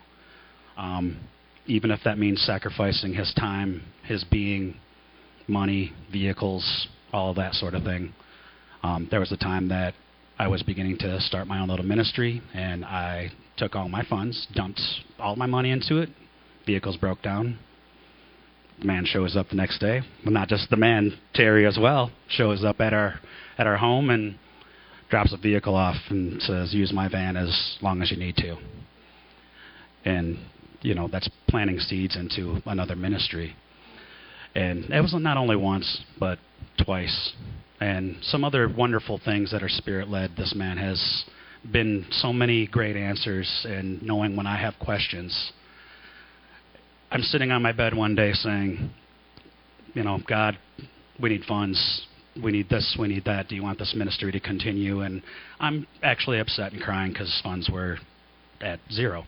um, 0.75 1.19
even 1.67 1.91
if 1.91 1.99
that 2.03 2.17
means 2.17 2.41
sacrificing 2.41 3.13
his 3.13 3.31
time, 3.35 3.83
his 4.05 4.23
being, 4.23 4.77
money, 5.51 5.93
vehicles, 6.11 6.87
all 7.13 7.33
that 7.35 7.53
sort 7.53 7.73
of 7.73 7.83
thing. 7.83 8.13
Um, 8.83 9.07
there 9.11 9.19
was 9.19 9.31
a 9.31 9.37
time 9.37 9.67
that 9.69 9.93
I 10.39 10.47
was 10.47 10.63
beginning 10.63 10.97
to 10.99 11.19
start 11.21 11.47
my 11.47 11.59
own 11.59 11.69
little 11.69 11.85
ministry, 11.85 12.41
and 12.53 12.83
I 12.83 13.31
took 13.57 13.75
all 13.75 13.89
my 13.89 14.03
funds, 14.03 14.47
dumped 14.55 14.81
all 15.19 15.35
my 15.35 15.45
money 15.45 15.69
into 15.69 15.99
it. 15.99 16.09
Vehicles 16.65 16.97
broke 16.97 17.21
down. 17.21 17.59
The 18.79 18.85
man 18.85 19.05
shows 19.05 19.37
up 19.37 19.49
the 19.49 19.55
next 19.55 19.77
day. 19.77 20.01
Well, 20.25 20.33
not 20.33 20.47
just 20.47 20.69
the 20.71 20.77
man, 20.77 21.15
Terry 21.35 21.67
as 21.67 21.77
well, 21.79 22.11
shows 22.27 22.63
up 22.63 22.81
at 22.81 22.93
our 22.93 23.19
at 23.59 23.67
our 23.67 23.77
home 23.77 24.09
and 24.09 24.39
drops 25.09 25.33
a 25.33 25.37
vehicle 25.37 25.75
off 25.75 25.97
and 26.09 26.41
says, 26.41 26.73
"Use 26.73 26.91
my 26.91 27.07
van 27.07 27.37
as 27.37 27.77
long 27.81 28.01
as 28.01 28.09
you 28.09 28.17
need 28.17 28.37
to." 28.37 28.57
And 30.05 30.39
you 30.81 30.95
know 30.95 31.07
that's 31.07 31.29
planting 31.47 31.79
seeds 31.79 32.15
into 32.15 32.61
another 32.65 32.95
ministry. 32.95 33.55
And 34.55 34.85
it 34.89 35.01
was 35.01 35.13
not 35.17 35.37
only 35.37 35.55
once, 35.55 36.03
but 36.19 36.39
twice. 36.83 37.33
And 37.79 38.17
some 38.21 38.43
other 38.43 38.69
wonderful 38.69 39.19
things 39.23 39.51
that 39.51 39.63
are 39.63 39.69
spirit 39.69 40.07
led. 40.07 40.31
This 40.37 40.53
man 40.55 40.77
has 40.77 41.25
been 41.71 42.05
so 42.11 42.33
many 42.33 42.67
great 42.67 42.95
answers, 42.95 43.65
and 43.67 44.01
knowing 44.01 44.35
when 44.35 44.47
I 44.47 44.59
have 44.59 44.73
questions. 44.79 45.51
I'm 47.11 47.21
sitting 47.21 47.51
on 47.51 47.61
my 47.61 47.71
bed 47.71 47.95
one 47.95 48.15
day 48.15 48.33
saying, 48.33 48.89
you 49.93 50.03
know, 50.03 50.19
God, 50.27 50.57
we 51.21 51.29
need 51.29 51.43
funds. 51.43 52.07
We 52.41 52.51
need 52.51 52.69
this, 52.69 52.95
we 52.97 53.09
need 53.09 53.25
that. 53.25 53.49
Do 53.49 53.55
you 53.55 53.63
want 53.63 53.77
this 53.77 53.93
ministry 53.93 54.31
to 54.31 54.39
continue? 54.39 55.01
And 55.01 55.21
I'm 55.59 55.85
actually 56.01 56.39
upset 56.39 56.71
and 56.71 56.81
crying 56.81 57.11
because 57.11 57.41
funds 57.43 57.69
were 57.69 57.97
at 58.61 58.79
zero. 58.91 59.25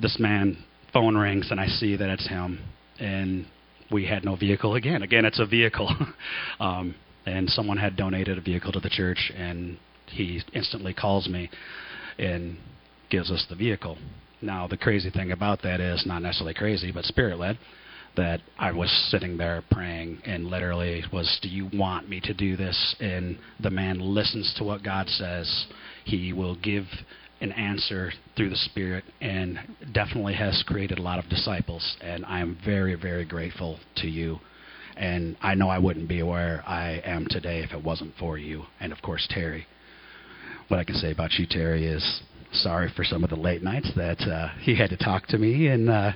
This 0.00 0.18
man 0.18 0.64
phone 0.92 1.16
rings 1.16 1.50
and 1.50 1.60
I 1.60 1.66
see 1.66 1.96
that 1.96 2.08
it's 2.08 2.26
him 2.28 2.60
and 2.98 3.46
we 3.90 4.06
had 4.06 4.24
no 4.24 4.36
vehicle 4.36 4.74
again. 4.74 5.02
Again, 5.02 5.24
it's 5.24 5.38
a 5.38 5.46
vehicle. 5.46 5.94
um, 6.60 6.94
and 7.26 7.48
someone 7.50 7.76
had 7.76 7.96
donated 7.96 8.38
a 8.38 8.40
vehicle 8.40 8.72
to 8.72 8.80
the 8.80 8.90
church, 8.90 9.32
and 9.36 9.78
he 10.06 10.42
instantly 10.52 10.94
calls 10.94 11.28
me 11.28 11.50
and 12.18 12.56
gives 13.10 13.30
us 13.30 13.46
the 13.48 13.56
vehicle. 13.56 13.98
Now, 14.40 14.66
the 14.66 14.76
crazy 14.76 15.10
thing 15.10 15.30
about 15.30 15.62
that 15.62 15.80
is 15.80 16.04
not 16.04 16.22
necessarily 16.22 16.54
crazy, 16.54 16.90
but 16.90 17.04
spirit 17.04 17.38
led. 17.38 17.58
That 18.14 18.40
I 18.58 18.72
was 18.72 18.90
sitting 19.10 19.38
there 19.38 19.64
praying 19.70 20.20
and 20.26 20.48
literally 20.48 21.02
was, 21.10 21.38
Do 21.40 21.48
you 21.48 21.70
want 21.72 22.10
me 22.10 22.20
to 22.24 22.34
do 22.34 22.56
this? 22.56 22.96
And 23.00 23.38
the 23.60 23.70
man 23.70 24.00
listens 24.00 24.52
to 24.58 24.64
what 24.64 24.82
God 24.82 25.08
says. 25.08 25.66
He 26.04 26.34
will 26.34 26.56
give 26.56 26.84
an 27.42 27.52
answer 27.52 28.12
through 28.36 28.50
the 28.50 28.56
Spirit 28.56 29.04
and 29.20 29.58
definitely 29.92 30.34
has 30.34 30.62
created 30.66 30.98
a 30.98 31.02
lot 31.02 31.18
of 31.18 31.28
disciples. 31.28 31.96
And 32.00 32.24
I 32.24 32.40
am 32.40 32.56
very, 32.64 32.94
very 32.94 33.24
grateful 33.24 33.78
to 33.96 34.08
you. 34.08 34.38
And 34.96 35.36
I 35.42 35.54
know 35.54 35.68
I 35.68 35.78
wouldn't 35.78 36.08
be 36.08 36.22
where 36.22 36.62
I 36.66 37.02
am 37.04 37.26
today 37.28 37.60
if 37.60 37.72
it 37.72 37.82
wasn't 37.82 38.14
for 38.18 38.38
you. 38.38 38.64
And 38.80 38.92
of 38.92 39.02
course, 39.02 39.26
Terry. 39.28 39.66
What 40.68 40.78
I 40.78 40.84
can 40.84 40.94
say 40.94 41.10
about 41.10 41.32
you, 41.32 41.46
Terry, 41.46 41.86
is 41.86 42.22
sorry 42.52 42.92
for 42.94 43.02
some 43.02 43.24
of 43.24 43.30
the 43.30 43.36
late 43.36 43.62
nights 43.62 43.90
that 43.96 44.20
uh, 44.20 44.48
he 44.60 44.76
had 44.76 44.90
to 44.90 44.96
talk 44.96 45.26
to 45.28 45.38
me 45.38 45.68
and 45.68 45.88
uh, 45.88 46.12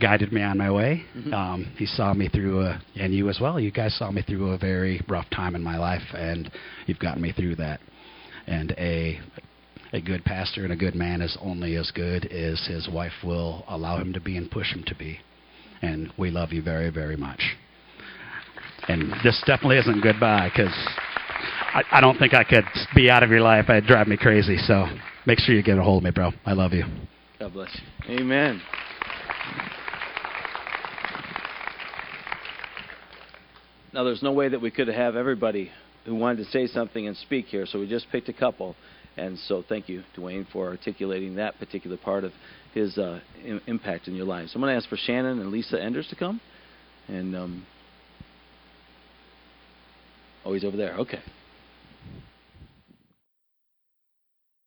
guided 0.00 0.32
me 0.32 0.42
on 0.42 0.58
my 0.58 0.70
way. 0.70 1.04
Mm-hmm. 1.16 1.32
Um, 1.32 1.72
he 1.78 1.86
saw 1.86 2.12
me 2.12 2.28
through, 2.28 2.62
a, 2.62 2.82
and 2.96 3.14
you 3.14 3.28
as 3.30 3.38
well. 3.40 3.58
You 3.58 3.70
guys 3.70 3.96
saw 3.96 4.10
me 4.10 4.22
through 4.22 4.50
a 4.50 4.58
very 4.58 5.00
rough 5.08 5.30
time 5.30 5.54
in 5.54 5.62
my 5.62 5.78
life, 5.78 6.02
and 6.12 6.50
you've 6.86 6.98
gotten 6.98 7.22
me 7.22 7.32
through 7.32 7.56
that. 7.56 7.80
And 8.46 8.72
a 8.72 9.20
a 9.92 10.00
good 10.00 10.24
pastor 10.24 10.64
and 10.64 10.72
a 10.72 10.76
good 10.76 10.94
man 10.94 11.20
is 11.20 11.36
only 11.40 11.76
as 11.76 11.90
good 11.90 12.26
as 12.26 12.66
his 12.66 12.88
wife 12.88 13.12
will 13.24 13.64
allow 13.68 13.98
him 13.98 14.12
to 14.12 14.20
be 14.20 14.36
and 14.36 14.50
push 14.50 14.72
him 14.72 14.84
to 14.86 14.94
be. 14.94 15.18
And 15.82 16.12
we 16.18 16.30
love 16.30 16.52
you 16.52 16.62
very, 16.62 16.90
very 16.90 17.16
much. 17.16 17.40
And 18.88 19.12
this 19.24 19.42
definitely 19.46 19.78
isn't 19.78 20.02
goodbye 20.02 20.50
because 20.54 20.74
I, 21.74 21.82
I 21.92 22.00
don't 22.00 22.18
think 22.18 22.34
I 22.34 22.44
could 22.44 22.64
be 22.94 23.10
out 23.10 23.22
of 23.22 23.30
your 23.30 23.40
life. 23.40 23.66
It'd 23.68 23.86
drive 23.86 24.06
me 24.06 24.16
crazy. 24.16 24.56
So 24.58 24.86
make 25.26 25.38
sure 25.38 25.54
you 25.54 25.62
get 25.62 25.78
a 25.78 25.82
hold 25.82 25.98
of 25.98 26.04
me, 26.04 26.10
bro. 26.10 26.30
I 26.44 26.52
love 26.52 26.72
you. 26.72 26.84
God 27.38 27.52
bless 27.52 27.70
you. 28.08 28.18
Amen. 28.18 28.62
Now, 33.92 34.04
there's 34.04 34.22
no 34.22 34.32
way 34.32 34.48
that 34.48 34.60
we 34.60 34.70
could 34.70 34.88
have 34.88 35.16
everybody 35.16 35.70
who 36.04 36.14
wanted 36.14 36.44
to 36.44 36.50
say 36.50 36.66
something 36.66 37.06
and 37.06 37.16
speak 37.16 37.46
here, 37.46 37.66
so 37.66 37.80
we 37.80 37.88
just 37.88 38.06
picked 38.12 38.28
a 38.28 38.32
couple. 38.32 38.76
And 39.16 39.38
so, 39.38 39.64
thank 39.66 39.88
you, 39.88 40.02
Dwayne, 40.14 40.46
for 40.52 40.68
articulating 40.68 41.36
that 41.36 41.58
particular 41.58 41.96
part 41.96 42.24
of 42.24 42.32
his 42.74 42.98
uh, 42.98 43.20
I- 43.42 43.60
impact 43.66 44.08
in 44.08 44.14
your 44.14 44.26
lives. 44.26 44.54
I'm 44.54 44.60
going 44.60 44.72
to 44.72 44.76
ask 44.76 44.88
for 44.88 44.98
Shannon 44.98 45.40
and 45.40 45.50
Lisa 45.50 45.82
Enders 45.82 46.06
to 46.08 46.16
come. 46.16 46.40
And, 47.08 47.34
um, 47.34 47.66
oh, 50.44 50.52
he's 50.52 50.64
over 50.64 50.76
there. 50.76 50.94
Okay. 50.96 51.20